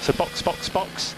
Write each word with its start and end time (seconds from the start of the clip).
So 0.00 0.12
box, 0.12 0.42
box, 0.42 0.68
box. 0.68 1.16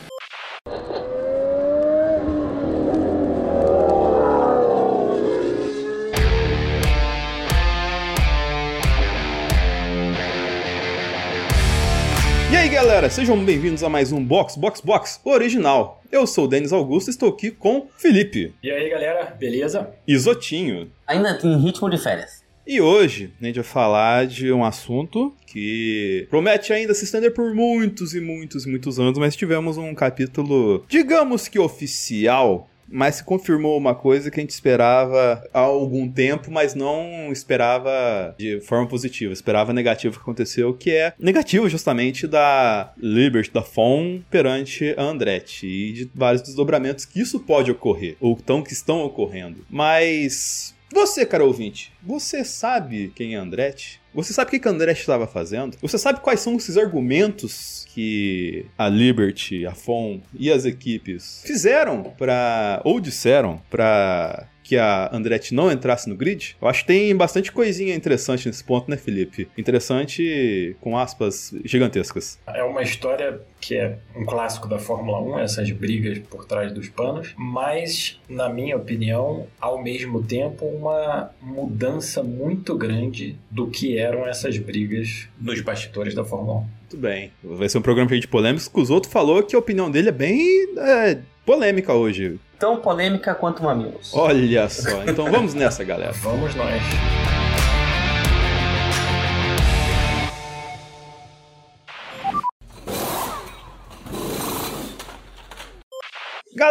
E 12.53 12.57
aí 12.57 12.69
galera, 12.69 13.09
sejam 13.09 13.43
bem-vindos 13.43 13.83
a 13.83 13.89
mais 13.89 14.13
um 14.13 14.23
Box 14.23 14.57
Box 14.57 14.81
Box 14.81 15.21
original. 15.25 16.03
Eu 16.13 16.27
sou 16.27 16.45
o 16.45 16.49
Denis 16.49 16.73
Augusto 16.73 17.09
e 17.09 17.13
estou 17.13 17.31
aqui 17.31 17.51
com 17.51 17.89
Felipe 17.97 18.53
E 18.63 18.71
aí, 18.71 18.91
galera, 18.91 19.37
beleza? 19.39 19.89
Isotinho. 20.07 20.91
Ainda 21.07 21.39
em 21.45 21.57
ritmo 21.59 21.89
de 21.89 21.97
férias. 21.97 22.40
E 22.67 22.81
hoje 22.81 23.33
a 23.41 23.45
gente 23.45 23.57
vai 23.57 23.65
falar 23.65 24.27
de 24.27 24.53
um 24.53 24.65
assunto 24.65 25.35
que 25.47 26.27
promete 26.31 26.73
ainda 26.73 26.95
se 26.95 27.05
estender 27.05 27.33
por 27.33 27.55
muitos 27.55 28.15
e 28.15 28.21
muitos 28.21 28.65
e 28.65 28.69
muitos 28.69 28.99
anos, 28.99 29.19
mas 29.19 29.35
tivemos 29.35 29.77
um 29.77 29.95
capítulo, 29.95 30.85
digamos 30.89 31.49
que 31.49 31.59
oficial, 31.59 32.71
mas 32.91 33.17
se 33.17 33.25
confirmou 33.25 33.79
uma 33.79 33.95
coisa 33.95 34.31
que 34.31 34.39
a 34.39 34.43
gente 34.43 34.51
esperava 34.51 35.43
há 35.53 35.61
algum 35.61 36.11
tempo, 36.11 36.51
mas 36.51 36.75
não 36.75 37.31
esperava 37.33 38.35
de 38.39 38.61
forma 38.61 38.87
positiva, 38.87 39.33
esperava 39.33 39.73
negativo 39.73 40.17
que 40.17 40.23
aconteceu, 40.23 40.75
que 40.75 40.91
é 40.91 41.15
negativo 41.19 41.69
justamente 41.69 42.27
da 42.27 42.93
Liberty, 42.99 43.53
da 43.53 43.63
FON 43.63 44.21
perante 44.31 44.95
a 44.97 45.03
Andretti 45.03 45.67
e 45.67 45.93
de 45.93 46.11
vários 46.15 46.43
desdobramentos 46.43 47.05
que 47.05 47.21
isso 47.21 47.41
pode 47.41 47.71
ocorrer, 47.71 48.17
ou 48.21 48.37
tão 48.37 48.63
que 48.63 48.73
estão 48.73 49.03
ocorrendo. 49.03 49.65
Mas 49.71 50.75
você, 50.93 51.25
cara 51.25 51.45
ouvinte, 51.45 51.93
você 52.03 52.45
sabe 52.45 53.13
quem 53.15 53.35
é 53.35 53.39
Andretti? 53.39 54.01
Você 54.13 54.33
sabe 54.33 54.49
o 54.49 54.51
que 54.51 54.59
que 54.59 54.69
Andretti 54.69 55.01
estava 55.01 55.27
fazendo? 55.27 55.77
Você 55.81 55.97
sabe 55.97 56.21
quais 56.21 56.41
são 56.41 56.57
esses 56.57 56.77
argumentos 56.77 57.85
que 57.89 58.67
a 58.77 58.89
Liberty, 58.89 59.67
a 59.67 59.75
FOM 59.75 60.21
e 60.35 60.51
as 60.51 60.65
equipes 60.65 61.43
fizeram 61.45 62.03
para 62.19 62.81
ou 62.85 63.01
disseram 63.01 63.63
para 63.71 64.49
que 64.71 64.79
a 64.79 65.11
Andretti 65.13 65.53
não 65.53 65.69
entrasse 65.69 66.09
no 66.09 66.15
grid? 66.15 66.57
Eu 66.63 66.69
acho 66.69 66.83
que 66.83 66.87
tem 66.87 67.17
bastante 67.17 67.51
coisinha 67.51 67.93
interessante 67.93 68.47
nesse 68.47 68.63
ponto, 68.63 68.89
né, 68.89 68.97
Felipe? 68.97 69.49
Interessante 69.59 70.77
com 70.81 70.97
aspas 70.97 71.53
gigantescas. 71.65 72.39
É 72.47 72.63
uma 72.63 72.81
história 72.81 73.41
que 73.61 73.75
é 73.75 73.99
um 74.15 74.25
clássico 74.25 74.69
da 74.69 74.79
Fórmula 74.79 75.21
1, 75.39 75.39
essas 75.41 75.73
brigas 75.73 76.21
por 76.21 76.45
trás 76.45 76.73
dos 76.73 76.89
panos, 76.89 77.35
mas, 77.37 78.21
na 78.29 78.49
minha 78.49 78.77
opinião, 78.77 79.49
ao 79.61 79.83
mesmo 79.83 80.23
tempo, 80.23 80.65
uma 80.67 81.33
mudança 81.43 82.23
muito 82.23 82.77
grande 82.79 83.37
do 83.51 83.67
que 83.67 83.99
eram 83.99 84.25
essas 84.25 84.57
brigas 84.57 85.29
nos 85.41 85.61
bastidores 85.63 86.15
da 86.15 86.25
Fórmula 86.25 86.59
1. 86.59 86.61
Muito 86.61 86.97
bem. 86.97 87.33
Vai 87.43 87.69
ser 87.69 87.79
um 87.79 87.83
programa 87.83 88.09
cheio 88.09 88.21
de 88.21 88.29
polêmicas. 88.29 88.71
O 88.73 88.85
Zoto 88.85 89.09
falou 89.09 89.43
que 89.43 89.57
a 89.57 89.59
opinião 89.59 89.91
dele 89.91 90.11
é 90.11 90.13
bem 90.13 90.39
é, 90.79 91.19
polêmica 91.45 91.93
hoje. 91.93 92.39
Tão 92.61 92.77
polêmica 92.77 93.35
quanto 93.35 93.63
mamilos. 93.63 94.13
Olha 94.13 94.69
só. 94.69 95.03
Então 95.05 95.31
vamos 95.33 95.55
nessa, 95.55 95.83
galera. 95.83 96.13
Vamos 96.13 96.55
nós. 96.55 97.40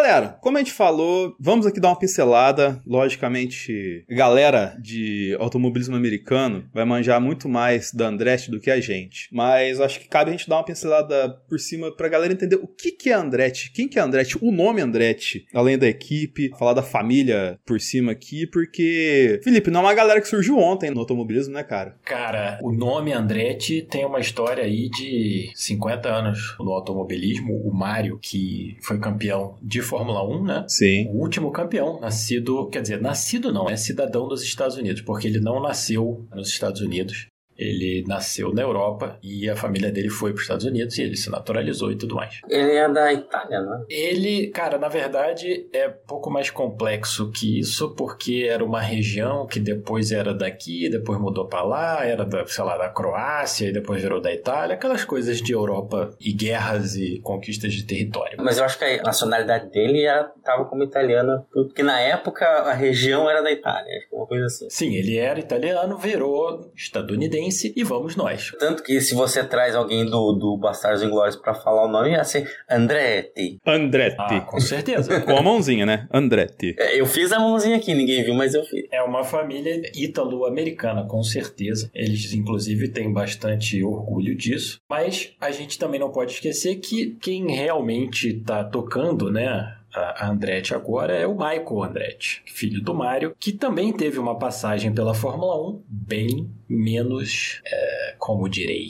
Galera, 0.09 0.39
como 0.41 0.57
a 0.57 0.59
gente 0.59 0.73
falou, 0.73 1.35
vamos 1.39 1.67
aqui 1.67 1.79
dar 1.79 1.89
uma 1.89 1.99
pincelada. 1.99 2.81
Logicamente, 2.83 4.03
galera 4.09 4.75
de 4.81 5.37
automobilismo 5.39 5.95
americano 5.95 6.67
vai 6.73 6.83
manjar 6.83 7.21
muito 7.21 7.47
mais 7.47 7.93
da 7.93 8.07
Andretti 8.07 8.49
do 8.49 8.59
que 8.59 8.71
a 8.71 8.81
gente. 8.81 9.29
Mas 9.31 9.79
acho 9.79 9.99
que 9.99 10.07
cabe 10.07 10.29
a 10.29 10.31
gente 10.31 10.49
dar 10.49 10.55
uma 10.55 10.65
pincelada 10.65 11.29
por 11.47 11.59
cima 11.59 11.95
pra 11.95 12.09
galera 12.09 12.33
entender 12.33 12.55
o 12.55 12.65
que, 12.65 12.91
que 12.91 13.11
é 13.11 13.13
Andretti, 13.13 13.71
quem 13.71 13.87
que 13.87 13.99
é 13.99 14.01
Andretti, 14.01 14.35
o 14.41 14.51
nome 14.51 14.81
Andretti, 14.81 15.45
além 15.53 15.77
da 15.77 15.87
equipe, 15.87 16.49
falar 16.57 16.73
da 16.73 16.81
família 16.81 17.59
por 17.63 17.79
cima 17.79 18.11
aqui, 18.11 18.47
porque, 18.47 19.39
Felipe, 19.43 19.69
não 19.69 19.81
é 19.81 19.83
uma 19.83 19.93
galera 19.93 20.19
que 20.19 20.27
surgiu 20.27 20.57
ontem 20.57 20.89
no 20.89 21.01
automobilismo, 21.01 21.53
né, 21.53 21.61
cara? 21.61 21.95
Cara, 22.03 22.57
o 22.63 22.71
nome 22.71 23.13
Andretti 23.13 23.83
tem 23.83 24.05
uma 24.05 24.19
história 24.19 24.63
aí 24.63 24.89
de 24.89 25.51
50 25.53 26.09
anos 26.09 26.55
no 26.59 26.71
automobilismo. 26.71 27.61
O 27.63 27.71
Mário, 27.71 28.17
que 28.19 28.75
foi 28.81 28.97
campeão 28.97 29.55
de 29.61 29.83
Fórmula 29.83 29.98
1, 30.01 30.43
né? 30.43 30.65
Sim. 30.67 31.07
O 31.09 31.21
último 31.21 31.51
campeão, 31.51 31.99
nascido, 31.99 32.67
quer 32.69 32.81
dizer, 32.81 33.01
nascido 33.01 33.51
não, 33.51 33.69
é 33.69 33.75
cidadão 33.75 34.27
dos 34.27 34.43
Estados 34.43 34.77
Unidos, 34.77 35.01
porque 35.01 35.27
ele 35.27 35.39
não 35.39 35.61
nasceu 35.61 36.27
nos 36.33 36.49
Estados 36.49 36.81
Unidos. 36.81 37.27
Ele 37.59 38.05
nasceu 38.07 38.53
na 38.53 38.61
Europa 38.61 39.19
e 39.21 39.49
a 39.49 39.55
família 39.55 39.91
dele 39.91 40.09
foi 40.09 40.31
para 40.31 40.37
os 40.37 40.43
Estados 40.43 40.65
Unidos 40.65 40.97
e 40.97 41.03
ele 41.03 41.17
se 41.17 41.29
naturalizou 41.29 41.91
e 41.91 41.97
tudo 41.97 42.15
mais. 42.15 42.39
Ele 42.47 42.71
é 42.71 42.87
da 42.87 43.11
Itália, 43.11 43.61
não 43.61 43.75
é? 43.75 43.85
Ele, 43.89 44.47
cara, 44.47 44.77
na 44.77 44.87
verdade 44.87 45.67
é 45.73 45.89
pouco 45.89 46.31
mais 46.31 46.49
complexo 46.49 47.29
que 47.31 47.59
isso, 47.59 47.93
porque 47.95 48.47
era 48.49 48.63
uma 48.63 48.79
região 48.79 49.45
que 49.45 49.59
depois 49.59 50.11
era 50.11 50.33
daqui, 50.33 50.89
depois 50.89 51.19
mudou 51.19 51.47
para 51.47 51.63
lá, 51.63 52.05
era 52.05 52.23
da, 52.25 52.45
sei 52.45 52.63
lá, 52.63 52.77
da 52.77 52.89
Croácia 52.89 53.67
e 53.67 53.73
depois 53.73 54.01
virou 54.01 54.21
da 54.21 54.33
Itália, 54.33 54.75
aquelas 54.75 55.03
coisas 55.03 55.41
de 55.41 55.51
Europa 55.51 56.11
e 56.19 56.31
guerras 56.31 56.95
e 56.95 57.19
conquistas 57.19 57.73
de 57.73 57.83
território. 57.83 58.37
Mas 58.39 58.57
eu 58.57 58.63
acho 58.63 58.79
que 58.79 58.85
a 58.85 59.03
nacionalidade 59.03 59.69
dele 59.69 60.03
já 60.03 60.23
tava 60.43 60.65
como 60.65 60.83
italiana, 60.83 61.45
porque 61.51 61.83
na 61.83 61.99
época 61.99 62.45
a 62.45 62.73
região 62.73 63.29
era 63.29 63.41
da 63.41 63.51
Itália, 63.51 63.99
que 64.07 64.15
uma 64.15 64.25
coisa 64.25 64.45
assim. 64.45 64.69
Sim, 64.69 64.95
ele 64.95 65.17
era 65.17 65.39
italiano, 65.39 65.97
virou 65.97 66.71
estadunidense 66.75 67.48
e 67.75 67.83
vamos 67.83 68.15
nós. 68.15 68.51
Tanto 68.59 68.83
que 68.83 68.99
se 69.01 69.13
você 69.13 69.43
traz 69.43 69.75
alguém 69.75 70.05
do, 70.05 70.33
do 70.33 70.57
Bastardos 70.57 71.03
Inglórios 71.03 71.35
pra 71.35 71.53
falar 71.53 71.85
o 71.85 71.87
nome, 71.87 72.11
ia 72.11 72.23
ser 72.23 72.49
Andretti. 72.69 73.59
Andretti. 73.65 74.15
Ah, 74.19 74.41
com 74.41 74.59
certeza. 74.59 75.19
Com 75.21 75.37
a 75.37 75.41
mãozinha, 75.41 75.85
né? 75.85 76.07
Andretti. 76.11 76.75
É, 76.77 76.99
Eu 76.99 77.05
fiz 77.05 77.31
a 77.31 77.39
mãozinha 77.39 77.77
aqui, 77.77 77.93
ninguém 77.93 78.23
viu, 78.23 78.33
mas 78.33 78.53
eu 78.53 78.63
fiz. 78.63 78.85
É 78.91 79.01
uma 79.01 79.23
família 79.23 79.81
ítalo-americana, 79.95 81.05
com 81.05 81.21
certeza. 81.23 81.89
Eles, 81.93 82.33
inclusive, 82.33 82.89
têm 82.89 83.11
bastante 83.11 83.83
orgulho 83.83 84.35
disso. 84.35 84.79
Mas 84.89 85.33
a 85.39 85.51
gente 85.51 85.77
também 85.77 85.99
não 85.99 86.11
pode 86.11 86.33
esquecer 86.33 86.75
que 86.77 87.17
quem 87.21 87.51
realmente 87.51 88.29
está 88.29 88.63
tocando, 88.63 89.31
né? 89.31 89.75
A 89.91 90.29
Andretti 90.29 90.73
agora 90.75 91.13
é 91.15 91.25
o 91.25 91.33
Michael 91.33 91.83
Andretti, 91.83 92.43
filho 92.45 92.79
do 92.79 92.93
Mário, 92.93 93.35
que 93.39 93.51
também 93.51 93.91
teve 93.91 94.19
uma 94.19 94.37
passagem 94.37 94.93
pela 94.93 95.15
Fórmula 95.15 95.55
1 95.71 95.83
bem 95.87 96.47
menos, 96.69 97.61
é, 97.65 98.15
como 98.17 98.47
direi, 98.47 98.89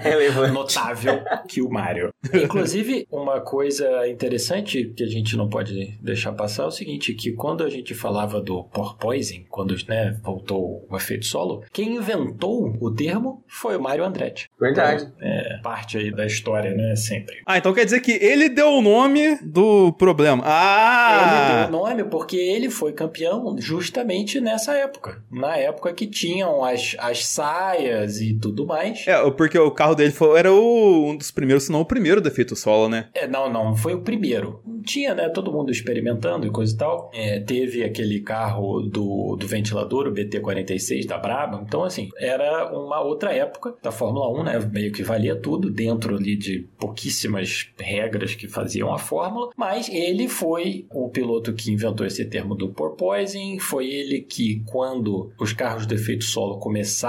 Relevante. 0.00 0.52
notável 0.52 1.22
que 1.48 1.62
o 1.62 1.70
Mario. 1.70 2.10
Inclusive, 2.34 3.06
uma 3.10 3.40
coisa 3.40 4.08
interessante 4.08 4.92
que 4.96 5.04
a 5.04 5.08
gente 5.08 5.36
não 5.36 5.48
pode 5.48 5.98
deixar 6.00 6.32
passar 6.32 6.64
é 6.64 6.66
o 6.66 6.70
seguinte, 6.70 7.14
que 7.14 7.32
quando 7.32 7.64
a 7.64 7.70
gente 7.70 7.94
falava 7.94 8.40
do 8.40 8.64
porpoising, 8.64 9.46
quando 9.48 9.76
né, 9.88 10.18
voltou 10.22 10.86
o 10.90 10.96
efeito 10.96 11.26
solo, 11.26 11.62
quem 11.72 11.96
inventou 11.96 12.76
o 12.80 12.90
termo 12.90 13.44
foi 13.46 13.76
o 13.76 13.82
Mario 13.82 14.04
Andretti. 14.04 14.48
Verdade. 14.60 15.10
É 15.20 15.58
parte 15.62 15.98
aí 15.98 16.10
da 16.10 16.26
história, 16.26 16.74
né, 16.74 16.96
sempre. 16.96 17.42
Ah, 17.46 17.58
então 17.58 17.72
quer 17.72 17.84
dizer 17.84 18.00
que 18.00 18.12
ele 18.12 18.48
deu 18.48 18.68
o 18.68 18.82
nome 18.82 19.38
do 19.42 19.92
problema. 19.92 20.42
Ah! 20.46 21.22
Ele 21.22 21.68
deu 21.68 21.68
o 21.68 21.82
nome 21.82 22.04
porque 22.04 22.36
ele 22.36 22.70
foi 22.70 22.92
campeão 22.92 23.56
justamente 23.58 24.40
nessa 24.40 24.74
época. 24.74 25.22
Na 25.30 25.56
época 25.56 25.92
que 25.92 26.06
tinham 26.06 26.64
as, 26.64 26.96
as 26.98 27.11
saias 27.18 28.20
e 28.20 28.34
tudo 28.34 28.66
mais. 28.66 29.06
É, 29.06 29.30
porque 29.30 29.58
o 29.58 29.70
carro 29.70 29.94
dele 29.94 30.12
foi, 30.12 30.38
era 30.38 30.52
o, 30.52 31.10
um 31.10 31.16
dos 31.16 31.30
primeiros, 31.30 31.64
se 31.64 31.72
não 31.72 31.80
o 31.80 31.84
primeiro 31.84 32.20
defeito 32.20 32.56
solo, 32.56 32.88
né? 32.88 33.08
É, 33.14 33.26
não, 33.26 33.50
não, 33.50 33.76
foi 33.76 33.94
o 33.94 34.02
primeiro. 34.02 34.62
Tinha, 34.84 35.14
né, 35.14 35.28
todo 35.28 35.52
mundo 35.52 35.70
experimentando 35.70 36.46
e 36.46 36.50
coisa 36.50 36.74
e 36.74 36.76
tal. 36.76 37.10
É, 37.14 37.40
teve 37.40 37.84
aquele 37.84 38.20
carro 38.20 38.80
do, 38.80 39.36
do 39.36 39.46
ventilador, 39.46 40.06
o 40.06 40.12
BT-46 40.12 41.06
da 41.06 41.18
Brabham. 41.18 41.62
Então, 41.66 41.84
assim, 41.84 42.08
era 42.18 42.72
uma 42.72 43.00
outra 43.00 43.32
época 43.32 43.74
da 43.82 43.92
Fórmula 43.92 44.28
1, 44.40 44.44
né? 44.44 44.70
Meio 44.72 44.92
que 44.92 45.02
valia 45.02 45.36
tudo 45.36 45.70
dentro 45.70 46.16
ali 46.16 46.36
de 46.36 46.66
pouquíssimas 46.78 47.68
regras 47.78 48.34
que 48.34 48.48
faziam 48.48 48.92
a 48.92 48.98
Fórmula. 48.98 49.50
Mas 49.56 49.88
ele 49.88 50.28
foi 50.28 50.86
o 50.90 51.08
piloto 51.08 51.52
que 51.52 51.70
inventou 51.70 52.06
esse 52.06 52.24
termo 52.24 52.54
do 52.54 52.68
porpoising. 52.68 53.58
Foi 53.58 53.88
ele 53.88 54.20
que, 54.20 54.62
quando 54.66 55.32
os 55.38 55.52
carros 55.52 55.86
de 55.86 55.94
efeito 55.94 56.24
solo 56.24 56.58
começaram 56.58 57.01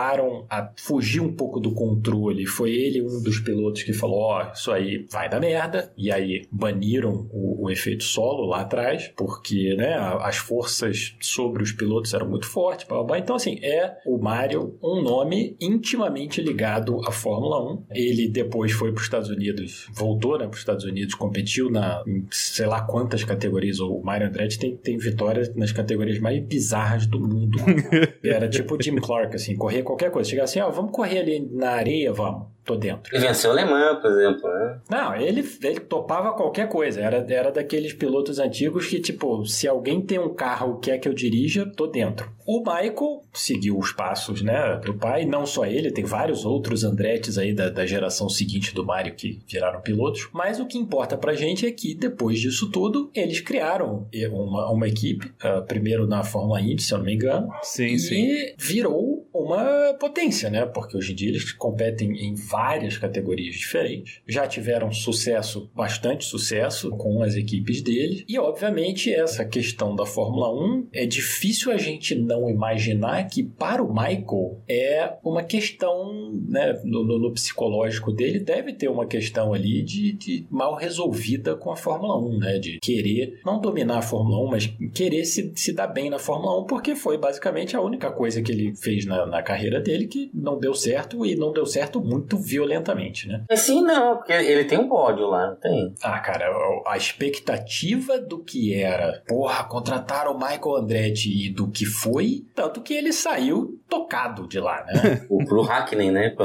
a 0.50 0.72
fugir 0.78 1.22
um 1.22 1.34
pouco 1.34 1.60
do 1.60 1.74
controle, 1.74 2.46
foi 2.46 2.72
ele 2.72 3.02
um 3.02 3.22
dos 3.22 3.40
pilotos 3.40 3.84
que 3.84 3.94
falou: 3.94 4.20
Ó, 4.20 4.52
isso 4.54 4.72
aí 4.72 5.06
vai 5.12 5.30
dar 5.30 5.40
merda. 5.40 5.92
E 5.98 6.12
aí 6.12 6.46
baniram 6.52 7.28
o, 7.32 7.66
o 7.66 7.70
efeito 7.70 8.04
solo 8.04 8.46
lá 8.46 8.62
atrás, 8.62 9.12
porque 9.16 9.76
né, 9.76 9.96
as 10.22 10.38
forças 10.38 11.16
sobre 11.20 11.64
os 11.64 11.72
pilotos 11.72 12.14
eram 12.14 12.30
muito 12.30 12.48
fortes. 12.48 12.88
Blá, 12.88 12.98
blá, 12.98 13.08
blá. 13.08 13.20
Então, 13.20 13.36
assim, 13.36 13.60
é 13.62 13.98
o 14.06 14.18
Mario 14.18 14.78
um 14.82 15.02
nome 15.02 15.56
intimamente 15.60 16.42
ligado 16.42 17.02
à 17.06 17.12
Fórmula 17.12 17.74
1. 17.74 17.86
Ele 17.92 18.28
depois 18.28 18.72
foi 18.72 18.92
para 18.92 19.00
os 19.00 19.06
Estados 19.06 19.30
Unidos, 19.30 19.88
voltou 19.94 20.38
né, 20.38 20.46
para 20.46 20.54
os 20.54 20.60
Estados 20.60 20.86
Unidos, 20.86 21.16
competiu 21.16 21.70
na 21.70 22.04
em 22.08 22.26
sei 22.32 22.66
lá 22.66 22.82
quantas 22.82 23.24
categorias. 23.24 23.80
O 23.80 24.02
Mario 24.02 24.28
Andretti 24.28 24.60
tem, 24.60 24.76
tem 24.76 24.98
vitórias 24.98 25.54
nas 25.56 25.72
categorias 25.72 26.20
mais 26.20 26.44
bizarras 26.44 27.06
do 27.06 27.20
mundo. 27.20 27.60
Era 28.24 28.48
tipo 28.48 28.76
o 28.76 28.82
Jim 28.82 28.96
Clark, 28.96 29.36
assim, 29.36 29.56
corria 29.56 29.83
qualquer 29.84 30.12
coisa. 30.12 30.30
Chegava 30.30 30.46
assim, 30.46 30.60
ó, 30.60 30.70
vamos 30.70 30.92
correr 30.92 31.20
ali 31.20 31.40
na 31.40 31.72
areia, 31.72 32.12
vamos. 32.14 32.53
Tô 32.64 32.76
dentro. 32.76 33.16
Ele 33.16 33.28
venceu 33.28 33.52
o 33.52 33.54
Le 33.54 33.66
Mans, 33.66 34.00
por 34.02 34.12
exemplo, 34.12 34.50
né? 34.50 34.80
Não, 34.90 35.16
ele, 35.16 35.48
ele 35.62 35.80
topava 35.82 36.34
qualquer 36.34 36.68
coisa. 36.70 37.02
Era, 37.02 37.26
era 37.30 37.52
daqueles 37.52 37.94
pilotos 37.94 38.40
antigos 38.40 38.88
que, 38.88 39.00
tipo, 39.00 39.46
se 39.46 39.68
alguém 39.68 40.02
tem 40.02 40.20
um 40.20 40.34
carro 40.34 40.80
que 40.80 40.90
quer 40.90 40.98
que 40.98 41.08
eu 41.08 41.14
dirija, 41.14 41.66
tô 41.66 41.88
dentro. 41.88 42.32
O 42.46 42.60
Michael 42.60 43.22
seguiu 43.34 43.78
os 43.78 43.92
passos, 43.92 44.42
né, 44.42 44.80
do 44.84 44.94
pai. 44.94 45.26
Não 45.26 45.46
só 45.46 45.66
ele, 45.66 45.92
tem 45.92 46.04
vários 46.04 46.46
outros 46.46 46.84
Andretes 46.84 47.38
aí 47.38 47.54
da, 47.54 47.70
da 47.70 47.86
geração 47.86 48.28
seguinte 48.28 48.74
do 48.74 48.86
Mario 48.86 49.16
que 49.16 49.40
viraram 49.48 49.82
pilotos. 49.82 50.30
Mas 50.34 50.60
o 50.60 50.66
que 50.66 50.78
importa 50.78 51.18
pra 51.18 51.34
gente 51.34 51.66
é 51.66 51.72
que, 51.72 51.96
depois 51.96 52.40
disso 52.40 52.70
tudo, 52.70 53.10
eles 53.14 53.40
criaram 53.40 54.08
uma, 54.32 54.70
uma 54.70 54.88
equipe. 54.88 55.28
Uh, 55.44 55.66
primeiro 55.66 56.06
na 56.06 56.24
Fórmula 56.24 56.62
Indy, 56.62 56.82
se 56.82 56.94
eu 56.94 56.98
não 56.98 57.06
me 57.06 57.14
engano. 57.14 57.50
Sim, 57.62 57.86
e 57.86 58.00
sim. 58.00 58.54
virou 58.58 59.28
uma 59.34 59.96
potência, 60.00 60.50
né? 60.50 60.66
Porque 60.66 60.98
hoje 60.98 61.14
em 61.14 61.16
dia 61.16 61.30
eles 61.30 61.52
competem 61.54 62.12
em 62.12 62.36
várias 62.54 63.00
categorias 63.00 63.56
diferentes. 63.56 64.22
Já 64.28 64.46
tiveram 64.46 64.92
sucesso, 64.92 65.72
bastante 65.76 66.24
sucesso 66.24 66.92
com 66.92 67.24
as 67.24 67.36
equipes 67.36 67.82
deles. 67.82 68.24
E, 68.30 68.38
obviamente, 68.38 69.12
essa 69.12 69.44
questão 69.44 69.96
da 69.96 70.06
Fórmula 70.06 70.54
1 70.54 70.90
é 70.94 71.08
difícil 71.08 71.72
a 71.72 71.78
gente 71.78 72.14
não 72.14 72.48
imaginar 72.48 73.28
que, 73.28 73.42
para 73.42 73.82
o 73.82 73.92
Michael, 73.92 74.62
é 74.70 75.14
uma 75.24 75.42
questão, 75.42 76.32
né? 76.48 76.80
No, 76.84 77.04
no, 77.04 77.18
no 77.18 77.34
psicológico 77.34 78.12
dele, 78.12 78.40
deve 78.40 78.72
ter 78.72 78.88
uma 78.88 79.08
questão 79.08 79.52
ali 79.52 79.82
de, 79.82 80.14
de, 80.14 80.46
mal 80.52 80.76
resolvida 80.76 81.56
com 81.56 81.72
a 81.72 81.76
Fórmula 81.76 82.20
1, 82.20 82.38
né? 82.38 82.60
De 82.60 82.80
querer, 82.80 83.40
não 83.44 83.60
dominar 83.60 83.98
a 83.98 84.04
Fórmula 84.04 84.46
1, 84.46 84.48
mas 84.48 84.68
querer 84.94 85.26
se, 85.26 85.52
se 85.56 85.74
dar 85.74 85.88
bem 85.88 86.08
na 86.08 86.20
Fórmula 86.20 86.62
1, 86.62 86.66
porque 86.68 86.96
foi 86.96 87.18
basicamente 87.18 87.76
a 87.76 87.82
única 87.82 88.12
coisa 88.12 88.44
que 88.44 88.52
ele 88.52 88.76
fez 88.76 89.08
na, 89.08 89.26
na 89.26 89.42
carreira 89.42 89.82
dele 89.82 90.06
que 90.06 90.30
não 90.32 90.60
deu 90.60 90.76
certo 90.76 91.26
e 91.26 91.36
não 91.36 91.52
deu 91.52 91.66
certo 91.66 92.00
muito 92.00 92.43
violentamente, 92.44 93.28
né? 93.28 93.44
Assim 93.50 93.82
não, 93.82 94.18
porque 94.18 94.34
ele 94.34 94.66
tem 94.66 94.78
um 94.78 94.88
pódio 94.88 95.28
lá, 95.28 95.48
não 95.48 95.56
tem? 95.56 95.94
Ah, 96.04 96.20
cara, 96.20 96.46
a 96.86 96.98
expectativa 96.98 98.20
do 98.20 98.44
que 98.44 98.74
era, 98.74 99.22
porra, 99.28 99.64
contratar 99.64 100.28
o 100.28 100.38
Michael 100.38 100.78
Andretti 100.78 101.48
e 101.48 101.50
do 101.50 101.70
que 101.70 101.86
foi, 101.86 102.46
tanto 102.56 102.82
que 102.82 102.94
ele 102.94 103.14
saiu 103.14 103.80
tocado 103.90 104.48
de 104.48 104.60
lá, 104.60 104.84
né? 104.86 105.26
o, 105.30 105.44
pro 105.46 105.62
Hackney, 105.62 106.12
né? 106.12 106.36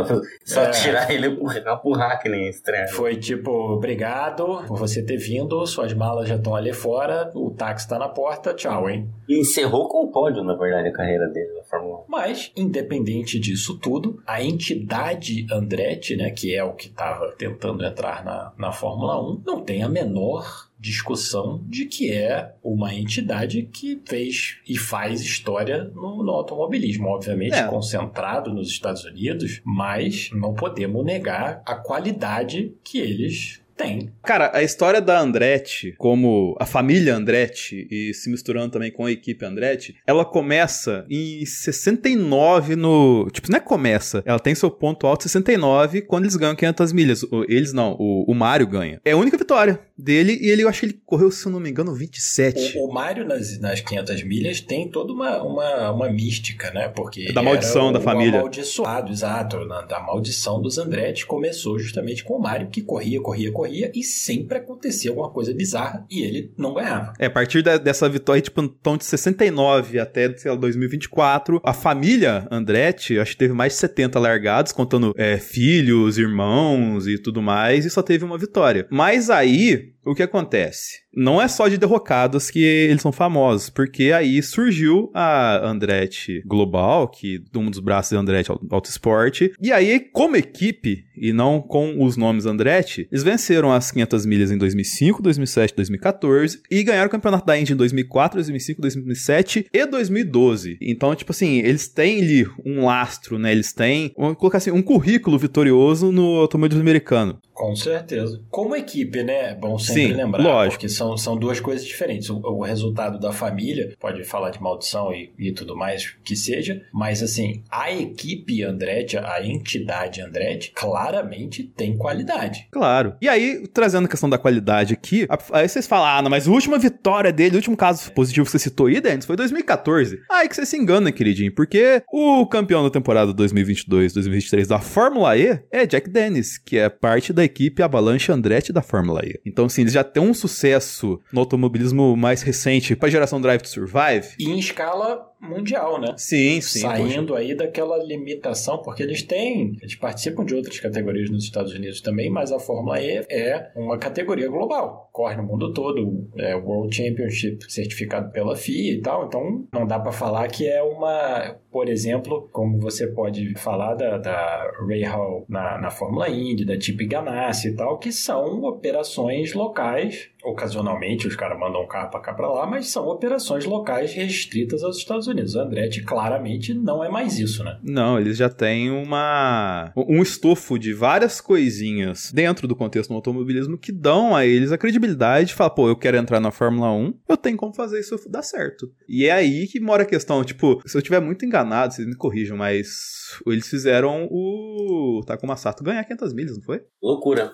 Só 0.44 0.62
é. 0.62 0.70
tirar 0.70 1.10
ele 1.10 1.30
pro, 1.30 1.80
pro 1.80 1.92
Hackney 1.92 2.48
estranho. 2.48 2.88
Foi 2.90 3.16
tipo, 3.16 3.50
obrigado 3.50 4.64
por 4.66 4.78
você 4.78 5.04
ter 5.04 5.16
vindo, 5.16 5.64
suas 5.66 5.92
malas 5.94 6.28
já 6.28 6.36
estão 6.36 6.54
ali 6.54 6.72
fora, 6.72 7.30
o 7.34 7.50
táxi 7.50 7.88
tá 7.88 7.98
na 7.98 8.08
porta, 8.08 8.54
tchau, 8.54 8.88
hein? 8.88 9.08
E 9.28 9.40
encerrou 9.40 9.88
com 9.88 10.04
o 10.04 10.10
pódio, 10.10 10.42
na 10.42 10.54
verdade, 10.54 10.88
a 10.88 10.92
carreira 10.92 11.28
dele 11.28 11.58
Fórmula 11.68 12.00
1. 12.00 12.04
Mas, 12.08 12.52
independente 12.56 13.38
disso 13.38 13.78
tudo, 13.78 14.22
a 14.26 14.42
entidade 14.42 15.46
Andretti, 15.50 16.16
né, 16.16 16.30
que 16.30 16.54
é 16.54 16.64
o 16.64 16.74
que 16.74 16.88
estava 16.88 17.30
tentando 17.32 17.84
entrar 17.84 18.24
na, 18.24 18.52
na 18.56 18.72
Fórmula 18.72 19.20
1, 19.22 19.42
não 19.46 19.60
tem 19.62 19.82
a 19.82 19.88
menor 19.88 20.68
discussão 20.78 21.60
de 21.66 21.86
que 21.86 22.12
é 22.12 22.54
uma 22.62 22.94
entidade 22.94 23.62
que 23.64 24.00
fez 24.06 24.58
e 24.66 24.78
faz 24.78 25.20
história 25.20 25.84
no, 25.94 26.22
no 26.22 26.30
automobilismo, 26.30 27.08
obviamente 27.08 27.56
é. 27.56 27.66
concentrado 27.66 28.54
nos 28.54 28.68
Estados 28.68 29.04
Unidos, 29.04 29.60
mas 29.64 30.30
não 30.32 30.54
podemos 30.54 31.04
negar 31.04 31.62
a 31.66 31.74
qualidade 31.74 32.72
que 32.84 32.98
eles 32.98 33.60
tem. 33.78 34.12
Cara, 34.22 34.50
a 34.52 34.62
história 34.62 35.00
da 35.00 35.18
Andretti, 35.18 35.94
como 35.96 36.56
a 36.60 36.66
família 36.66 37.14
Andretti, 37.14 37.86
e 37.90 38.12
se 38.12 38.28
misturando 38.28 38.72
também 38.72 38.90
com 38.90 39.06
a 39.06 39.12
equipe 39.12 39.44
Andretti, 39.44 39.96
ela 40.06 40.24
começa 40.24 41.06
em 41.08 41.46
69 41.46 42.74
no... 42.74 43.30
Tipo, 43.30 43.50
não 43.50 43.58
é 43.58 43.60
começa, 43.60 44.22
ela 44.26 44.40
tem 44.40 44.54
seu 44.54 44.70
ponto 44.70 45.06
alto 45.06 45.26
em 45.26 45.28
69 45.28 46.02
quando 46.02 46.24
eles 46.24 46.36
ganham 46.36 46.56
500 46.56 46.92
milhas. 46.92 47.24
Eles 47.48 47.72
não, 47.72 47.96
o, 47.98 48.24
o 48.30 48.34
Mário 48.34 48.66
ganha. 48.66 49.00
É 49.04 49.12
a 49.12 49.16
única 49.16 49.38
vitória 49.38 49.80
dele 49.98 50.38
e 50.40 50.50
ele, 50.50 50.62
eu 50.62 50.68
acho 50.68 50.80
que 50.80 50.86
ele 50.86 51.00
correu, 51.04 51.30
se 51.30 51.46
eu 51.46 51.52
não 51.52 51.60
me 51.60 51.70
engano, 51.70 51.94
27. 51.94 52.78
O, 52.78 52.86
o 52.86 52.92
Mário 52.92 53.26
nas, 53.26 53.58
nas 53.58 53.80
500 53.80 54.22
milhas 54.24 54.60
tem 54.60 54.88
toda 54.88 55.12
uma, 55.12 55.42
uma, 55.42 55.90
uma 55.92 56.10
mística, 56.10 56.70
né? 56.70 56.88
Porque 56.88 57.26
é 57.28 57.32
da 57.32 57.42
maldição 57.42 57.92
da 57.92 58.00
família. 58.00 58.40
amaldiçoado, 58.40 59.10
exato. 59.10 59.64
Na, 59.64 59.82
da 59.82 60.00
maldição 60.00 60.60
dos 60.60 60.78
Andretti 60.78 61.26
começou 61.26 61.78
justamente 61.78 62.24
com 62.24 62.34
o 62.34 62.40
Mário 62.40 62.68
que 62.68 62.82
corria, 62.82 63.20
corria, 63.20 63.50
corria 63.52 63.68
corria 63.68 63.90
e 63.94 64.02
sempre 64.02 64.58
acontecia 64.58 65.10
alguma 65.10 65.30
coisa 65.30 65.52
bizarra 65.52 66.04
e 66.10 66.22
ele 66.22 66.52
não 66.56 66.74
ganhava. 66.74 67.12
É, 67.18 67.26
a 67.26 67.30
partir 67.30 67.62
da, 67.62 67.76
dessa 67.76 68.08
vitória, 68.08 68.40
tipo, 68.40 68.60
então 68.60 68.96
de 68.96 69.04
69 69.04 69.98
até, 69.98 70.34
sei 70.36 70.50
lá, 70.50 70.56
2024, 70.56 71.60
a 71.62 71.72
família 71.72 72.46
Andretti, 72.50 73.18
acho 73.18 73.32
que 73.32 73.38
teve 73.38 73.54
mais 73.54 73.74
de 73.74 73.78
70 73.80 74.18
largados, 74.18 74.72
contando 74.72 75.14
é, 75.16 75.38
filhos, 75.38 76.18
irmãos 76.18 77.06
e 77.06 77.18
tudo 77.18 77.42
mais, 77.42 77.84
e 77.84 77.90
só 77.90 78.02
teve 78.02 78.24
uma 78.24 78.38
vitória. 78.38 78.86
Mas 78.90 79.30
aí, 79.30 79.87
o 80.04 80.14
que 80.14 80.22
acontece? 80.22 81.02
Não 81.18 81.42
é 81.42 81.48
só 81.48 81.66
de 81.66 81.76
derrocados 81.76 82.48
que 82.48 82.62
eles 82.62 83.02
são 83.02 83.10
famosos, 83.10 83.68
porque 83.68 84.12
aí 84.12 84.40
surgiu 84.40 85.10
a 85.12 85.68
Andretti 85.68 86.42
Global, 86.46 87.08
que 87.08 87.42
um 87.56 87.68
dos 87.68 87.80
braços 87.80 88.12
da 88.12 88.20
Andretti 88.20 88.52
Auto 88.70 88.88
Sport, 88.88 89.48
e 89.60 89.72
aí, 89.72 89.98
como 89.98 90.36
equipe, 90.36 91.04
e 91.16 91.32
não 91.32 91.60
com 91.60 92.04
os 92.04 92.16
nomes 92.16 92.46
Andretti, 92.46 93.08
eles 93.10 93.24
venceram 93.24 93.72
as 93.72 93.90
500 93.90 94.26
milhas 94.26 94.52
em 94.52 94.58
2005, 94.58 95.20
2007, 95.20 95.74
2014, 95.74 96.62
e 96.70 96.84
ganharam 96.84 97.08
o 97.08 97.10
campeonato 97.10 97.44
da 97.44 97.58
Indy 97.58 97.72
em 97.72 97.76
2004, 97.76 98.36
2005, 98.36 98.80
2007 98.80 99.66
e 99.72 99.86
2012. 99.86 100.78
Então, 100.80 101.14
tipo 101.16 101.32
assim, 101.32 101.58
eles 101.58 101.88
têm 101.88 102.22
ali 102.22 102.46
um 102.64 102.84
lastro, 102.84 103.38
né? 103.38 103.50
Eles 103.50 103.72
têm, 103.72 104.12
vamos 104.16 104.38
colocar 104.38 104.58
assim, 104.58 104.70
um 104.70 104.82
currículo 104.82 105.36
vitorioso 105.36 106.12
no 106.12 106.36
automobilismo 106.36 106.80
americano. 106.80 107.40
Com 107.58 107.74
certeza. 107.74 108.40
Como 108.50 108.76
equipe, 108.76 109.24
né? 109.24 109.50
É 109.50 109.54
bom 109.54 109.76
sempre 109.80 110.02
Sim, 110.02 110.12
lembrar. 110.12 110.44
Lógico. 110.44 110.74
Porque 110.74 110.88
são, 110.88 111.07
são 111.16 111.36
duas 111.36 111.60
coisas 111.60 111.86
diferentes. 111.86 112.30
O, 112.30 112.38
o 112.38 112.62
resultado 112.62 113.18
da 113.18 113.32
família, 113.32 113.94
pode 114.00 114.24
falar 114.24 114.50
de 114.50 114.60
maldição 114.60 115.12
e, 115.12 115.32
e, 115.38 115.52
tudo 115.52 115.76
mais 115.76 116.16
que 116.24 116.36
seja, 116.36 116.82
mas 116.92 117.22
assim, 117.22 117.62
a 117.70 117.90
equipe 117.92 118.62
Andretti, 118.62 119.16
a 119.16 119.44
entidade 119.44 120.20
Andretti, 120.20 120.72
claramente 120.74 121.62
tem 121.62 121.96
qualidade. 121.96 122.68
Claro. 122.70 123.14
E 123.20 123.28
aí, 123.28 123.66
trazendo 123.72 124.06
a 124.06 124.08
questão 124.08 124.28
da 124.28 124.38
qualidade 124.38 124.94
aqui, 124.94 125.26
aí 125.52 125.68
vocês 125.68 125.86
falam, 125.86 126.26
ah, 126.26 126.28
mas 126.28 126.46
a 126.46 126.50
última 126.50 126.78
vitória 126.78 127.32
dele, 127.32 127.54
o 127.54 127.58
último 127.58 127.76
caso 127.76 128.12
positivo 128.12 128.46
que 128.46 128.52
você 128.52 128.58
citou 128.58 128.86
aí, 128.86 129.00
Dennis, 129.00 129.24
foi 129.24 129.36
2014. 129.36 130.20
Aí 130.30 130.48
que 130.48 130.56
você 130.56 130.66
se 130.66 130.76
engana, 130.76 131.12
queridinho, 131.12 131.54
porque 131.54 132.02
o 132.12 132.46
campeão 132.46 132.82
da 132.82 132.90
temporada 132.90 133.32
2022-2023 133.34 134.66
da 134.66 134.78
Fórmula 134.78 135.36
E 135.36 135.60
é 135.70 135.86
Jack 135.86 136.08
Dennis, 136.10 136.58
que 136.58 136.76
é 136.76 136.88
parte 136.88 137.32
da 137.32 137.44
equipe 137.44 137.82
Avalanche 137.82 138.32
Andretti 138.32 138.72
da 138.72 138.82
Fórmula 138.82 139.22
E. 139.24 139.38
Então, 139.46 139.66
assim, 139.66 139.82
eles 139.82 139.92
já 139.92 140.04
têm 140.04 140.22
um 140.22 140.34
sucesso 140.34 140.97
no 141.32 141.40
automobilismo 141.40 142.16
mais 142.16 142.42
recente 142.42 142.96
para 142.96 143.08
a 143.08 143.10
geração 143.10 143.40
Drive 143.40 143.62
to 143.62 143.68
Survive. 143.68 144.34
E 144.38 144.50
em 144.50 144.58
escala 144.58 145.27
mundial, 145.40 146.00
né? 146.00 146.14
Sim, 146.16 146.60
sim. 146.60 146.80
Saindo 146.80 147.34
aí 147.34 147.54
daquela 147.54 147.96
limitação, 148.02 148.78
porque 148.82 149.02
eles 149.02 149.22
têm, 149.22 149.76
eles 149.80 149.94
participam 149.94 150.44
de 150.44 150.54
outras 150.54 150.78
categorias 150.80 151.30
nos 151.30 151.44
Estados 151.44 151.72
Unidos 151.72 152.00
também, 152.00 152.30
mas 152.30 152.52
a 152.52 152.58
Fórmula 152.58 153.00
E 153.00 153.24
é 153.30 153.70
uma 153.76 153.98
categoria 153.98 154.48
global, 154.48 155.08
corre 155.12 155.36
no 155.36 155.42
mundo 155.42 155.72
todo, 155.72 156.28
é 156.36 156.54
World 156.54 156.94
Championship 156.94 157.70
certificado 157.70 158.30
pela 158.32 158.56
FIA 158.56 158.94
e 158.94 159.00
tal, 159.00 159.26
então 159.26 159.66
não 159.72 159.86
dá 159.86 159.98
para 159.98 160.12
falar 160.12 160.48
que 160.48 160.66
é 160.66 160.82
uma, 160.82 161.56
por 161.70 161.88
exemplo, 161.88 162.48
como 162.52 162.80
você 162.80 163.06
pode 163.06 163.54
falar 163.54 163.94
da, 163.94 164.18
da 164.18 164.70
Ray 164.86 165.04
Hall 165.04 165.44
na, 165.48 165.78
na 165.78 165.90
Fórmula 165.90 166.28
Indy, 166.28 166.64
da 166.64 166.78
Chip 166.78 167.06
Ganassi 167.06 167.68
e 167.68 167.76
tal, 167.76 167.98
que 167.98 168.12
são 168.12 168.62
operações 168.62 169.54
locais 169.54 170.30
ocasionalmente 170.44 171.26
os 171.26 171.36
caras 171.36 171.58
mandam 171.58 171.82
um 171.82 171.86
carro 171.86 172.10
para 172.10 172.20
cá 172.20 172.32
para 172.32 172.48
lá, 172.48 172.66
mas 172.66 172.88
são 172.88 173.06
operações 173.08 173.64
locais 173.64 174.12
restritas 174.12 174.82
aos 174.82 174.96
Estados 174.96 175.27
Unidos. 175.28 175.54
O 175.54 175.60
Andretti 175.60 176.02
claramente 176.02 176.74
não 176.74 177.04
é 177.04 177.08
mais 177.08 177.38
isso, 177.38 177.62
né? 177.62 177.78
Não, 177.82 178.18
eles 178.18 178.36
já 178.36 178.48
têm 178.48 178.90
uma 178.90 179.92
um 179.96 180.22
estofo 180.22 180.78
de 180.78 180.92
várias 180.92 181.40
coisinhas 181.40 182.32
dentro 182.32 182.66
do 182.66 182.76
contexto 182.76 183.10
do 183.10 183.14
automobilismo 183.14 183.78
que 183.78 183.92
dão 183.92 184.34
a 184.34 184.44
eles 184.44 184.72
a 184.72 184.78
credibilidade 184.78 185.48
de 185.48 185.54
falar, 185.54 185.70
pô, 185.70 185.88
eu 185.88 185.96
quero 185.96 186.16
entrar 186.16 186.40
na 186.40 186.50
Fórmula 186.50 186.92
1, 186.92 187.14
eu 187.28 187.36
tenho 187.36 187.56
como 187.56 187.74
fazer 187.74 188.00
isso 188.00 188.18
dar 188.28 188.42
certo. 188.42 188.90
E 189.08 189.26
é 189.26 189.32
aí 189.32 189.66
que 189.66 189.80
mora 189.80 190.02
a 190.02 190.06
questão, 190.06 190.42
tipo, 190.44 190.80
se 190.86 190.96
eu 190.96 191.00
estiver 191.00 191.20
muito 191.20 191.44
enganado, 191.44 191.94
vocês 191.94 192.06
me 192.06 192.16
corrijam, 192.16 192.56
mas 192.56 193.38
eles 193.46 193.68
fizeram 193.68 194.28
o 194.30 195.22
Takuma 195.26 195.56
Sato 195.56 195.84
ganhar 195.84 196.04
500 196.04 196.32
milhas, 196.32 196.56
não 196.56 196.64
foi? 196.64 196.82
Loucura. 197.02 197.52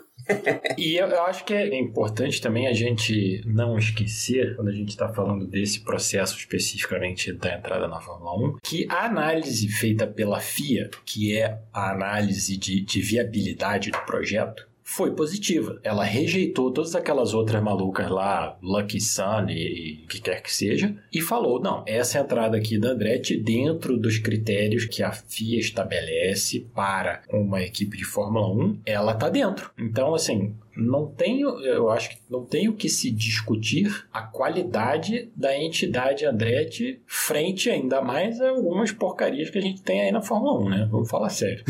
E 0.78 0.96
eu, 0.96 1.06
eu, 1.08 1.22
acho 1.24 1.44
que 1.44 1.52
é 1.52 1.78
importante 1.78 2.40
também 2.40 2.66
a 2.66 2.72
gente 2.72 3.42
não 3.44 3.76
esquecer, 3.76 4.56
quando 4.56 4.68
a 4.68 4.72
gente 4.72 4.90
está 4.90 5.12
falando 5.12 5.46
desse 5.46 5.80
processo 5.80 6.36
especificamente 6.38 7.32
da 7.32 7.54
entrada 7.54 7.86
na 7.86 8.00
Fórmula 8.00 8.54
1, 8.54 8.58
que 8.62 8.86
a 8.88 9.04
análise 9.04 9.68
feita 9.68 10.06
pela 10.06 10.40
FIA, 10.40 10.90
que 11.04 11.36
é 11.36 11.58
a 11.72 11.90
análise 11.90 12.56
de, 12.56 12.80
de 12.80 13.00
viabilidade 13.00 13.90
do 13.90 13.98
projeto, 14.00 14.66
foi 14.84 15.12
positiva. 15.12 15.80
Ela 15.82 16.04
rejeitou 16.04 16.70
todas 16.70 16.94
aquelas 16.94 17.32
outras 17.32 17.62
malucas 17.62 18.08
lá, 18.10 18.56
Lucky 18.62 19.00
Sun 19.00 19.48
e 19.48 20.02
o 20.04 20.06
que 20.06 20.20
quer 20.20 20.42
que 20.42 20.54
seja, 20.54 20.94
e 21.10 21.22
falou: 21.22 21.60
não, 21.60 21.82
essa 21.86 22.20
entrada 22.20 22.58
aqui 22.58 22.78
da 22.78 22.90
Andretti, 22.90 23.36
dentro 23.36 23.96
dos 23.96 24.18
critérios 24.18 24.84
que 24.84 25.02
a 25.02 25.10
FIA 25.10 25.58
estabelece 25.58 26.66
para 26.74 27.22
uma 27.32 27.62
equipe 27.62 27.96
de 27.96 28.04
Fórmula 28.04 28.46
1, 28.54 28.80
ela 28.84 29.14
tá 29.14 29.30
dentro. 29.30 29.70
Então, 29.78 30.14
assim, 30.14 30.54
não 30.76 31.06
tenho, 31.06 31.48
eu 31.60 31.90
acho 31.90 32.10
que 32.10 32.18
não 32.28 32.44
tenho 32.44 32.72
que 32.74 32.88
se 32.88 33.10
discutir 33.10 34.06
a 34.12 34.22
qualidade 34.22 35.30
da 35.36 35.56
entidade 35.56 36.26
Andretti 36.26 37.00
frente 37.06 37.70
ainda 37.70 38.00
mais 38.02 38.40
a 38.40 38.50
algumas 38.50 38.92
porcarias 38.92 39.50
que 39.50 39.58
a 39.58 39.62
gente 39.62 39.82
tem 39.82 40.00
aí 40.00 40.12
na 40.12 40.22
Fórmula 40.22 40.60
1, 40.60 40.68
né? 40.68 40.88
Vamos 40.90 41.10
falar 41.10 41.28
sério. 41.28 41.64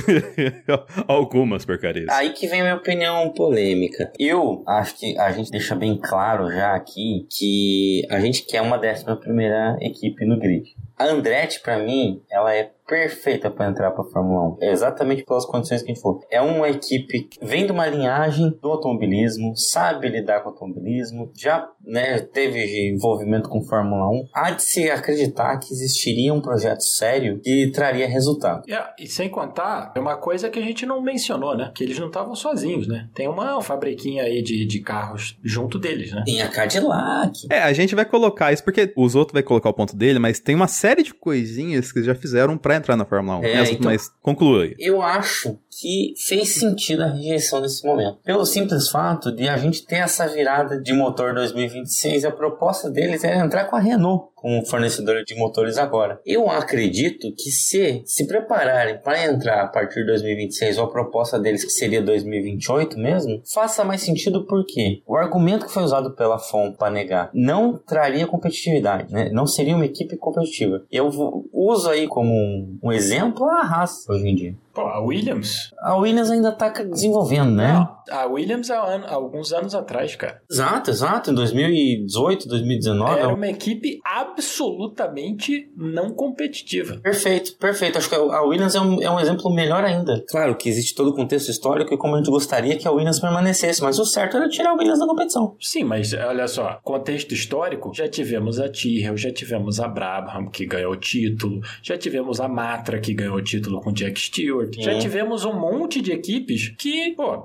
algumas 1.06 1.64
porcarias. 1.64 2.08
Aí 2.10 2.30
que 2.30 2.46
vem 2.46 2.60
a 2.60 2.64
minha 2.64 2.76
opinião 2.76 3.30
polêmica. 3.30 4.12
Eu 4.18 4.62
acho 4.66 4.98
que 4.98 5.18
a 5.18 5.32
gente 5.32 5.50
deixa 5.50 5.74
bem 5.74 5.96
claro 5.96 6.50
já 6.50 6.74
aqui 6.74 7.26
que 7.30 8.06
a 8.10 8.20
gente 8.20 8.46
quer 8.46 8.62
uma 8.62 8.78
décima 8.78 9.16
primeira 9.16 9.76
equipe 9.80 10.24
no 10.24 10.38
grid. 10.38 10.74
A 10.98 11.06
Andretti, 11.06 11.60
para 11.60 11.78
mim, 11.78 12.22
ela 12.30 12.54
é 12.54 12.70
perfeita 12.86 13.50
para 13.50 13.68
entrar 13.68 13.90
para 13.90 14.04
Fórmula 14.04 14.56
1. 14.56 14.58
É 14.60 14.72
exatamente 14.72 15.24
pelas 15.24 15.46
condições 15.46 15.82
que 15.82 15.90
a 15.90 15.94
gente 15.94 16.02
falou. 16.02 16.20
É 16.30 16.40
uma 16.40 16.68
equipe 16.68 17.24
que 17.24 17.44
vem 17.44 17.66
de 17.66 17.72
uma 17.72 17.86
linhagem 17.86 18.56
do 18.60 18.68
automobilismo, 18.70 19.56
sabe 19.56 20.08
lidar 20.08 20.40
com 20.40 20.50
o 20.50 20.52
automobilismo, 20.52 21.30
já 21.34 21.68
né, 21.84 22.20
teve 22.20 22.90
envolvimento 22.90 23.48
com 23.48 23.62
Fórmula 23.62 24.08
1. 24.10 24.28
Há 24.34 24.50
de 24.50 24.62
se 24.62 24.90
acreditar 24.90 25.58
que 25.58 25.72
existiria 25.72 26.32
um 26.32 26.40
projeto 26.40 26.82
sério 26.82 27.40
que 27.42 27.70
traria 27.70 28.08
resultado. 28.08 28.64
Yeah, 28.66 28.94
e 28.98 29.06
sem 29.06 29.28
contar, 29.28 29.92
é 29.96 30.00
uma 30.00 30.16
coisa 30.16 30.50
que 30.50 30.58
a 30.58 30.62
gente 30.62 30.84
não 30.84 31.00
mencionou, 31.00 31.56
né? 31.56 31.72
Que 31.74 31.84
eles 31.84 31.98
não 31.98 32.08
estavam 32.08 32.34
sozinhos, 32.34 32.86
né? 32.86 33.08
Tem 33.14 33.28
uma 33.28 33.60
fabriquinha 33.62 34.24
aí 34.24 34.42
de, 34.42 34.66
de 34.66 34.80
carros 34.80 35.38
junto 35.42 35.78
deles, 35.78 36.12
né? 36.12 36.22
Tem 36.24 36.42
a 36.42 36.48
Cadillac. 36.48 37.46
É, 37.50 37.60
a 37.60 37.72
gente 37.72 37.94
vai 37.94 38.04
colocar 38.04 38.52
isso 38.52 38.62
porque 38.62 38.92
os 38.96 39.14
outros 39.14 39.32
vai 39.32 39.42
colocar 39.42 39.70
o 39.70 39.74
ponto 39.74 39.96
dele, 39.96 40.18
mas 40.18 40.38
tem 40.38 40.54
uma 40.54 40.68
série 40.68 40.93
de 41.02 41.14
coisinhas 41.14 41.92
que 41.92 42.02
já 42.02 42.14
fizeram 42.14 42.56
para 42.56 42.76
entrar 42.76 42.96
na 42.96 43.04
Fórmula 43.04 43.38
1. 43.38 43.44
É, 43.44 43.72
então, 43.72 43.90
mas 43.90 44.08
conclua 44.20 44.64
aí. 44.64 44.74
Eu 44.78 45.02
acho 45.02 45.58
que 45.80 46.14
fez 46.26 46.54
sentido 46.54 47.02
a 47.02 47.08
rejeição 47.08 47.60
nesse 47.60 47.84
momento. 47.86 48.18
Pelo 48.24 48.44
simples 48.44 48.88
fato 48.88 49.32
de 49.32 49.48
a 49.48 49.56
gente 49.56 49.84
ter 49.84 49.96
essa 49.96 50.26
virada 50.28 50.80
de 50.80 50.92
motor 50.92 51.34
2026, 51.34 52.24
a 52.24 52.30
proposta 52.30 52.90
deles 52.90 53.24
era 53.24 53.44
entrar 53.44 53.64
com 53.64 53.76
a 53.76 53.80
Renault 53.80 54.34
como 54.44 54.64
fornecedora 54.66 55.24
de 55.24 55.34
motores 55.36 55.78
agora. 55.78 56.20
Eu 56.26 56.50
acredito 56.50 57.32
que 57.34 57.50
se 57.50 58.02
se 58.04 58.26
prepararem 58.26 58.98
para 58.98 59.24
entrar 59.24 59.62
a 59.62 59.68
partir 59.68 60.00
de 60.00 60.06
2026 60.06 60.76
ou 60.76 60.84
a 60.84 60.90
proposta 60.90 61.38
deles 61.40 61.64
que 61.64 61.70
seria 61.70 62.02
2028 62.02 62.98
mesmo, 62.98 63.40
faça 63.52 63.82
mais 63.84 64.02
sentido 64.02 64.46
porque 64.46 65.02
o 65.06 65.16
argumento 65.16 65.64
que 65.64 65.72
foi 65.72 65.82
usado 65.82 66.14
pela 66.14 66.38
FOM 66.38 66.72
para 66.72 66.92
negar 66.92 67.30
não 67.32 67.78
traria 67.78 68.26
competitividade, 68.26 69.10
né? 69.10 69.30
não 69.32 69.46
seria 69.46 69.74
uma 69.74 69.86
equipe 69.86 70.14
competitiva. 70.16 70.84
Eu 70.92 71.08
uso 71.50 71.88
aí 71.88 72.06
como 72.06 72.30
um, 72.30 72.78
um 72.82 72.92
exemplo 72.92 73.46
a 73.46 73.62
Haas 73.62 74.06
hoje 74.08 74.28
em 74.28 74.34
dia. 74.34 74.63
Pô, 74.74 74.82
a 74.82 75.00
Williams. 75.00 75.72
A 75.80 75.96
Williams 75.96 76.30
ainda 76.30 76.50
tá 76.50 76.68
desenvolvendo, 76.68 77.52
né? 77.52 77.88
A 78.10 78.26
Williams 78.26 78.70
há, 78.70 78.82
an 78.82 79.04
alguns 79.06 79.52
anos 79.52 79.74
atrás, 79.74 80.16
cara. 80.16 80.42
Exato, 80.50 80.90
exato. 80.90 81.30
Em 81.30 81.34
2018, 81.34 82.48
2019. 82.48 83.18
Era 83.18 83.34
uma 83.34 83.48
equipe 83.48 84.00
absolutamente 84.04 85.70
não 85.76 86.10
competitiva. 86.10 86.96
Perfeito, 87.02 87.56
perfeito. 87.56 87.98
Acho 87.98 88.08
que 88.08 88.14
a 88.14 88.42
Williams 88.42 88.74
é 88.74 88.80
um, 88.80 89.02
é 89.02 89.10
um 89.10 89.20
exemplo 89.20 89.52
melhor 89.52 89.84
ainda. 89.84 90.24
Claro 90.28 90.56
que 90.56 90.68
existe 90.68 90.94
todo 90.94 91.10
o 91.10 91.14
contexto 91.14 91.50
histórico 91.50 91.94
e 91.94 91.98
como 91.98 92.14
a 92.14 92.18
gente 92.18 92.30
gostaria 92.30 92.76
que 92.76 92.86
a 92.86 92.90
Williams 92.90 93.20
permanecesse, 93.20 93.82
mas 93.82 93.98
o 93.98 94.04
certo 94.04 94.36
era 94.36 94.48
tirar 94.48 94.70
a 94.70 94.74
Williams 94.74 94.98
da 94.98 95.06
competição. 95.06 95.56
Sim, 95.60 95.84
mas 95.84 96.12
olha 96.12 96.48
só, 96.48 96.78
contexto 96.82 97.32
histórico, 97.32 97.92
já 97.94 98.08
tivemos 98.08 98.58
a 98.58 98.68
Tyrrell, 98.68 99.16
já 99.16 99.32
tivemos 99.32 99.80
a 99.80 99.88
Brabham, 99.88 100.48
que 100.50 100.66
ganhou 100.66 100.92
o 100.92 100.96
título, 100.96 101.60
já 101.82 101.96
tivemos 101.96 102.40
a 102.40 102.48
Matra, 102.48 103.00
que 103.00 103.14
ganhou 103.14 103.36
o 103.36 103.42
título 103.42 103.80
com 103.80 103.92
Jack 103.92 104.20
Stewart, 104.20 104.74
já 104.78 104.98
tivemos 104.98 105.44
um 105.44 105.52
monte 105.52 106.00
de 106.00 106.12
equipes 106.12 106.74
que, 106.78 107.12
pô, 107.12 107.38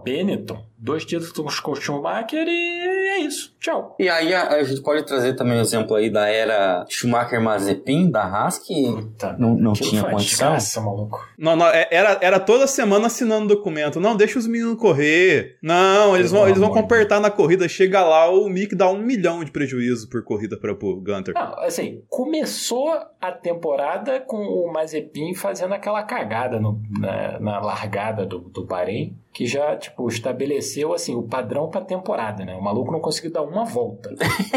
temps. 0.53 0.69
Dois 0.79 1.05
títulos 1.05 1.59
com 1.59 1.71
o 1.71 1.75
Schumacher 1.75 2.48
e 2.48 3.09
é 3.09 3.17
isso. 3.19 3.53
Tchau. 3.59 3.95
E 4.00 4.07
aí 4.07 4.33
a, 4.33 4.48
a 4.48 4.63
gente 4.63 4.81
pode 4.81 5.05
trazer 5.05 5.33
também 5.33 5.55
o 5.55 5.57
um 5.57 5.62
exemplo 5.62 5.95
aí 5.95 6.09
da 6.09 6.27
era 6.27 6.86
Schumacher-Mazepin, 6.88 8.09
da 8.09 8.24
Haas, 8.24 8.59
que 8.59 8.91
Puta, 8.91 9.36
não, 9.38 9.55
não 9.55 9.74
tinha 9.74 10.03
condição. 10.03 10.53
Desgraça, 10.53 10.81
maluco. 10.81 11.27
Não, 11.38 11.55
não, 11.55 11.67
é, 11.67 11.88
era, 11.91 12.17
era 12.21 12.39
toda 12.39 12.65
semana 12.65 13.07
assinando 13.07 13.48
documento. 13.48 14.00
Não, 14.00 14.15
deixa 14.15 14.39
os 14.39 14.48
meninos 14.48 14.77
correr. 14.77 15.57
Não, 15.62 16.15
eles 16.15 16.31
vão, 16.31 16.48
eles 16.48 16.59
vão 16.59 16.69
compertar 16.69 17.19
na 17.19 17.29
corrida. 17.29 17.67
Chega 17.67 18.03
lá, 18.03 18.29
o 18.29 18.48
Mick 18.48 18.75
dá 18.75 18.89
um 18.89 18.98
milhão 18.98 19.43
de 19.43 19.51
prejuízo 19.51 20.09
por 20.09 20.24
corrida 20.24 20.57
para 20.57 20.71
o 20.71 21.01
Gunter. 21.01 21.33
Não, 21.33 21.59
assim, 21.59 22.01
começou 22.07 22.93
a 23.19 23.31
temporada 23.31 24.19
com 24.21 24.38
o 24.38 24.71
Mazepin 24.71 25.33
fazendo 25.33 25.74
aquela 25.74 26.03
cagada 26.03 26.59
no, 26.59 26.81
na, 27.00 27.39
na 27.39 27.59
largada 27.59 28.25
do, 28.25 28.39
do 28.39 28.65
Bahrein 28.65 29.17
que 29.31 29.45
já, 29.45 29.75
tipo, 29.77 30.07
estabeleceu, 30.07 30.69
assim, 30.94 31.16
o 31.16 31.24
padrão 31.24 31.70
pra 31.70 31.82
temporada, 31.82 32.44
né? 32.46 32.56
O 32.56 32.62
maluco 32.62 32.92
não 32.92 33.00
conseguiu 33.00 33.32
dar 33.32 33.44
uma 33.44 33.66
volta. 33.66 34.10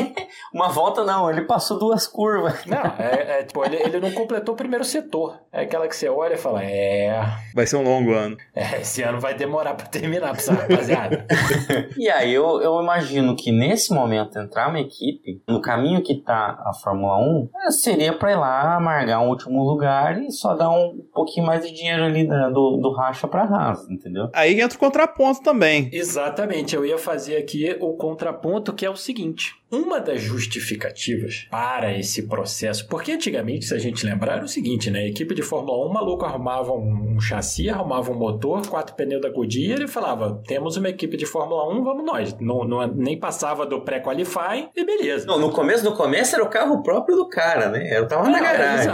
uma 0.53 0.69
volta 0.69 1.05
não, 1.05 1.31
ele 1.31 1.43
passou 1.43 1.79
duas 1.79 2.07
curvas. 2.07 2.65
Não, 2.67 2.83
é, 2.99 3.41
é 3.41 3.43
tipo, 3.45 3.65
ele, 3.65 3.77
ele 3.77 4.01
não 4.01 4.13
completou 4.13 4.55
o 4.55 4.57
primeiro 4.57 4.85
setor. 4.85 5.41
É 5.53 5.63
aquela 5.63 5.89
que 5.89 5.97
você 5.97 6.09
olha 6.09 6.35
e 6.35 6.39
fala, 6.39 6.63
é... 6.65 7.23
Vai 7.55 7.67
ser 7.67 7.77
um 7.77 7.83
longo 7.83 8.13
ano. 8.13 8.37
É, 8.55 8.81
esse 8.81 9.03
ano 9.03 9.21
vai 9.21 9.35
demorar 9.35 9.75
pra 9.75 9.87
terminar 9.87 10.33
pra 10.33 10.41
essa 10.41 10.53
rapaziada. 10.55 11.27
e 11.97 12.09
aí, 12.09 12.33
eu, 12.33 12.61
eu 12.61 12.81
imagino 12.81 13.37
que 13.37 13.53
nesse 13.53 13.93
momento 13.93 14.39
entrar 14.39 14.69
uma 14.69 14.81
equipe, 14.81 15.43
no 15.49 15.61
caminho 15.61 16.03
que 16.03 16.23
tá 16.23 16.59
a 16.65 16.73
Fórmula 16.83 17.19
1, 17.19 17.49
é, 17.67 17.71
seria 17.71 18.13
pra 18.13 18.33
ir 18.33 18.37
lá 18.37 18.77
amargar 18.77 19.21
um 19.21 19.29
último 19.29 19.63
lugar 19.63 20.21
e 20.21 20.31
só 20.31 20.55
dar 20.55 20.71
um 20.71 21.01
pouquinho 21.13 21.47
mais 21.47 21.65
de 21.65 21.73
dinheiro 21.73 22.05
ali 22.05 22.27
né, 22.27 22.51
do, 22.53 22.79
do 22.79 22.93
racha 22.93 23.29
pra 23.29 23.45
Haas, 23.45 23.89
entendeu? 23.91 24.29
Aí 24.33 24.61
entra 24.61 24.77
o 24.77 24.81
contraponto 24.81 25.43
também. 25.43 25.89
Exatamente, 26.03 26.75
eu 26.75 26.85
ia 26.85 26.99
fazer 26.99 27.37
aqui 27.37 27.77
o 27.81 27.95
contraponto 27.95 28.73
que 28.73 28.85
é 28.85 28.91
o 28.91 28.97
seguinte: 28.97 29.55
uma 29.73 29.99
das 29.99 30.21
justificativas 30.21 31.47
para 31.51 31.97
esse 31.99 32.29
processo, 32.29 32.87
porque 32.87 33.13
antigamente, 33.13 33.65
se 33.65 33.75
a 33.75 33.79
gente 33.79 34.05
lembrar, 34.05 34.37
era 34.37 34.45
o 34.45 34.49
seguinte, 34.49 34.91
né? 34.91 35.01
A 35.01 35.09
equipe 35.09 35.35
de 35.35 35.43
Fórmula 35.43 35.87
1, 35.87 35.89
o 35.89 35.93
maluco 35.93 36.27
arrumava 36.27 36.73
um 36.73 37.19
chassi, 37.19 37.71
arrumava 37.71 38.13
um 38.13 38.19
motor, 38.19 38.67
quatro 38.67 38.95
pneus 38.95 39.23
da 39.23 39.31
Goodyear 39.31 39.81
e 39.81 39.89
falava: 39.89 40.43
temos 40.47 40.77
uma 40.77 40.91
equipe 40.91 41.17
de 41.17 41.25
Fórmula 41.25 41.73
1, 41.73 41.83
vamos 41.83 42.05
nós. 42.05 42.37
Não, 42.39 42.65
não 42.65 42.87
nem 42.87 43.19
passava 43.19 43.65
do 43.65 43.81
pré-qualify 43.81 44.69
e 44.77 44.85
beleza. 44.85 45.27
Não, 45.27 45.39
no 45.39 45.51
começo 45.51 45.83
do 45.83 45.95
começo 45.95 46.35
era 46.35 46.45
o 46.45 46.51
carro 46.51 46.83
próprio 46.83 47.17
do 47.17 47.29
cara, 47.29 47.71
né? 47.71 47.97
Eu 47.97 48.07
tava 48.07 48.29
na 48.29 48.41
garagem. 48.41 48.93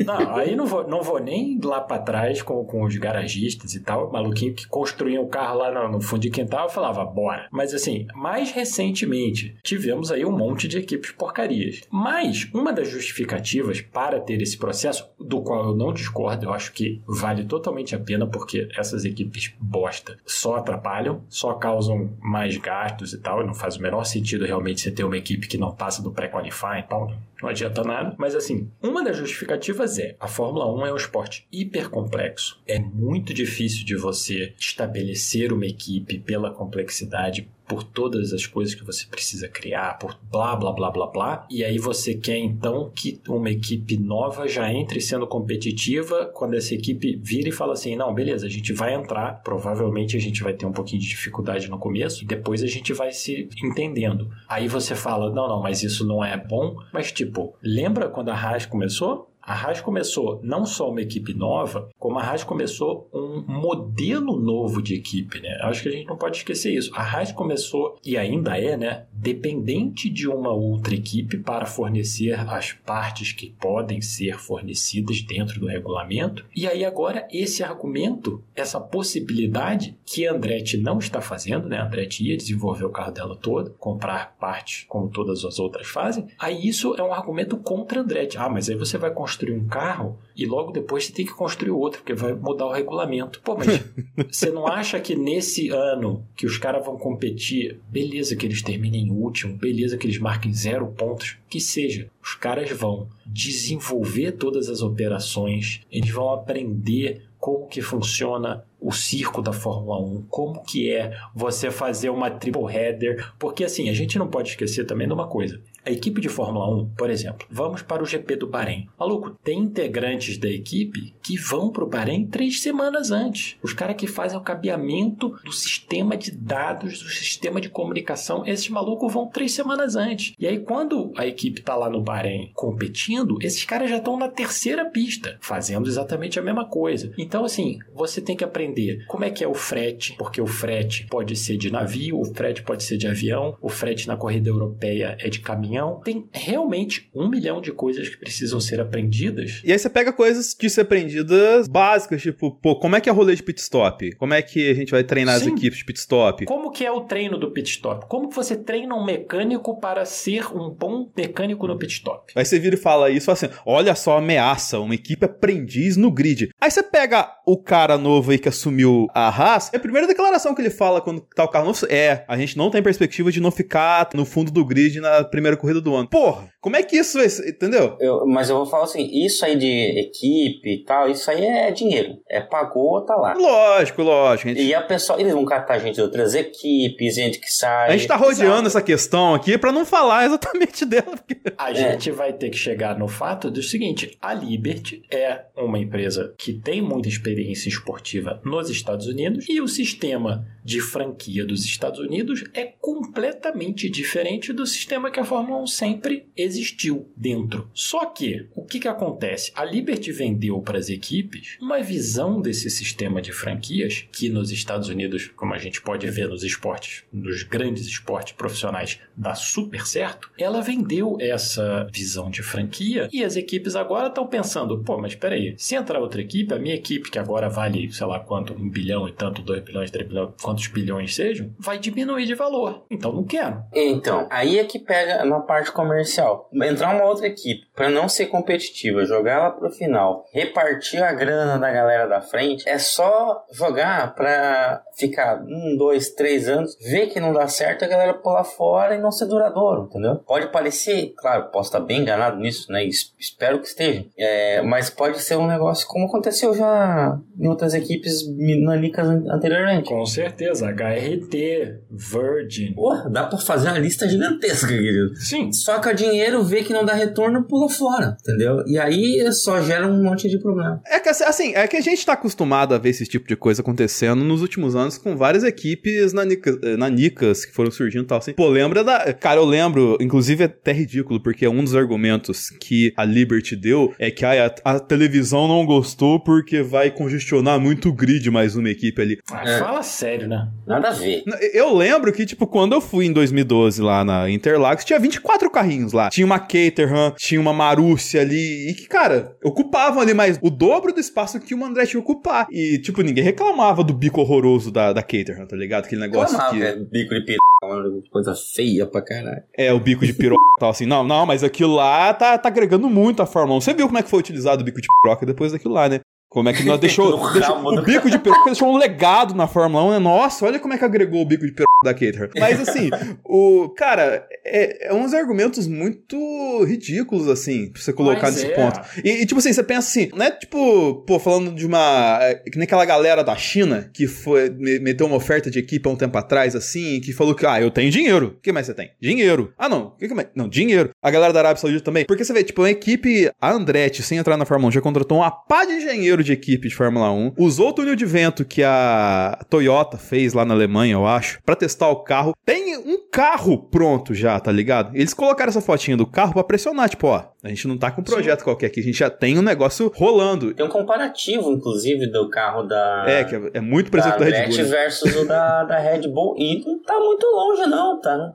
Não, 0.04 0.36
aí 0.36 0.56
não 0.56 0.66
vou, 0.66 0.86
não 0.86 1.02
vou 1.02 1.18
nem 1.18 1.58
lá 1.62 1.80
para 1.80 2.00
trás 2.02 2.42
com, 2.42 2.64
com 2.64 2.84
os 2.84 2.96
garagistas 2.96 3.74
e 3.74 3.80
tal, 3.80 4.10
maluquinho 4.10 4.54
que 4.54 4.66
construíam 4.66 5.22
o 5.22 5.28
carro 5.28 5.58
lá 5.58 5.70
no, 5.70 5.92
no 5.92 6.00
fundo 6.00 6.20
de 6.20 6.30
quintal 6.30 6.68
e 6.68 6.72
falava, 6.72 7.04
bora. 7.04 7.48
Mas 7.50 7.74
assim, 7.74 8.06
mais 8.14 8.50
recentemente, 8.50 9.56
tivemos 9.62 10.10
aí 10.10 10.19
um 10.24 10.36
monte 10.36 10.68
de 10.68 10.78
equipes 10.78 11.10
porcarias. 11.12 11.82
Mas 11.90 12.48
uma 12.52 12.72
das 12.72 12.88
justificativas 12.88 13.80
para 13.80 14.20
ter 14.20 14.40
esse 14.40 14.56
processo, 14.56 15.08
do 15.18 15.42
qual 15.42 15.68
eu 15.68 15.76
não 15.76 15.92
discordo, 15.92 16.46
eu 16.46 16.52
acho 16.52 16.72
que 16.72 17.02
vale 17.06 17.44
totalmente 17.44 17.94
a 17.94 17.98
pena, 17.98 18.26
porque 18.26 18.68
essas 18.76 19.04
equipes 19.04 19.54
bosta 19.60 20.18
só 20.24 20.56
atrapalham, 20.56 21.22
só 21.28 21.54
causam 21.54 22.16
mais 22.20 22.56
gastos 22.56 23.12
e 23.12 23.18
tal, 23.18 23.42
e 23.42 23.46
não 23.46 23.54
faz 23.54 23.76
o 23.76 23.82
menor 23.82 24.04
sentido 24.04 24.44
realmente 24.44 24.80
você 24.80 24.90
ter 24.90 25.04
uma 25.04 25.16
equipe 25.16 25.46
que 25.48 25.58
não 25.58 25.74
passa 25.74 26.02
do 26.02 26.12
pré-qualify 26.12 26.80
e 26.80 26.82
tal, 26.82 27.12
não 27.42 27.48
adianta 27.48 27.82
nada. 27.82 28.14
Mas 28.18 28.34
assim, 28.34 28.70
uma 28.82 29.02
das 29.02 29.16
justificativas 29.16 29.98
é 29.98 30.16
a 30.20 30.28
Fórmula 30.28 30.70
1 30.72 30.86
é 30.86 30.92
um 30.92 30.96
esporte 30.96 31.46
hiper 31.50 31.88
complexo. 31.88 32.60
É 32.66 32.78
muito 32.78 33.32
difícil 33.32 33.84
de 33.84 33.96
você 33.96 34.54
estabelecer 34.58 35.52
uma 35.52 35.66
equipe 35.66 36.18
pela 36.18 36.50
complexidade 36.50 37.48
por 37.70 37.84
todas 37.84 38.32
as 38.32 38.46
coisas 38.46 38.74
que 38.74 38.84
você 38.84 39.06
precisa 39.06 39.46
criar, 39.46 39.96
por 39.96 40.18
blá 40.28 40.56
blá 40.56 40.72
blá 40.72 40.90
blá 40.90 41.06
blá. 41.06 41.46
E 41.48 41.62
aí 41.62 41.78
você 41.78 42.14
quer 42.14 42.36
então 42.36 42.90
que 42.92 43.20
uma 43.28 43.48
equipe 43.48 43.96
nova 43.96 44.48
já 44.48 44.72
entre 44.72 45.00
sendo 45.00 45.24
competitiva 45.24 46.26
quando 46.34 46.54
essa 46.54 46.74
equipe 46.74 47.16
vira 47.22 47.48
e 47.48 47.52
fala 47.52 47.74
assim: 47.74 47.94
não, 47.94 48.12
beleza, 48.12 48.46
a 48.46 48.50
gente 48.50 48.72
vai 48.72 48.92
entrar, 48.92 49.40
provavelmente 49.44 50.16
a 50.16 50.20
gente 50.20 50.42
vai 50.42 50.52
ter 50.52 50.66
um 50.66 50.72
pouquinho 50.72 51.00
de 51.00 51.08
dificuldade 51.08 51.70
no 51.70 51.78
começo, 51.78 52.26
depois 52.26 52.60
a 52.64 52.66
gente 52.66 52.92
vai 52.92 53.12
se 53.12 53.48
entendendo. 53.62 54.28
Aí 54.48 54.66
você 54.66 54.96
fala: 54.96 55.32
não, 55.32 55.46
não, 55.46 55.62
mas 55.62 55.84
isso 55.84 56.04
não 56.04 56.24
é 56.24 56.36
bom. 56.36 56.74
Mas 56.92 57.12
tipo, 57.12 57.54
lembra 57.62 58.08
quando 58.08 58.30
a 58.30 58.34
Haas 58.34 58.66
começou? 58.66 59.29
A 59.50 59.52
Haas 59.52 59.80
começou 59.80 60.38
não 60.44 60.64
só 60.64 60.88
uma 60.88 61.02
equipe 61.02 61.34
nova, 61.34 61.90
como 61.98 62.20
a 62.20 62.22
Haas 62.22 62.44
começou 62.44 63.10
um 63.12 63.42
modelo 63.48 64.38
novo 64.38 64.80
de 64.80 64.94
equipe, 64.94 65.40
né? 65.40 65.58
Acho 65.62 65.82
que 65.82 65.88
a 65.88 65.92
gente 65.92 66.06
não 66.06 66.16
pode 66.16 66.36
esquecer 66.36 66.72
isso. 66.72 66.92
A 66.94 67.02
Haas 67.02 67.32
começou, 67.32 67.98
e 68.04 68.16
ainda 68.16 68.56
é, 68.56 68.76
né? 68.76 69.06
dependente 69.20 70.08
de 70.08 70.26
uma 70.26 70.50
outra 70.50 70.94
equipe 70.94 71.36
para 71.36 71.66
fornecer 71.66 72.32
as 72.48 72.72
partes 72.72 73.32
que 73.32 73.50
podem 73.50 74.00
ser 74.00 74.38
fornecidas 74.38 75.20
dentro 75.20 75.60
do 75.60 75.66
regulamento. 75.66 76.46
E 76.56 76.66
aí 76.66 76.84
agora 76.84 77.28
esse 77.30 77.62
argumento, 77.62 78.42
essa 78.56 78.80
possibilidade 78.80 79.98
que 80.06 80.26
a 80.26 80.32
Andretti 80.32 80.78
não 80.78 80.98
está 80.98 81.20
fazendo, 81.20 81.68
né? 81.68 81.78
Andretti 81.80 82.26
ia 82.26 82.36
desenvolver 82.36 82.84
o 82.84 82.90
carro 82.90 83.12
dela 83.12 83.36
todo, 83.36 83.74
comprar 83.78 84.36
partes 84.40 84.86
como 84.88 85.10
todas 85.10 85.44
as 85.44 85.58
outras 85.58 85.86
fazem. 85.88 86.28
Aí 86.38 86.66
isso 86.66 86.94
é 86.96 87.02
um 87.02 87.12
argumento 87.12 87.56
contra 87.58 88.00
Andretti. 88.00 88.38
Ah, 88.38 88.48
mas 88.48 88.70
aí 88.70 88.76
você 88.76 88.96
vai 88.96 89.10
construir 89.10 89.39
um 89.48 89.68
carro 89.68 90.18
e 90.36 90.44
logo 90.44 90.72
depois 90.72 91.04
você 91.04 91.12
tem 91.12 91.24
que 91.24 91.32
construir 91.32 91.70
outro, 91.70 92.00
porque 92.00 92.14
vai 92.14 92.32
mudar 92.32 92.66
o 92.66 92.72
regulamento. 92.72 93.40
Pô, 93.42 93.56
mas 93.56 93.68
você 94.30 94.50
não 94.50 94.66
acha 94.66 94.98
que 94.98 95.14
nesse 95.14 95.68
ano 95.68 96.26
que 96.34 96.46
os 96.46 96.58
caras 96.58 96.84
vão 96.84 96.96
competir, 96.96 97.78
beleza 97.88 98.34
que 98.34 98.44
eles 98.44 98.62
terminem 98.62 99.06
em 99.06 99.10
último, 99.10 99.56
beleza 99.56 99.96
que 99.96 100.06
eles 100.06 100.18
marquem 100.18 100.52
zero 100.52 100.86
pontos, 100.88 101.38
que 101.48 101.60
seja, 101.60 102.08
os 102.22 102.34
caras 102.34 102.70
vão 102.70 103.08
desenvolver 103.24 104.32
todas 104.32 104.68
as 104.68 104.82
operações, 104.82 105.82
eles 105.90 106.10
vão 106.10 106.32
aprender 106.32 107.22
como 107.38 107.66
que 107.66 107.80
funciona 107.80 108.64
o 108.78 108.92
circo 108.92 109.40
da 109.42 109.52
Fórmula 109.52 109.98
1, 110.00 110.26
como 110.28 110.62
que 110.62 110.90
é 110.90 111.16
você 111.34 111.70
fazer 111.70 112.10
uma 112.10 112.30
triple 112.30 112.64
header, 112.64 113.32
porque 113.38 113.64
assim, 113.64 113.88
a 113.88 113.94
gente 113.94 114.18
não 114.18 114.28
pode 114.28 114.50
esquecer 114.50 114.84
também 114.84 115.06
de 115.06 115.12
uma 115.12 115.26
coisa. 115.26 115.60
A 115.84 115.90
equipe 115.90 116.20
de 116.20 116.28
Fórmula 116.28 116.68
1, 116.82 116.90
por 116.90 117.08
exemplo, 117.08 117.46
vamos 117.50 117.80
para 117.80 118.02
o 118.02 118.06
GP 118.06 118.36
do 118.36 118.46
Bahrein. 118.46 118.88
Maluco, 118.98 119.30
tem 119.42 119.60
integrantes 119.60 120.36
da 120.36 120.48
equipe 120.48 121.14
que 121.22 121.38
vão 121.38 121.70
para 121.70 121.82
o 121.82 121.88
Bahrein 121.88 122.26
três 122.26 122.60
semanas 122.60 123.10
antes. 123.10 123.56
Os 123.62 123.72
caras 123.72 123.96
que 123.96 124.06
fazem 124.06 124.36
o 124.36 124.42
cabeamento 124.42 125.30
do 125.42 125.52
sistema 125.52 126.18
de 126.18 126.32
dados, 126.32 127.02
do 127.02 127.08
sistema 127.08 127.62
de 127.62 127.70
comunicação, 127.70 128.46
esses 128.46 128.68
malucos 128.68 129.12
vão 129.12 129.26
três 129.26 129.52
semanas 129.52 129.96
antes. 129.96 130.34
E 130.38 130.46
aí, 130.46 130.58
quando 130.58 131.12
a 131.16 131.26
equipe 131.26 131.60
está 131.60 131.74
lá 131.74 131.88
no 131.88 132.02
Bahrein 132.02 132.50
competindo, 132.54 133.38
esses 133.40 133.64
caras 133.64 133.88
já 133.88 133.96
estão 133.96 134.18
na 134.18 134.28
terceira 134.28 134.84
pista, 134.84 135.38
fazendo 135.40 135.88
exatamente 135.88 136.38
a 136.38 136.42
mesma 136.42 136.66
coisa. 136.66 137.10
Então, 137.16 137.42
assim, 137.42 137.78
você 137.94 138.20
tem 138.20 138.36
que 138.36 138.44
aprender 138.44 139.06
como 139.06 139.24
é 139.24 139.30
que 139.30 139.42
é 139.42 139.48
o 139.48 139.54
frete, 139.54 140.14
porque 140.18 140.42
o 140.42 140.46
frete 140.46 141.06
pode 141.06 141.34
ser 141.36 141.56
de 141.56 141.70
navio, 141.70 142.20
o 142.20 142.24
frete 142.26 142.62
pode 142.62 142.82
ser 142.82 142.98
de 142.98 143.08
avião, 143.08 143.56
o 143.62 143.70
frete 143.70 144.06
na 144.06 144.16
corrida 144.16 144.50
europeia 144.50 145.16
é 145.18 145.30
de 145.30 145.40
caminhão 145.40 145.69
caminhão. 145.70 146.00
Tem 146.04 146.28
realmente 146.32 147.08
um 147.14 147.28
milhão 147.28 147.60
de 147.60 147.72
coisas 147.72 148.08
que 148.08 148.16
precisam 148.16 148.60
ser 148.60 148.80
aprendidas. 148.80 149.62
E 149.64 149.72
aí 149.72 149.78
você 149.78 149.88
pega 149.88 150.12
coisas 150.12 150.54
de 150.58 150.70
ser 150.70 150.82
aprendidas 150.82 151.68
básicas, 151.68 152.20
tipo, 152.20 152.50
pô, 152.50 152.76
como 152.76 152.96
é 152.96 153.00
que 153.00 153.08
é 153.08 153.12
rolê 153.12 153.34
de 153.34 153.42
pit 153.42 153.60
stop? 153.60 154.14
Como 154.16 154.34
é 154.34 154.42
que 154.42 154.70
a 154.70 154.74
gente 154.74 154.90
vai 154.90 155.04
treinar 155.04 155.38
Sim. 155.38 155.46
as 155.46 155.52
equipes 155.52 155.78
de 155.78 155.84
pit 155.84 155.98
stop? 156.00 156.44
Como 156.46 156.70
que 156.70 156.84
é 156.84 156.90
o 156.90 157.02
treino 157.02 157.38
do 157.38 157.50
pit 157.50 157.70
stop? 157.70 158.06
Como 158.08 158.28
que 158.28 158.34
você 158.34 158.56
treina 158.56 158.94
um 158.94 159.04
mecânico 159.04 159.78
para 159.78 160.04
ser 160.04 160.46
um 160.54 160.70
bom 160.70 161.08
mecânico 161.16 161.66
no 161.66 161.78
pit 161.78 161.92
stop? 161.92 162.32
Aí 162.34 162.44
você 162.44 162.58
vira 162.58 162.74
e 162.74 162.78
fala 162.78 163.10
isso 163.10 163.30
assim, 163.30 163.48
olha 163.64 163.94
só 163.94 164.14
a 164.14 164.18
ameaça, 164.18 164.80
uma 164.80 164.94
equipe 164.94 165.24
aprendiz 165.24 165.96
no 165.96 166.10
grid. 166.10 166.50
Aí 166.60 166.70
você 166.70 166.82
pega 166.82 167.30
o 167.46 167.56
cara 167.56 167.96
novo 167.96 168.30
aí 168.30 168.38
que 168.38 168.48
assumiu 168.48 169.06
a 169.14 169.28
Haas, 169.28 169.70
é 169.72 169.76
a 169.76 169.80
primeira 169.80 170.06
declaração 170.06 170.54
que 170.54 170.62
ele 170.62 170.70
fala 170.70 171.00
quando 171.00 171.20
tá 171.20 171.44
o 171.44 171.48
carro 171.48 171.66
novo 171.66 171.80
é, 171.88 172.24
a 172.26 172.36
gente 172.36 172.56
não 172.56 172.70
tem 172.70 172.82
perspectiva 172.82 173.30
de 173.30 173.40
não 173.40 173.50
ficar 173.50 174.10
no 174.14 174.24
fundo 174.24 174.50
do 174.50 174.64
grid 174.64 175.00
na 175.00 175.24
primeira 175.24 175.56
corrida 175.60 175.80
do 175.80 175.94
ano. 175.94 176.08
Porra, 176.08 176.48
como 176.60 176.76
é 176.76 176.82
que 176.82 176.96
isso 176.96 177.18
vai 177.18 177.28
ser, 177.28 177.48
entendeu? 177.48 177.96
Eu, 178.00 178.26
mas 178.26 178.50
eu 178.50 178.56
vou 178.56 178.66
falar 178.66 178.84
assim, 178.84 179.08
isso 179.12 179.44
aí 179.44 179.56
de 179.56 180.00
equipe 180.00 180.68
e 180.68 180.84
tal, 180.84 181.08
isso 181.08 181.30
aí 181.30 181.44
é 181.44 181.70
dinheiro. 181.70 182.18
É 182.28 182.40
pagou, 182.40 183.00
tá 183.02 183.16
lá. 183.16 183.34
Lógico, 183.34 184.02
lógico. 184.02 184.48
Gente... 184.48 184.62
E 184.62 184.74
a 184.74 184.82
pessoa, 184.82 185.20
eles 185.20 185.32
vão 185.32 185.44
catar 185.44 185.78
gente 185.78 185.94
de 185.94 186.02
outras 186.02 186.34
equipes, 186.34 187.14
gente 187.14 187.38
que 187.38 187.50
sai. 187.50 187.88
A 187.88 187.96
gente 187.96 188.06
tá 188.06 188.16
rodeando 188.16 188.66
essa 188.66 188.82
questão 188.82 189.34
aqui 189.34 189.56
para 189.56 189.72
não 189.72 189.84
falar 189.84 190.26
exatamente 190.26 190.84
dela. 190.86 191.16
Porque... 191.16 191.40
A 191.56 191.70
é. 191.70 191.74
gente 191.74 192.10
vai 192.10 192.32
ter 192.32 192.50
que 192.50 192.58
chegar 192.58 192.98
no 192.98 193.08
fato 193.08 193.50
do 193.50 193.62
seguinte, 193.62 194.16
a 194.20 194.34
Liberty 194.34 195.02
é 195.10 195.44
uma 195.56 195.78
empresa 195.78 196.34
que 196.38 196.52
tem 196.52 196.82
muita 196.82 197.08
experiência 197.08 197.68
esportiva 197.68 198.40
nos 198.44 198.68
Estados 198.70 199.06
Unidos 199.06 199.46
e 199.48 199.60
o 199.60 199.68
sistema 199.68 200.46
de 200.64 200.80
franquia 200.80 201.44
dos 201.44 201.64
Estados 201.64 201.98
Unidos 201.98 202.44
é 202.54 202.64
completamente 202.80 203.88
diferente 203.88 204.52
do 204.52 204.66
sistema 204.66 205.10
que 205.10 205.18
a 205.18 205.24
Fórmula 205.24 205.49
1 205.58 205.66
sempre 205.66 206.26
existiu 206.36 207.10
dentro. 207.16 207.70
Só 207.74 208.06
que, 208.06 208.46
o 208.54 208.64
que, 208.64 208.80
que 208.80 208.88
acontece? 208.88 209.52
A 209.54 209.64
Liberty 209.64 210.12
vendeu 210.12 210.60
para 210.60 210.78
as 210.78 210.88
equipes 210.88 211.56
uma 211.60 211.80
visão 211.80 212.40
desse 212.40 212.70
sistema 212.70 213.20
de 213.20 213.32
franquias 213.32 214.06
que 214.12 214.28
nos 214.28 214.50
Estados 214.50 214.88
Unidos, 214.88 215.30
como 215.36 215.54
a 215.54 215.58
gente 215.58 215.80
pode 215.80 216.08
ver 216.10 216.28
nos 216.28 216.42
esportes, 216.42 217.04
nos 217.12 217.42
grandes 217.42 217.86
esportes 217.86 218.34
profissionais, 218.34 218.98
dá 219.16 219.34
super 219.34 219.86
certo. 219.86 220.30
Ela 220.38 220.60
vendeu 220.60 221.16
essa 221.20 221.88
visão 221.92 222.30
de 222.30 222.42
franquia 222.42 223.08
e 223.12 223.24
as 223.24 223.36
equipes 223.36 223.76
agora 223.76 224.08
estão 224.08 224.26
pensando, 224.26 224.78
pô, 224.82 224.98
mas 224.98 225.14
peraí, 225.14 225.54
se 225.56 225.74
entrar 225.74 226.00
outra 226.00 226.20
equipe, 226.20 226.54
a 226.54 226.58
minha 226.58 226.74
equipe 226.74 227.10
que 227.10 227.18
agora 227.18 227.48
vale, 227.48 227.92
sei 227.92 228.06
lá 228.06 228.20
quanto, 228.20 228.54
um 228.54 228.68
bilhão 228.68 229.08
e 229.08 229.12
tanto, 229.12 229.42
dois 229.42 229.62
bilhões, 229.62 229.90
três 229.90 230.08
bilhões, 230.08 230.30
quantos 230.40 230.66
bilhões 230.66 231.14
sejam, 231.14 231.54
vai 231.58 231.78
diminuir 231.78 232.26
de 232.26 232.34
valor. 232.34 232.84
Então 232.90 233.12
não 233.12 233.24
quero. 233.24 233.62
Então, 233.74 234.26
aí 234.30 234.58
é 234.58 234.64
que 234.64 234.78
pega 234.78 235.24
na 235.40 235.46
parte 235.46 235.72
comercial. 235.72 236.48
Entrar 236.52 236.94
uma 236.94 237.04
outra 237.04 237.26
equipe 237.26 237.66
para 237.74 237.88
não 237.88 238.08
ser 238.08 238.26
competitiva, 238.26 239.04
jogar 239.04 239.32
ela 239.32 239.50
pro 239.50 239.70
final, 239.70 240.26
repartir 240.32 241.02
a 241.02 241.12
grana 241.12 241.58
da 241.58 241.70
galera 241.70 242.06
da 242.06 242.20
frente, 242.20 242.68
é 242.68 242.78
só 242.78 243.44
jogar 243.52 244.14
para 244.14 244.82
ficar 244.96 245.42
um, 245.42 245.76
dois, 245.76 246.10
três 246.10 246.48
anos, 246.48 246.76
ver 246.80 247.06
que 247.06 247.18
não 247.18 247.32
dá 247.32 247.48
certo, 247.48 247.84
a 247.84 247.88
galera 247.88 248.14
pular 248.14 248.44
fora 248.44 248.94
e 248.94 248.98
não 248.98 249.10
ser 249.10 249.26
duradouro, 249.26 249.84
entendeu? 249.84 250.16
Pode 250.16 250.48
parecer, 250.48 251.14
claro, 251.16 251.50
posso 251.50 251.70
estar 251.70 251.80
bem 251.80 252.02
enganado 252.02 252.36
nisso, 252.36 252.70
né? 252.70 252.84
Espero 253.18 253.60
que 253.60 253.66
esteja. 253.66 254.04
É, 254.18 254.60
mas 254.62 254.90
pode 254.90 255.20
ser 255.20 255.36
um 255.36 255.46
negócio 255.46 255.86
como 255.88 256.06
aconteceu 256.06 256.54
já 256.54 257.18
em 257.38 257.48
outras 257.48 257.72
equipes 257.72 258.22
nanicas 258.62 259.08
anteriormente. 259.08 259.88
Com 259.88 260.04
certeza, 260.04 260.66
HRT, 260.66 261.80
Virgin. 261.90 262.74
Porra, 262.74 263.08
dá 263.08 263.24
pra 263.24 263.38
fazer 263.38 263.68
uma 263.68 263.78
lista 263.78 264.06
gigantesca, 264.06 264.68
querido. 264.68 265.14
Sim. 265.30 265.52
Só 265.52 265.78
que 265.78 265.88
o 265.88 265.94
dinheiro 265.94 266.42
vê 266.42 266.62
que 266.62 266.72
não 266.72 266.84
dá 266.84 266.94
retorno, 266.94 267.44
pula 267.44 267.68
fora, 267.68 268.16
entendeu? 268.20 268.62
E 268.66 268.78
aí 268.78 269.32
só 269.32 269.60
gera 269.62 269.86
um 269.86 270.02
monte 270.02 270.28
de 270.28 270.38
problema. 270.38 270.80
É 270.86 270.98
que 270.98 271.08
assim, 271.08 271.54
é 271.54 271.66
que 271.66 271.76
a 271.76 271.80
gente 271.80 272.04
tá 272.04 272.14
acostumado 272.14 272.74
a 272.74 272.78
ver 272.78 272.90
esse 272.90 273.06
tipo 273.06 273.28
de 273.28 273.36
coisa 273.36 273.62
acontecendo 273.62 274.24
nos 274.24 274.42
últimos 274.42 274.74
anos 274.74 274.98
com 274.98 275.16
várias 275.16 275.44
equipes 275.44 276.12
nanicas, 276.12 276.58
eh, 276.62 276.76
nanicas 276.76 277.44
que 277.44 277.54
foram 277.54 277.70
surgindo 277.70 278.04
e 278.04 278.06
tal 278.06 278.18
assim. 278.18 278.32
Pô, 278.32 278.48
lembra 278.48 278.82
da. 278.82 279.12
Cara, 279.12 279.40
eu 279.40 279.44
lembro, 279.44 279.96
inclusive 280.00 280.42
é 280.42 280.46
até 280.46 280.72
ridículo, 280.72 281.22
porque 281.22 281.46
um 281.46 281.62
dos 281.62 281.74
argumentos 281.74 282.50
que 282.50 282.92
a 282.96 283.04
Liberty 283.04 283.54
deu 283.56 283.94
é 283.98 284.10
que 284.10 284.24
a, 284.24 284.54
a 284.64 284.80
televisão 284.80 285.46
não 285.46 285.64
gostou 285.64 286.20
porque 286.20 286.62
vai 286.62 286.90
congestionar 286.90 287.60
muito 287.60 287.88
o 287.88 287.92
grid 287.92 288.30
mais 288.30 288.56
uma 288.56 288.68
equipe 288.68 289.00
ali. 289.00 289.18
Ah, 289.30 289.42
é. 289.44 289.58
Fala 289.58 289.82
sério, 289.82 290.28
né? 290.28 290.48
Nada 290.66 290.88
a 290.88 290.92
ver. 290.92 291.22
Eu 291.52 291.74
lembro 291.74 292.12
que, 292.12 292.26
tipo, 292.26 292.46
quando 292.46 292.74
eu 292.74 292.80
fui 292.80 293.06
em 293.06 293.12
2012 293.12 293.82
lá 293.82 294.04
na 294.04 294.30
Interlagos, 294.30 294.84
tinha 294.84 294.98
24 295.20 295.50
carrinhos 295.50 295.92
lá. 295.92 296.08
Tinha 296.08 296.26
uma 296.26 296.38
Caterham, 296.38 297.14
tinha 297.16 297.40
uma 297.40 297.52
Marúcia 297.52 298.20
ali, 298.20 298.70
e 298.70 298.74
que, 298.74 298.88
cara, 298.88 299.36
ocupavam 299.44 300.00
ali 300.00 300.14
mais 300.14 300.38
o 300.42 300.50
dobro 300.50 300.92
do 300.92 301.00
espaço 301.00 301.38
que 301.40 301.54
o 301.54 301.64
André 301.64 301.86
tinha 301.86 302.00
ocupar. 302.00 302.46
E, 302.50 302.78
tipo, 302.78 303.02
ninguém 303.02 303.22
reclamava 303.22 303.84
do 303.84 303.92
bico 303.92 304.20
horroroso 304.20 304.70
da, 304.70 304.92
da 304.92 305.02
Caterham, 305.02 305.46
tá 305.46 305.56
ligado? 305.56 305.84
Aquele 305.84 306.00
negócio 306.00 306.36
reclamava, 306.36 306.56
que... 306.56 306.62
É, 306.62 306.76
bico 306.76 307.14
de 307.14 307.24
piroca, 307.24 308.10
coisa 308.10 308.34
feia 308.34 308.86
pra 308.86 309.02
caralho. 309.02 309.42
É, 309.56 309.72
o 309.72 309.78
bico 309.78 310.04
de 310.04 310.12
piroca 310.12 310.40
tal, 310.58 310.70
assim. 310.70 310.86
Não, 310.86 311.04
não, 311.04 311.26
mas 311.26 311.44
aquilo 311.44 311.74
lá 311.74 312.12
tá, 312.14 312.36
tá 312.36 312.48
agregando 312.48 312.88
muito 312.88 313.22
a 313.22 313.26
Fórmula 313.26 313.58
1. 313.58 313.60
Você 313.60 313.74
viu 313.74 313.86
como 313.86 313.98
é 313.98 314.02
que 314.02 314.10
foi 314.10 314.20
utilizado 314.20 314.62
o 314.62 314.64
bico 314.64 314.80
de 314.80 314.88
piroca 315.02 315.26
depois 315.26 315.52
daquilo 315.52 315.74
lá, 315.74 315.88
né? 315.88 316.00
Como 316.28 316.48
é 316.48 316.52
que 316.52 316.62
nós 316.62 316.78
deixou, 316.80 317.32
deixou 317.32 317.56
o 317.56 317.82
bico 317.82 318.08
de 318.08 318.18
peruca 318.18 318.44
deixou 318.44 318.72
um 318.72 318.76
legado 318.76 319.34
na 319.34 319.48
Fórmula 319.48 319.84
1, 319.84 319.90
né? 319.90 319.98
Nossa, 319.98 320.46
olha 320.46 320.60
como 320.60 320.74
é 320.74 320.78
que 320.78 320.84
agregou 320.84 321.22
o 321.22 321.26
bico 321.26 321.44
de 321.44 321.52
peruca 321.52 321.69
da 321.82 321.94
Caterham. 321.94 322.28
Mas 322.38 322.68
assim, 322.68 322.90
o 323.24 323.70
cara, 323.70 324.26
é, 324.44 324.88
é, 324.88 324.94
uns 324.94 325.14
argumentos 325.14 325.66
muito 325.66 326.64
ridículos 326.64 327.28
assim, 327.28 327.70
pra 327.70 327.80
você 327.80 327.92
colocar 327.92 328.22
Mas 328.22 328.36
nesse 328.36 328.46
é. 328.46 328.54
ponto. 328.54 328.80
E, 329.02 329.22
e, 329.22 329.26
tipo 329.26 329.38
assim, 329.38 329.52
você 329.52 329.62
pensa 329.62 329.88
assim, 329.88 330.10
não 330.14 330.24
é 330.24 330.30
tipo, 330.30 330.96
pô, 331.06 331.18
falando 331.18 331.54
de 331.54 331.66
uma 331.66 332.18
é, 332.20 332.34
que 332.34 332.58
nem 332.58 332.64
aquela 332.64 332.84
galera 332.84 333.24
da 333.24 333.36
China 333.36 333.90
que 333.94 334.06
foi 334.06 334.50
meteu 334.50 335.06
uma 335.06 335.16
oferta 335.16 335.50
de 335.50 335.58
equipe 335.58 335.88
há 335.88 335.92
um 335.92 335.96
tempo 335.96 336.16
atrás 336.18 336.54
assim, 336.54 337.00
que 337.00 337.12
falou 337.12 337.34
que 337.34 337.46
ah, 337.46 337.60
eu 337.60 337.70
tenho 337.70 337.90
dinheiro. 337.90 338.36
O 338.38 338.40
que 338.40 338.52
mais 338.52 338.66
você 338.66 338.74
tem? 338.74 338.90
Dinheiro. 339.00 339.52
Ah, 339.56 339.68
não. 339.68 339.88
O 339.88 339.96
que 339.96 340.12
mais? 340.12 340.28
Não, 340.34 340.48
dinheiro. 340.48 340.90
A 341.02 341.10
galera 341.10 341.32
da 341.32 341.40
Arábia 341.40 341.60
Saudita 341.60 341.84
também. 341.84 342.04
Porque 342.04 342.24
você 342.24 342.32
vê, 342.32 342.44
tipo, 342.44 342.62
uma 342.62 342.70
equipe 342.70 343.30
a 343.40 343.52
Andretti 343.52 344.02
sem 344.02 344.18
entrar 344.18 344.36
na 344.36 344.44
Fórmula 344.44 344.68
1 344.68 344.72
já 344.72 344.80
contratou 344.80 345.18
uma 345.18 345.30
pá 345.30 345.64
de 345.64 345.72
engenheiro 345.72 346.22
de 346.22 346.32
equipe 346.32 346.68
de 346.68 346.74
Fórmula 346.74 347.10
1, 347.10 347.34
usou 347.38 347.68
o 347.68 347.72
túnel 347.72 347.96
de 347.96 348.04
vento 348.04 348.44
que 348.44 348.62
a 348.62 349.44
Toyota 349.48 349.96
fez 349.96 350.32
lá 350.32 350.44
na 350.44 350.54
Alemanha, 350.54 350.92
eu 350.92 351.06
acho, 351.06 351.40
para 351.44 351.56
testar 351.56 351.69
testar 351.70 351.88
o 351.88 352.02
carro. 352.02 352.34
Tem 352.44 352.76
um 352.76 352.98
carro 353.10 353.56
pronto 353.58 354.14
já, 354.14 354.38
tá 354.40 354.50
ligado? 354.50 354.94
Eles 354.96 355.14
colocaram 355.14 355.50
essa 355.50 355.60
fotinha 355.60 355.96
do 355.96 356.06
carro 356.06 356.32
pra 356.32 356.44
pressionar, 356.44 356.88
tipo, 356.88 357.06
ó, 357.06 357.24
a 357.42 357.48
gente 357.48 357.66
não 357.68 357.78
tá 357.78 357.90
com 357.90 358.00
um 358.00 358.04
projeto 358.04 358.40
Sim. 358.40 358.44
qualquer 358.44 358.66
aqui, 358.66 358.80
a 358.80 358.82
gente 358.82 358.98
já 358.98 359.08
tem 359.08 359.38
um 359.38 359.42
negócio 359.42 359.90
rolando. 359.94 360.52
Tem 360.52 360.66
um 360.66 360.68
comparativo, 360.68 361.50
inclusive, 361.50 362.06
do 362.10 362.28
carro 362.28 362.64
da. 362.64 363.04
É, 363.06 363.24
que 363.24 363.34
é, 363.34 363.50
é 363.54 363.60
muito 363.60 363.90
parecido 363.90 364.16
com 364.16 364.22
a 364.22 364.26
Red 364.26 364.48
Bull. 364.48 364.56
Né? 364.56 364.64
versus 364.64 365.16
o 365.16 365.24
da, 365.26 365.64
da 365.64 365.78
Red 365.78 366.08
Bull. 366.08 366.34
E 366.36 366.62
não 366.64 366.82
tá 366.82 366.98
muito 366.98 367.26
longe, 367.26 367.62
não, 367.66 368.00
tá? 368.00 368.34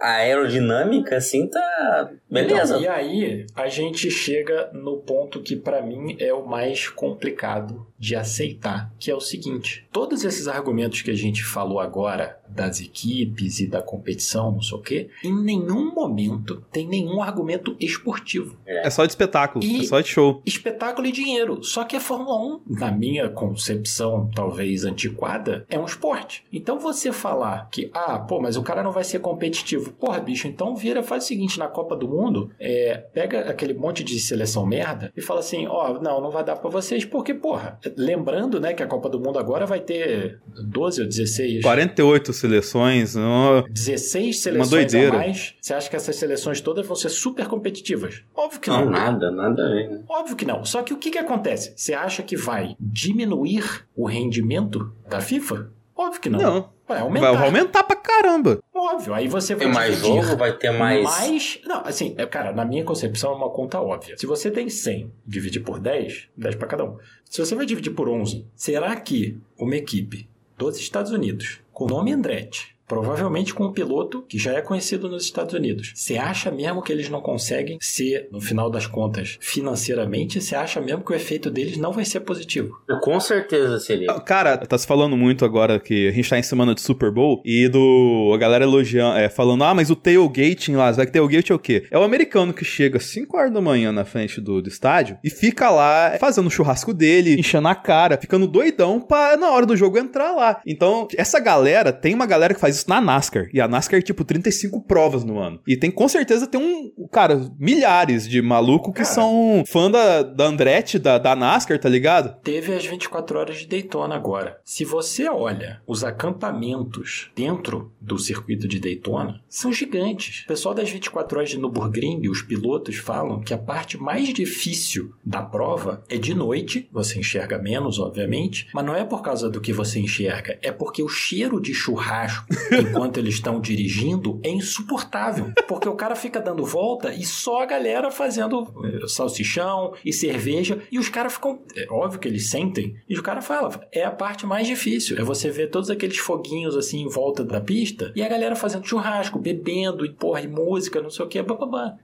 A 0.00 0.10
aerodinâmica, 0.16 1.16
assim, 1.16 1.48
tá. 1.48 2.10
Beleza. 2.30 2.78
Então, 2.78 2.82
e 2.82 2.88
aí, 2.88 3.46
a 3.54 3.68
gente 3.68 4.10
chega 4.10 4.70
no 4.72 4.98
ponto 4.98 5.40
que, 5.40 5.56
para 5.56 5.82
mim, 5.82 6.16
é 6.20 6.32
o 6.32 6.46
mais 6.46 6.88
complicado 6.88 7.86
de 7.98 8.14
aceitar, 8.14 8.92
que 8.98 9.10
é 9.10 9.14
o 9.14 9.20
seguinte: 9.20 9.86
todos 9.92 10.24
esses 10.24 10.48
argumentos 10.48 11.02
que 11.02 11.10
a 11.10 11.16
gente 11.16 11.44
falou 11.44 11.80
agora 11.80 12.40
das 12.48 12.80
equipes 12.80 13.60
e 13.60 13.66
da 13.66 13.82
competição, 13.82 14.52
não 14.52 14.62
sei 14.62 14.78
o 14.78 14.80
quê, 14.80 15.08
em 15.22 15.34
nenhum 15.34 15.94
momento 15.94 16.62
tem 16.72 16.86
nenhum 16.86 17.22
argumento 17.22 17.76
esportivo. 17.80 18.56
É 18.66 18.88
só 18.90 19.04
de 19.04 19.12
espetáculo, 19.12 19.64
e 19.64 19.80
é 19.80 19.84
só 19.84 20.00
de 20.00 20.08
show. 20.08 20.42
Espetáculo 20.44 21.06
e 21.06 21.12
dinheiro. 21.12 21.62
Só 21.62 21.84
que 21.84 21.96
a 21.96 22.00
Fórmula 22.00 22.36
1, 22.36 22.60
na 22.78 22.90
minha 22.90 23.28
concepção 23.28 24.30
talvez 24.34 24.84
antiquada, 24.84 25.64
é 25.68 25.78
um 25.78 25.84
esporte. 25.84 26.44
Então 26.52 26.78
você 26.78 27.12
falar 27.12 27.68
que, 27.70 27.90
ah, 27.92 28.18
pô, 28.18 28.40
mas 28.40 28.56
o 28.56 28.62
cara 28.62 28.82
não 28.82 28.92
vai 28.92 29.04
ser 29.04 29.20
competitivo. 29.20 29.92
Porra, 29.92 30.20
bicho, 30.20 30.46
então 30.46 30.74
vira, 30.74 31.02
faz 31.02 31.24
o 31.24 31.26
seguinte, 31.26 31.58
na 31.58 31.68
Copa 31.68 31.96
do 31.96 32.08
Mundo, 32.08 32.50
é, 32.58 32.96
pega 33.12 33.40
aquele 33.50 33.74
monte 33.74 34.02
de 34.02 34.18
seleção 34.20 34.66
merda 34.66 35.12
e 35.16 35.20
fala 35.20 35.40
assim, 35.40 35.66
ó, 35.66 35.92
oh, 35.92 36.02
não, 36.02 36.20
não 36.20 36.30
vai 36.30 36.44
dar 36.44 36.56
para 36.56 36.70
vocês, 36.70 37.04
porque, 37.04 37.34
porra, 37.34 37.78
lembrando, 37.96 38.60
né, 38.60 38.74
que 38.74 38.82
a 38.82 38.86
Copa 38.86 39.08
do 39.08 39.20
Mundo 39.20 39.38
agora 39.38 39.66
vai 39.66 39.80
ter 39.80 40.40
12 40.46 41.02
ou 41.02 41.08
16... 41.08 41.62
48 41.62 42.32
seleções. 42.36 43.14
No... 43.14 43.62
16 43.68 44.40
seleções 44.40 44.94
a 44.94 45.12
mais. 45.12 45.54
Você 45.60 45.74
acha 45.74 45.90
que 45.90 45.96
essas 45.96 46.16
seleções 46.16 46.60
todas 46.60 46.86
vão 46.86 46.96
ser 46.96 47.08
super 47.08 47.46
competitivas? 47.46 48.22
Óbvio 48.34 48.60
que 48.60 48.70
não. 48.70 48.84
Não, 48.84 48.90
nada, 48.90 49.30
nada 49.30 49.66
a 49.66 49.68
ver. 49.70 49.88
Né? 49.88 50.00
Óbvio 50.08 50.36
que 50.36 50.44
não. 50.44 50.64
Só 50.64 50.82
que 50.82 50.92
o 50.92 50.98
que, 50.98 51.10
que 51.10 51.18
acontece? 51.18 51.72
Você 51.76 51.94
acha 51.94 52.22
que 52.22 52.36
vai 52.36 52.76
diminuir 52.78 53.86
o 53.94 54.06
rendimento 54.06 54.92
da 55.08 55.20
FIFA? 55.20 55.70
Óbvio 55.96 56.20
que 56.20 56.28
não. 56.28 56.38
Não. 56.38 56.76
Vai 56.86 57.00
aumentar. 57.00 57.32
Vai 57.32 57.46
aumentar 57.46 57.82
pra 57.82 57.96
caramba. 57.96 58.60
Óbvio. 58.72 59.14
Aí 59.14 59.26
você 59.26 59.54
vai 59.54 59.66
ter 59.66 59.72
mais 59.72 59.98
jogo, 59.98 60.36
vai 60.36 60.52
ter 60.56 60.70
mais. 60.70 61.02
Mais. 61.02 61.60
Não, 61.64 61.80
assim, 61.84 62.14
é, 62.16 62.24
cara, 62.26 62.52
na 62.52 62.64
minha 62.64 62.84
concepção 62.84 63.32
é 63.32 63.34
uma 63.34 63.50
conta 63.50 63.80
óbvia. 63.80 64.16
Se 64.16 64.26
você 64.26 64.50
tem 64.50 64.68
100, 64.68 65.10
dividir 65.26 65.64
por 65.64 65.80
10, 65.80 66.28
10 66.36 66.54
pra 66.54 66.68
cada 66.68 66.84
um. 66.84 66.96
Se 67.24 67.44
você 67.44 67.54
vai 67.54 67.66
dividir 67.66 67.90
por 67.90 68.08
11, 68.08 68.46
será 68.54 68.94
que 68.94 69.38
uma 69.58 69.74
equipe 69.74 70.28
dos 70.56 70.78
Estados 70.78 71.12
Unidos 71.12 71.60
com 71.72 71.84
o 71.84 71.88
nome 71.88 72.12
Andretti 72.12 72.75
Provavelmente 72.86 73.52
com 73.52 73.64
um 73.64 73.72
piloto 73.72 74.24
que 74.28 74.38
já 74.38 74.52
é 74.52 74.60
conhecido 74.60 75.08
nos 75.08 75.24
Estados 75.24 75.54
Unidos. 75.54 75.92
Você 75.94 76.16
acha 76.16 76.50
mesmo 76.50 76.82
que 76.82 76.92
eles 76.92 77.08
não 77.08 77.20
conseguem 77.20 77.78
ser, 77.80 78.28
no 78.30 78.40
final 78.40 78.70
das 78.70 78.86
contas, 78.86 79.38
financeiramente? 79.40 80.40
Você 80.40 80.54
acha 80.54 80.80
mesmo 80.80 81.04
que 81.04 81.12
o 81.12 81.14
efeito 81.14 81.50
deles 81.50 81.76
não 81.76 81.92
vai 81.92 82.04
ser 82.04 82.20
positivo? 82.20 82.78
Com 83.02 83.18
certeza 83.18 83.78
seria. 83.80 84.10
Ah, 84.10 84.20
cara, 84.20 84.56
tá 84.56 84.78
se 84.78 84.86
falando 84.86 85.16
muito 85.16 85.44
agora 85.44 85.80
que 85.80 86.08
a 86.08 86.12
gente 86.12 86.30
tá 86.30 86.38
em 86.38 86.42
semana 86.42 86.74
de 86.74 86.80
Super 86.80 87.10
Bowl 87.10 87.42
e 87.44 87.68
do. 87.68 88.32
a 88.34 88.38
galera 88.38 88.64
elogiando, 88.64 89.18
é, 89.18 89.28
falando, 89.28 89.64
ah, 89.64 89.74
mas 89.74 89.90
o 89.90 89.96
tailgate 89.96 90.70
em 90.70 90.76
Las 90.76 90.96
Vegas, 90.96 91.12
tailgate 91.12 91.52
é 91.52 91.54
o 91.54 91.58
quê? 91.58 91.86
É 91.90 91.98
o 91.98 92.02
americano 92.02 92.54
que 92.54 92.64
chega 92.64 93.00
5 93.00 93.36
horas 93.36 93.52
da 93.52 93.60
manhã 93.60 93.90
na 93.90 94.04
frente 94.04 94.40
do, 94.40 94.62
do 94.62 94.68
estádio 94.68 95.18
e 95.24 95.30
fica 95.30 95.70
lá 95.70 96.16
fazendo 96.20 96.46
o 96.46 96.50
churrasco 96.50 96.94
dele, 96.94 97.38
enchendo 97.38 97.68
a 97.68 97.74
cara, 97.74 98.16
ficando 98.16 98.46
doidão 98.46 99.00
pra 99.00 99.36
na 99.36 99.50
hora 99.50 99.66
do 99.66 99.76
jogo 99.76 99.98
entrar 99.98 100.32
lá. 100.32 100.60
Então, 100.66 101.08
essa 101.16 101.40
galera, 101.40 101.92
tem 101.92 102.14
uma 102.14 102.26
galera 102.26 102.54
que 102.54 102.60
faz 102.60 102.75
isso 102.76 102.88
na 102.88 103.00
NASCAR. 103.00 103.48
E 103.52 103.60
a 103.60 103.68
NASCAR 103.68 103.98
é 103.98 104.02
tipo 104.02 104.24
35 104.24 104.82
provas 104.82 105.24
no 105.24 105.38
ano. 105.38 105.60
E 105.66 105.76
tem 105.76 105.90
com 105.90 106.08
certeza 106.08 106.46
tem 106.46 106.60
um, 106.60 107.06
cara, 107.08 107.50
milhares 107.58 108.28
de 108.28 108.40
maluco 108.40 108.92
que 108.92 109.02
cara, 109.02 109.14
são 109.14 109.64
fã 109.66 109.90
da, 109.90 110.22
da 110.22 110.44
Andretti, 110.46 110.98
da, 110.98 111.18
da 111.18 111.34
NASCAR, 111.34 111.78
tá 111.78 111.88
ligado? 111.88 112.36
Teve 112.42 112.74
as 112.74 112.84
24 112.84 113.38
horas 113.38 113.58
de 113.58 113.66
Daytona 113.66 114.14
agora. 114.14 114.60
Se 114.64 114.84
você 114.84 115.28
olha 115.28 115.80
os 115.86 116.04
acampamentos 116.04 117.30
dentro 117.34 117.92
do 118.00 118.18
circuito 118.18 118.68
de 118.68 118.78
Daytona, 118.78 119.40
são 119.48 119.72
gigantes. 119.72 120.42
O 120.44 120.48
pessoal 120.48 120.74
das 120.74 120.90
24 120.90 121.38
horas 121.38 121.50
de 121.50 121.58
Nürburgring, 121.58 122.28
os 122.28 122.42
pilotos 122.42 122.96
falam 122.96 123.40
que 123.40 123.54
a 123.54 123.58
parte 123.58 123.96
mais 123.96 124.32
difícil 124.32 125.12
da 125.24 125.42
prova 125.42 126.04
é 126.08 126.16
de 126.16 126.34
noite, 126.34 126.88
você 126.92 127.18
enxerga 127.18 127.58
menos, 127.58 127.98
obviamente, 127.98 128.68
mas 128.72 128.84
não 128.84 128.94
é 128.94 129.04
por 129.04 129.22
causa 129.22 129.48
do 129.48 129.60
que 129.60 129.72
você 129.72 129.98
enxerga, 129.98 130.58
é 130.62 130.70
porque 130.70 131.02
o 131.02 131.08
cheiro 131.08 131.60
de 131.60 131.74
churrasco 131.74 132.46
enquanto 132.72 133.18
eles 133.18 133.34
estão 133.34 133.60
dirigindo 133.60 134.40
é 134.42 134.50
insuportável. 134.50 135.52
Porque 135.66 135.88
o 135.88 135.94
cara 135.94 136.16
fica 136.16 136.40
dando 136.40 136.64
volta 136.64 137.12
e 137.12 137.24
só 137.24 137.62
a 137.62 137.66
galera 137.66 138.10
fazendo 138.10 138.66
eh, 138.84 139.06
salsichão 139.08 139.94
e 140.04 140.12
cerveja. 140.12 140.82
E 140.90 140.98
os 140.98 141.08
caras 141.08 141.34
ficam. 141.34 141.60
É 141.74 141.86
óbvio 141.90 142.20
que 142.20 142.28
eles 142.28 142.50
sentem. 142.50 142.96
E 143.08 143.18
o 143.18 143.22
cara 143.22 143.40
fala: 143.40 143.80
é 143.92 144.04
a 144.04 144.10
parte 144.10 144.46
mais 144.46 144.66
difícil. 144.66 145.18
É 145.18 145.22
você 145.22 145.50
ver 145.50 145.70
todos 145.70 145.90
aqueles 145.90 146.18
foguinhos 146.18 146.76
assim 146.76 147.02
em 147.02 147.08
volta 147.08 147.44
da 147.44 147.60
pista 147.60 148.12
e 148.14 148.22
a 148.22 148.28
galera 148.28 148.56
fazendo 148.56 148.86
churrasco, 148.86 149.38
bebendo 149.38 150.04
e 150.04 150.12
porra, 150.12 150.40
e 150.40 150.48
música, 150.48 151.00
não 151.00 151.10
sei 151.10 151.24
o 151.24 151.28
que. 151.28 151.44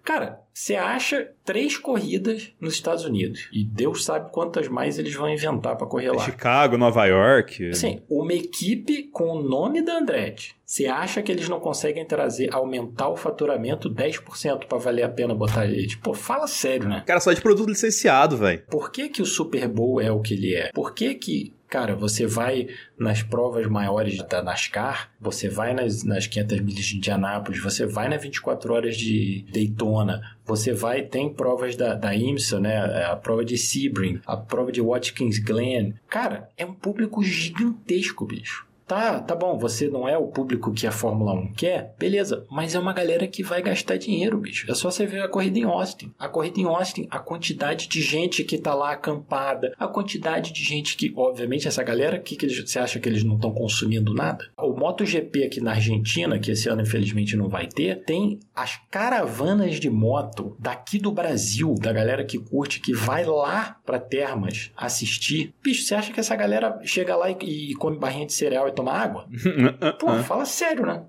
Cara, 0.03 0.42
você 0.53 0.77
acha 0.77 1.31
três 1.45 1.79
corridas 1.79 2.53
nos 2.61 2.75
Estados 2.75 3.05
Unidos. 3.05 3.49
E 3.53 3.65
Deus 3.65 4.05
sabe 4.05 4.31
quantas 4.31 4.69
mais 4.69 4.99
eles 4.99 5.15
vão 5.15 5.29
inventar 5.29 5.77
para 5.77 5.87
correr 5.87 6.13
lá. 6.13 6.25
Chicago, 6.25 6.77
Nova 6.77 7.07
York. 7.07 7.71
Assim, 7.71 8.03
uma 8.09 8.35
equipe 8.35 9.05
com 9.05 9.31
o 9.31 9.43
nome 9.43 9.81
da 9.81 9.99
Andretti. 9.99 10.55
Você 10.65 10.87
acha 10.87 11.23
que 11.23 11.31
eles 11.31 11.49
não 11.49 11.61
conseguem 11.61 12.05
trazer, 12.05 12.53
aumentar 12.53 13.09
o 13.09 13.17
faturamento 13.17 13.91
10% 13.91 14.67
para 14.67 14.79
valer 14.79 15.03
a 15.03 15.09
pena 15.09 15.35
botar 15.35 15.67
ele? 15.67 15.97
Pô, 16.03 16.15
fala 16.15 16.47
sério, 16.47 16.89
né? 16.89 17.03
Cara, 17.07 17.21
só 17.21 17.33
de 17.33 17.43
produto 17.43 17.69
licenciado, 17.69 18.37
velho. 18.37 18.63
Por 18.71 18.91
que, 18.91 19.09
que 19.09 19.21
o 19.21 19.27
Super 19.27 19.69
Bowl 19.69 20.01
é 20.01 20.11
o 20.11 20.21
que 20.21 20.35
ele 20.35 20.55
é? 20.55 20.71
Por 20.73 20.95
que 20.95 21.15
que 21.15 21.53
Cara, 21.73 21.97
você 21.97 22.27
vai 22.27 22.69
nas 22.99 23.23
provas 23.23 23.67
maiores 23.67 24.19
da 24.25 24.43
NASCAR, 24.43 25.11
você 25.19 25.49
vai 25.49 25.73
nas, 25.73 26.05
nas 26.05 26.27
500 26.27 26.61
milhas 26.61 26.85
de 26.85 26.99
Indianápolis, 26.99 27.63
você 27.63 27.87
vai 27.87 28.11
nas 28.11 28.23
24 28.23 28.75
horas 28.75 28.95
de 28.95 29.47
Daytona, 29.51 30.21
você 30.45 30.75
vai, 30.75 31.01
tem 31.01 31.33
provas 31.33 31.75
da, 31.75 31.95
da 31.95 32.15
IMSA, 32.15 32.61
né? 32.61 33.07
A 33.07 33.17
prova 33.17 33.43
de 33.43 33.57
Sebring, 33.57 34.21
a 34.27 34.37
prova 34.37 34.71
de 34.71 34.83
Watkins 34.83 35.39
Glen. 35.39 35.95
Cara, 36.11 36.51
é 36.59 36.67
um 36.67 36.75
público 36.75 37.23
gigantesco, 37.23 38.27
bicho. 38.27 38.67
Tá, 38.93 39.21
tá 39.21 39.35
bom, 39.35 39.57
você 39.57 39.89
não 39.89 40.07
é 40.07 40.19
o 40.19 40.27
público 40.27 40.71
que 40.71 40.87
a 40.87 40.93
Fórmula 40.93 41.33
1 41.33 41.55
quer, 41.55 41.95
beleza, 41.99 42.45
mas 42.51 42.75
é 42.75 42.79
uma 42.79 42.93
galera 42.93 43.27
que 43.27 43.43
vai 43.43 43.63
gastar 43.63 43.97
dinheiro, 43.97 44.37
bicho. 44.37 44.71
É 44.71 44.75
só 44.75 44.91
você 44.91 45.07
ver 45.07 45.23
a 45.23 45.29
corrida 45.29 45.59
em 45.59 45.65
Austin. 45.65 46.13
A 46.19 46.29
corrida 46.29 46.61
em 46.61 46.67
Austin, 46.67 47.09
a 47.11 47.19
quantidade 47.19 47.89
de 47.89 48.03
gente 48.03 48.45
que 48.45 48.59
tá 48.59 48.75
lá 48.75 48.93
acampada, 48.93 49.73
a 49.79 49.89
quantidade 49.89 50.53
de 50.53 50.63
gente 50.63 50.95
que, 50.95 51.11
obviamente, 51.17 51.67
essa 51.67 51.83
galera, 51.83 52.19
que, 52.19 52.37
que 52.37 52.45
eles, 52.45 52.71
você 52.71 52.79
acha 52.79 53.01
que 53.01 53.09
eles 53.09 53.25
não 53.25 53.37
estão 53.37 53.51
consumindo 53.55 54.13
nada? 54.13 54.45
O 54.59 54.75
MotoGP 54.75 55.45
aqui 55.45 55.63
na 55.63 55.71
Argentina, 55.71 56.39
que 56.39 56.51
esse 56.51 56.69
ano 56.69 56.83
infelizmente 56.83 57.35
não 57.35 57.49
vai 57.49 57.67
ter, 57.67 58.05
tem 58.05 58.41
as 58.55 58.79
caravanas 58.91 59.81
de 59.81 59.89
moto 59.89 60.55
daqui 60.61 60.99
do 60.99 61.11
Brasil, 61.11 61.75
da 61.81 61.95
galera 61.95 62.27
que 62.27 62.39
curte, 62.39 62.79
que 62.79 62.93
vai 62.93 63.25
lá 63.25 63.79
pra 63.87 63.99
Termas 63.99 64.71
assistir. 64.77 65.55
Bicho, 65.63 65.83
você 65.83 65.95
acha 65.95 66.13
que 66.13 66.21
essa 66.21 66.37
galera 66.37 66.79
chega 66.85 67.17
lá 67.17 67.31
e, 67.31 67.71
e 67.71 67.75
come 67.77 67.97
barrinha 67.97 68.27
de 68.27 68.35
cereal 68.35 68.69
e 68.69 68.73
tomar 68.83 69.01
água? 69.01 69.27
Pô, 69.99 70.13
fala 70.25 70.45
sério, 70.45 70.85
né? 70.85 71.03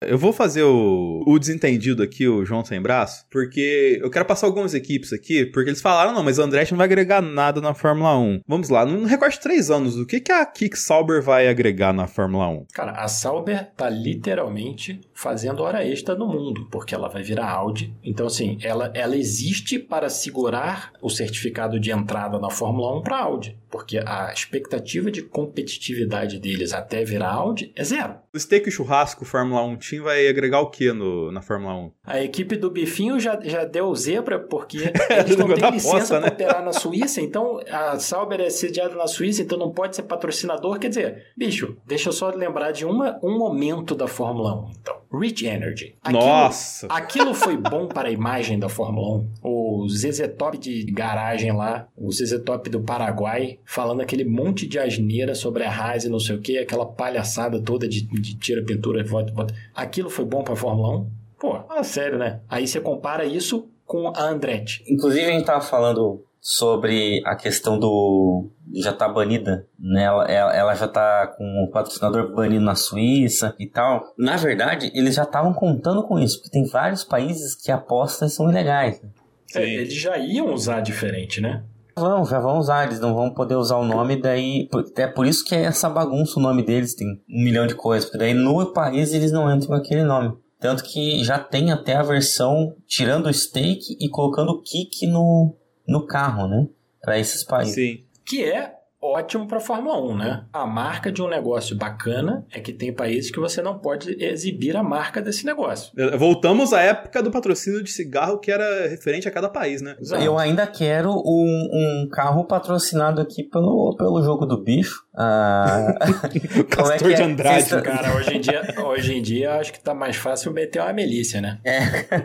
Eu 0.00 0.18
vou 0.18 0.32
fazer 0.32 0.62
o, 0.62 1.22
o 1.26 1.38
desentendido 1.38 2.02
aqui, 2.02 2.26
o 2.26 2.44
João 2.44 2.64
Sem 2.64 2.80
Braço, 2.80 3.26
porque 3.30 4.00
eu 4.02 4.10
quero 4.10 4.24
passar 4.24 4.46
algumas 4.46 4.74
equipes 4.74 5.12
aqui, 5.12 5.44
porque 5.46 5.70
eles 5.70 5.82
falaram, 5.82 6.12
não, 6.12 6.24
mas 6.24 6.38
o 6.38 6.42
Andretti 6.42 6.72
não 6.72 6.78
vai 6.78 6.86
agregar 6.86 7.20
nada 7.20 7.60
na 7.60 7.74
Fórmula 7.74 8.18
1. 8.18 8.40
Vamos 8.48 8.70
lá, 8.70 8.86
num 8.86 9.04
recorte 9.04 9.36
de 9.36 9.42
três 9.42 9.70
anos, 9.70 9.96
o 9.96 10.06
que, 10.06 10.20
que 10.20 10.32
a 10.32 10.44
Kick 10.46 10.76
Sauber 10.78 11.22
vai 11.22 11.48
agregar 11.48 11.92
na 11.92 12.06
Fórmula 12.06 12.48
1? 12.48 12.66
Cara, 12.72 12.92
a 12.92 13.08
Sauber 13.08 13.70
tá 13.76 13.88
literalmente 13.90 15.00
fazendo 15.12 15.62
hora 15.62 15.86
extra 15.86 16.14
no 16.14 16.26
mundo, 16.26 16.66
porque 16.70 16.94
ela 16.94 17.08
vai 17.08 17.22
virar 17.22 17.50
Audi. 17.50 17.94
Então, 18.02 18.26
assim, 18.26 18.58
ela, 18.62 18.90
ela 18.94 19.16
existe 19.16 19.78
para 19.78 20.08
segurar 20.08 20.92
o 21.02 21.10
certificado 21.10 21.78
de 21.78 21.90
entrada 21.90 22.38
na 22.38 22.50
Fórmula 22.50 22.98
1 22.98 23.02
para 23.02 23.18
Audi 23.18 23.58
porque 23.74 23.98
a 23.98 24.32
expectativa 24.32 25.10
de 25.10 25.20
competitividade 25.20 26.38
deles 26.38 26.72
até 26.72 27.04
virar 27.04 27.32
Audi 27.32 27.72
é 27.74 27.82
zero. 27.82 28.14
O 28.32 28.38
steak 28.38 28.68
e 28.68 28.70
churrasco 28.72 29.24
Fórmula 29.24 29.64
1 29.64 29.76
Team 29.78 30.04
vai 30.04 30.28
agregar 30.28 30.60
o 30.60 30.70
que 30.70 30.92
na 30.92 31.42
Fórmula 31.42 31.74
1? 31.74 31.90
A 32.04 32.22
equipe 32.22 32.54
do 32.54 32.70
Bifinho 32.70 33.18
já, 33.18 33.36
já 33.42 33.64
deu 33.64 33.92
zebra, 33.96 34.38
porque 34.38 34.78
eles 35.10 35.36
não 35.36 35.52
têm 35.52 35.70
licença 35.72 36.20
né? 36.20 36.30
para 36.30 36.34
operar 36.34 36.64
na 36.64 36.72
Suíça, 36.72 37.20
então 37.20 37.58
a 37.68 37.98
Sauber 37.98 38.40
é 38.40 38.48
sediada 38.48 38.94
na 38.94 39.08
Suíça, 39.08 39.42
então 39.42 39.58
não 39.58 39.72
pode 39.72 39.96
ser 39.96 40.04
patrocinador. 40.04 40.78
Quer 40.78 40.90
dizer, 40.90 41.32
bicho, 41.36 41.76
deixa 41.84 42.10
eu 42.10 42.12
só 42.12 42.30
lembrar 42.30 42.70
de 42.70 42.84
uma, 42.84 43.18
um 43.24 43.36
momento 43.36 43.96
da 43.96 44.06
Fórmula 44.06 44.54
1, 44.54 44.70
então. 44.80 45.04
Rich 45.20 45.46
Energy. 45.46 45.96
Aquilo, 46.02 46.24
Nossa! 46.24 46.86
Aquilo 46.88 47.34
foi 47.34 47.56
bom 47.58 47.86
para 47.86 48.08
a 48.08 48.12
imagem 48.12 48.58
da 48.58 48.68
Fórmula 48.68 49.18
1. 49.18 49.30
O 49.42 49.88
ZZ 49.88 50.28
Top 50.36 50.58
de 50.58 50.84
garagem 50.84 51.52
lá, 51.52 51.86
o 51.96 52.10
ZZ 52.10 52.42
Top 52.44 52.68
do 52.68 52.80
Paraguai, 52.80 53.58
falando 53.64 54.00
aquele 54.00 54.24
monte 54.24 54.66
de 54.66 54.78
asneira 54.78 55.34
sobre 55.34 55.64
a 55.64 55.70
Haas 55.70 56.04
e 56.04 56.08
não 56.08 56.20
sei 56.20 56.36
o 56.36 56.40
que, 56.40 56.58
aquela 56.58 56.86
palhaçada 56.86 57.60
toda 57.60 57.88
de, 57.88 58.02
de 58.02 58.36
tira 58.36 58.62
pintura, 58.64 59.04
volta, 59.04 59.32
volta. 59.32 59.54
Aquilo 59.74 60.10
foi 60.10 60.24
bom 60.24 60.42
pra 60.42 60.56
Fórmula 60.56 60.98
1? 60.98 61.10
Pô, 61.38 61.60
fala 61.66 61.82
sério, 61.82 62.18
né? 62.18 62.40
Aí 62.48 62.66
você 62.66 62.80
compara 62.80 63.24
isso 63.24 63.68
com 63.84 64.08
a 64.08 64.22
Andretti. 64.22 64.82
Inclusive, 64.88 65.26
a 65.26 65.32
gente 65.32 65.44
tava 65.44 65.60
falando 65.60 66.24
sobre 66.40 67.22
a 67.24 67.34
questão 67.34 67.78
do. 67.78 68.50
já 68.74 68.92
tá 68.92 69.08
banida, 69.08 69.66
né? 69.78 70.04
Ela, 70.04 70.30
ela 70.30 70.74
já 70.74 70.86
tá 70.86 71.26
com 71.26 71.64
o 71.64 71.70
patrocinador 71.70 72.34
banido 72.34 72.64
na 72.64 72.74
Suíça 72.74 73.54
e 73.58 73.66
tal. 73.66 74.12
Na 74.18 74.36
verdade, 74.36 74.90
eles 74.94 75.14
já 75.14 75.22
estavam 75.22 75.54
contando 75.54 76.02
com 76.06 76.18
isso, 76.18 76.36
porque 76.36 76.50
tem 76.50 76.66
vários 76.66 77.02
países 77.02 77.54
que 77.54 77.72
apostas 77.72 78.34
são 78.34 78.50
ilegais. 78.50 79.00
Né? 79.00 79.08
É, 79.54 79.74
eles 79.74 79.94
já 79.94 80.18
iam 80.18 80.52
usar 80.52 80.80
diferente, 80.80 81.40
né? 81.40 81.64
Vão, 81.96 82.24
já 82.24 82.40
vão 82.40 82.58
usar, 82.58 82.86
eles 82.86 82.98
não 82.98 83.14
vão 83.14 83.30
poder 83.30 83.54
usar 83.54 83.76
o 83.76 83.84
nome, 83.84 84.20
daí. 84.20 84.68
É 84.96 85.06
por 85.06 85.26
isso 85.26 85.44
que 85.44 85.54
é 85.54 85.62
essa 85.62 85.88
bagunça 85.88 86.38
o 86.38 86.42
nome 86.42 86.64
deles, 86.64 86.94
tem 86.94 87.08
um 87.28 87.42
milhão 87.42 87.66
de 87.66 87.74
coisas, 87.74 88.04
porque 88.04 88.18
daí 88.18 88.34
no 88.34 88.72
país 88.72 89.12
eles 89.12 89.30
não 89.30 89.52
entram 89.52 89.68
com 89.68 89.74
aquele 89.74 90.02
nome. 90.02 90.36
Tanto 90.58 90.82
que 90.82 91.22
já 91.22 91.38
tem 91.38 91.70
até 91.70 91.94
a 91.94 92.02
versão 92.02 92.74
tirando 92.86 93.26
o 93.26 93.32
stake 93.32 93.96
e 94.00 94.08
colocando 94.08 94.50
o 94.50 94.62
kick 94.62 95.06
no, 95.06 95.54
no 95.86 96.06
carro, 96.06 96.48
né? 96.48 96.66
Para 97.02 97.18
esses 97.18 97.44
países. 97.44 97.74
Sim. 97.74 98.04
Que 98.24 98.44
é 98.44 98.74
ótimo 99.04 99.46
para 99.46 99.60
Fórmula 99.60 100.00
1, 100.00 100.16
né? 100.16 100.44
A 100.52 100.66
marca 100.66 101.12
de 101.12 101.20
um 101.20 101.28
negócio 101.28 101.76
bacana 101.76 102.46
é 102.50 102.58
que 102.58 102.72
tem 102.72 102.92
países 102.92 103.30
que 103.30 103.38
você 103.38 103.60
não 103.60 103.78
pode 103.78 104.16
exibir 104.22 104.76
a 104.76 104.82
marca 104.82 105.20
desse 105.20 105.44
negócio. 105.44 105.92
É, 105.96 106.16
voltamos 106.16 106.72
à 106.72 106.80
época 106.80 107.22
do 107.22 107.30
patrocínio 107.30 107.82
de 107.82 107.90
cigarro 107.90 108.38
que 108.38 108.50
era 108.50 108.88
referente 108.88 109.28
a 109.28 109.30
cada 109.30 109.48
país, 109.48 109.82
né? 109.82 109.94
Exato. 110.00 110.22
Eu 110.22 110.38
ainda 110.38 110.66
quero 110.66 111.10
um, 111.10 111.68
um, 111.72 112.08
carro 112.10 112.44
patrocinado 112.44 113.20
aqui 113.20 113.42
pelo, 113.42 113.94
pelo 113.98 114.22
jogo 114.22 114.46
do 114.46 114.62
bicho. 114.62 115.04
Ah, 115.14 115.94
o 116.58 116.64
Castor 116.64 116.94
é 116.94 116.98
que 116.98 117.12
é? 117.12 117.16
de 117.16 117.22
Andrade. 117.22 117.82
Cara, 117.82 118.16
hoje 118.16 118.36
em, 118.36 118.40
dia, 118.40 118.62
hoje 118.84 119.18
em 119.18 119.22
dia 119.22 119.54
acho 119.56 119.72
que 119.72 119.80
tá 119.80 119.94
mais 119.94 120.16
fácil 120.16 120.52
meter 120.52 120.80
uma 120.80 120.92
milícia, 120.92 121.40
né? 121.40 121.58
É. 121.64 122.24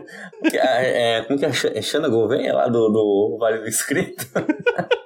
é 1.20 1.22
como 1.24 1.38
que 1.38 1.46
é? 1.46 1.50
É 1.76 1.82
Xana 1.82 2.08
Gouveia 2.08 2.54
lá 2.54 2.68
do, 2.68 2.90
do 2.90 3.38
Vale 3.40 3.60
do 3.60 3.68
Inscrito? 3.68 4.26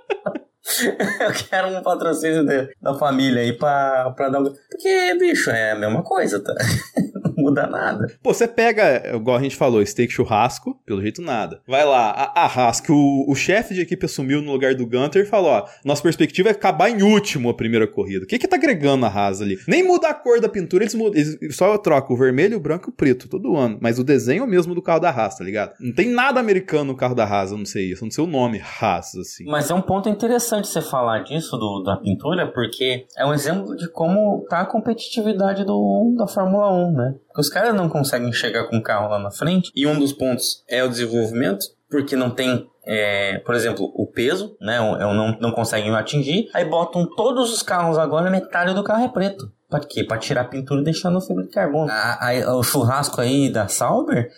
eu 1.19 1.31
quero 1.49 1.67
um 1.69 1.81
patrocínio 1.81 2.45
de, 2.45 2.69
da 2.81 2.93
família 2.95 3.41
aí 3.41 3.53
pra, 3.53 4.11
pra 4.15 4.29
dar 4.29 4.41
um. 4.41 4.53
Porque, 4.69 5.15
bicho, 5.19 5.49
é 5.49 5.71
a 5.71 5.75
mesma 5.75 6.03
coisa, 6.03 6.39
tá? 6.39 6.53
Não 7.23 7.33
muda 7.35 7.67
nada. 7.67 8.07
Pô, 8.21 8.33
você 8.33 8.47
pega, 8.47 9.15
igual 9.15 9.37
a 9.37 9.41
gente 9.41 9.55
falou, 9.55 9.85
steak 9.85 10.11
churrasco, 10.11 10.79
pelo 10.85 11.01
jeito 11.01 11.21
nada. 11.21 11.61
Vai 11.67 11.85
lá, 11.85 12.11
a, 12.11 12.43
a 12.43 12.45
Haas, 12.45 12.81
o, 12.89 13.31
o 13.31 13.35
chefe 13.35 13.73
de 13.73 13.81
equipe 13.81 14.05
assumiu 14.05 14.41
no 14.41 14.51
lugar 14.51 14.75
do 14.75 14.85
Gunter 14.85 15.23
e 15.23 15.25
falou: 15.25 15.51
ó, 15.51 15.65
nossa 15.83 16.01
perspectiva 16.01 16.49
é 16.49 16.51
acabar 16.51 16.89
em 16.89 17.01
último 17.01 17.49
a 17.49 17.53
primeira 17.53 17.87
corrida. 17.87 18.25
O 18.25 18.27
que 18.27 18.39
que 18.39 18.47
tá 18.47 18.55
agregando 18.55 19.05
a 19.05 19.09
Haas 19.09 19.41
ali? 19.41 19.57
Nem 19.67 19.83
muda 19.83 20.09
a 20.09 20.13
cor 20.13 20.39
da 20.39 20.49
pintura, 20.49 20.83
eles, 20.83 20.95
mudam, 20.95 21.19
eles 21.19 21.55
só 21.55 21.77
trocam 21.77 22.15
o 22.15 22.19
vermelho, 22.19 22.57
o 22.57 22.59
branco 22.59 22.89
e 22.89 22.91
o 22.91 22.93
preto 22.93 23.27
todo 23.27 23.55
ano. 23.55 23.77
Mas 23.81 23.99
o 23.99 24.03
desenho 24.03 24.41
é 24.41 24.45
o 24.45 24.49
mesmo 24.49 24.75
do 24.75 24.81
carro 24.81 24.99
da 24.99 25.09
Haas, 25.09 25.37
tá 25.37 25.43
ligado? 25.43 25.73
Não 25.79 25.93
tem 25.93 26.09
nada 26.09 26.39
americano 26.39 26.85
no 26.85 26.95
carro 26.95 27.15
da 27.15 27.25
Haas, 27.25 27.51
eu 27.51 27.57
não 27.57 27.65
sei 27.65 27.91
isso, 27.91 28.03
eu 28.03 28.05
não 28.05 28.11
sei 28.11 28.23
o 28.23 28.27
nome 28.27 28.61
Haas, 28.61 29.15
assim. 29.15 29.45
Mas 29.45 29.69
é 29.69 29.73
um 29.73 29.81
ponto 29.81 30.09
interessante 30.09 30.62
você 30.67 30.81
falar 30.81 31.23
disso, 31.23 31.57
do, 31.57 31.83
da 31.83 31.97
pintura, 31.97 32.47
porque 32.47 33.05
é 33.17 33.25
um 33.25 33.33
exemplo 33.33 33.75
de 33.75 33.89
como 33.89 34.45
tá 34.49 34.61
a 34.61 34.65
competitividade 34.65 35.63
do, 35.63 36.15
da 36.17 36.27
Fórmula 36.27 36.71
1, 36.71 36.91
né? 36.91 37.15
Porque 37.27 37.41
os 37.41 37.49
caras 37.49 37.75
não 37.75 37.89
conseguem 37.89 38.31
chegar 38.31 38.65
com 38.65 38.77
o 38.77 38.83
carro 38.83 39.09
lá 39.09 39.19
na 39.19 39.31
frente, 39.31 39.71
e 39.75 39.87
um 39.87 39.97
dos 39.97 40.13
pontos 40.13 40.63
é 40.67 40.83
o 40.83 40.89
desenvolvimento, 40.89 41.65
porque 41.89 42.15
não 42.15 42.29
tem 42.29 42.67
é, 42.85 43.39
por 43.39 43.55
exemplo, 43.55 43.91
o 43.95 44.05
peso, 44.05 44.57
né? 44.59 44.77
Não, 44.77 45.37
não 45.39 45.51
conseguem 45.51 45.93
atingir. 45.95 46.49
Aí 46.53 46.65
botam 46.65 47.07
todos 47.15 47.53
os 47.53 47.63
carros 47.63 47.97
agora, 47.97 48.29
metade 48.29 48.73
do 48.73 48.83
carro 48.83 49.05
é 49.05 49.09
preto. 49.09 49.51
Pra 49.73 49.79
quê? 49.79 50.03
Pra 50.03 50.19
tirar 50.19 50.41
a 50.41 50.45
pintura 50.45 50.81
e 50.81 50.83
deixar 50.83 51.09
no 51.09 51.19
fibra 51.19 51.43
de 51.43 51.49
carbono. 51.49 51.89
A, 51.89 52.29
a, 52.29 52.55
o 52.55 52.61
churrasco 52.61 53.19
aí 53.19 53.51
da 53.51 53.67
Sauber 53.67 54.29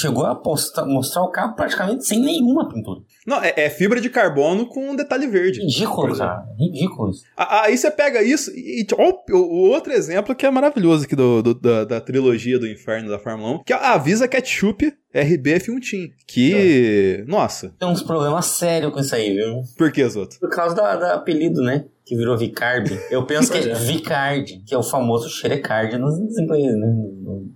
chegou 0.00 0.26
a 0.26 0.34
postar, 0.34 0.84
mostrar 0.84 1.22
o 1.22 1.30
carro 1.30 1.54
praticamente 1.54 2.04
sem 2.04 2.18
nenhuma 2.18 2.68
pintura. 2.68 3.02
Não, 3.24 3.40
é, 3.40 3.54
é 3.56 3.70
fibra 3.70 4.00
de 4.00 4.10
carbono 4.10 4.66
com 4.66 4.90
um 4.90 4.96
detalhe 4.96 5.28
verde. 5.28 5.60
Ridículo, 5.60 6.18
cara. 6.18 6.44
Ridículo. 6.58 7.12
Aí 7.36 7.78
você 7.78 7.88
pega 7.88 8.20
isso 8.20 8.50
e. 8.50 8.84
Ó, 8.98 9.12
o, 9.32 9.68
outro 9.68 9.92
exemplo 9.92 10.34
que 10.34 10.44
é 10.44 10.50
maravilhoso 10.50 11.04
aqui 11.04 11.14
do, 11.14 11.40
do 11.40 11.54
da, 11.54 11.84
da, 11.84 12.00
trilogia 12.00 12.58
do 12.58 12.66
inferno 12.66 13.08
da 13.08 13.18
Fórmula 13.20 13.58
1, 13.60 13.62
que 13.62 13.72
é 13.72 13.76
a 13.76 13.96
Visa 13.96 14.26
Ketchup 14.26 14.92
RBF1 15.14 15.88
Team. 15.88 16.08
Que. 16.26 17.20
É. 17.20 17.24
Nossa. 17.30 17.72
Tem 17.78 17.88
uns 17.88 18.02
problemas 18.02 18.46
sérios 18.46 18.92
com 18.92 18.98
isso 18.98 19.14
aí, 19.14 19.36
viu? 19.36 19.60
Por 19.78 19.92
que, 19.92 20.08
Zoto? 20.08 20.36
Por 20.40 20.50
causa 20.50 20.74
do 20.74 20.82
apelido, 20.82 21.62
né? 21.62 21.84
Que 22.10 22.16
virou 22.16 22.36
Vicarb. 22.36 22.88
Eu 23.08 23.24
penso 23.24 23.52
que 23.52 23.58
é, 23.58 23.70
é 23.70 23.74
Vicard, 23.74 24.64
que 24.66 24.74
é 24.74 24.76
o 24.76 24.82
famoso 24.82 25.30
Xerecard 25.30 25.96
nos 25.96 26.18
inglês, 26.18 26.74
né? 26.74 26.92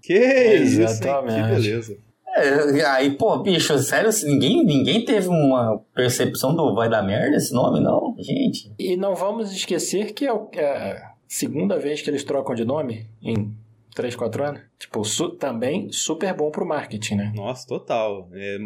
Que 0.01 0.15
isso, 0.15 1.01
que 1.01 1.43
beleza. 1.43 1.97
É, 2.37 2.85
aí, 2.85 3.11
pô, 3.17 3.37
bicho, 3.39 3.77
sério, 3.81 4.11
ninguém, 4.23 4.65
ninguém 4.65 5.05
teve 5.05 5.27
uma 5.27 5.81
percepção 5.93 6.55
do 6.55 6.73
vai 6.73 6.89
dar 6.89 7.03
merda 7.03 7.37
esse 7.37 7.53
nome, 7.53 7.81
não, 7.81 8.15
gente. 8.17 8.73
E 8.79 8.97
não 8.97 9.17
vamos 9.17 9.53
esquecer 9.53 10.13
que 10.13 10.25
é, 10.25 10.33
é 10.55 10.93
a 10.93 11.15
segunda 11.27 11.77
vez 11.77 12.01
que 12.01 12.09
eles 12.09 12.23
trocam 12.23 12.55
de 12.55 12.65
nome 12.65 13.09
em 13.21 13.53
3, 13.95 14.17
4 14.17 14.45
anos. 14.45 14.61
Tipo, 14.79 15.05
su 15.05 15.31
também 15.31 15.91
super 15.93 16.35
bom 16.35 16.51
pro 16.51 16.67
marketing, 16.67 17.15
né? 17.15 17.33
Nossa, 17.35 17.67
total. 17.67 18.29
É, 18.33 18.59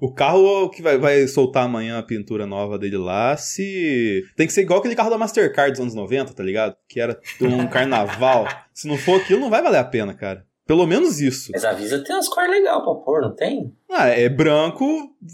o 0.00 0.12
carro 0.12 0.70
que 0.70 0.82
vai, 0.82 0.98
vai 0.98 1.26
soltar 1.28 1.64
amanhã 1.64 1.98
a 1.98 2.02
pintura 2.02 2.46
nova 2.46 2.78
dele 2.78 2.96
lá, 2.96 3.36
se. 3.36 4.24
Tem 4.36 4.46
que 4.46 4.52
ser 4.52 4.62
igual 4.62 4.80
aquele 4.80 4.96
carro 4.96 5.10
da 5.10 5.18
Mastercard 5.18 5.72
dos 5.72 5.80
anos 5.80 5.94
90, 5.94 6.32
tá 6.32 6.42
ligado? 6.42 6.76
Que 6.88 7.00
era 7.00 7.20
um 7.40 7.66
carnaval. 7.68 8.46
se 8.72 8.88
não 8.88 8.96
for 8.96 9.20
aquilo, 9.20 9.40
não 9.40 9.50
vai 9.50 9.62
valer 9.62 9.78
a 9.78 9.84
pena, 9.84 10.14
cara. 10.14 10.44
Pelo 10.66 10.86
menos 10.86 11.20
isso. 11.20 11.50
Mas 11.52 11.64
a 11.64 11.72
Visa 11.72 12.02
tem 12.04 12.14
umas 12.14 12.28
cores 12.28 12.48
legais 12.48 12.82
pra 12.82 12.94
pôr, 12.94 13.22
não 13.22 13.34
tem? 13.34 13.74
Ah, 13.90 14.06
é 14.06 14.28
branco, 14.28 14.86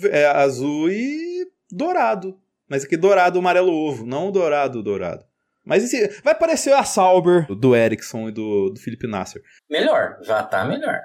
é 0.04 0.24
azul 0.26 0.90
e 0.90 1.46
dourado. 1.70 2.38
Mas 2.68 2.84
aqui 2.84 2.96
dourado, 2.96 3.38
amarelo 3.38 3.70
ovo, 3.70 4.06
não 4.06 4.32
dourado, 4.32 4.82
dourado. 4.82 5.24
Mas 5.66 5.82
esse, 5.82 6.20
vai 6.22 6.34
parecer 6.34 6.72
a 6.72 6.84
Sauber 6.84 7.46
do 7.48 7.74
Ericsson 7.74 8.28
e 8.28 8.32
do, 8.32 8.70
do 8.70 8.80
Felipe 8.80 9.08
Nasser. 9.08 9.42
Melhor, 9.68 10.18
já 10.22 10.42
tá 10.44 10.64
melhor. 10.64 11.00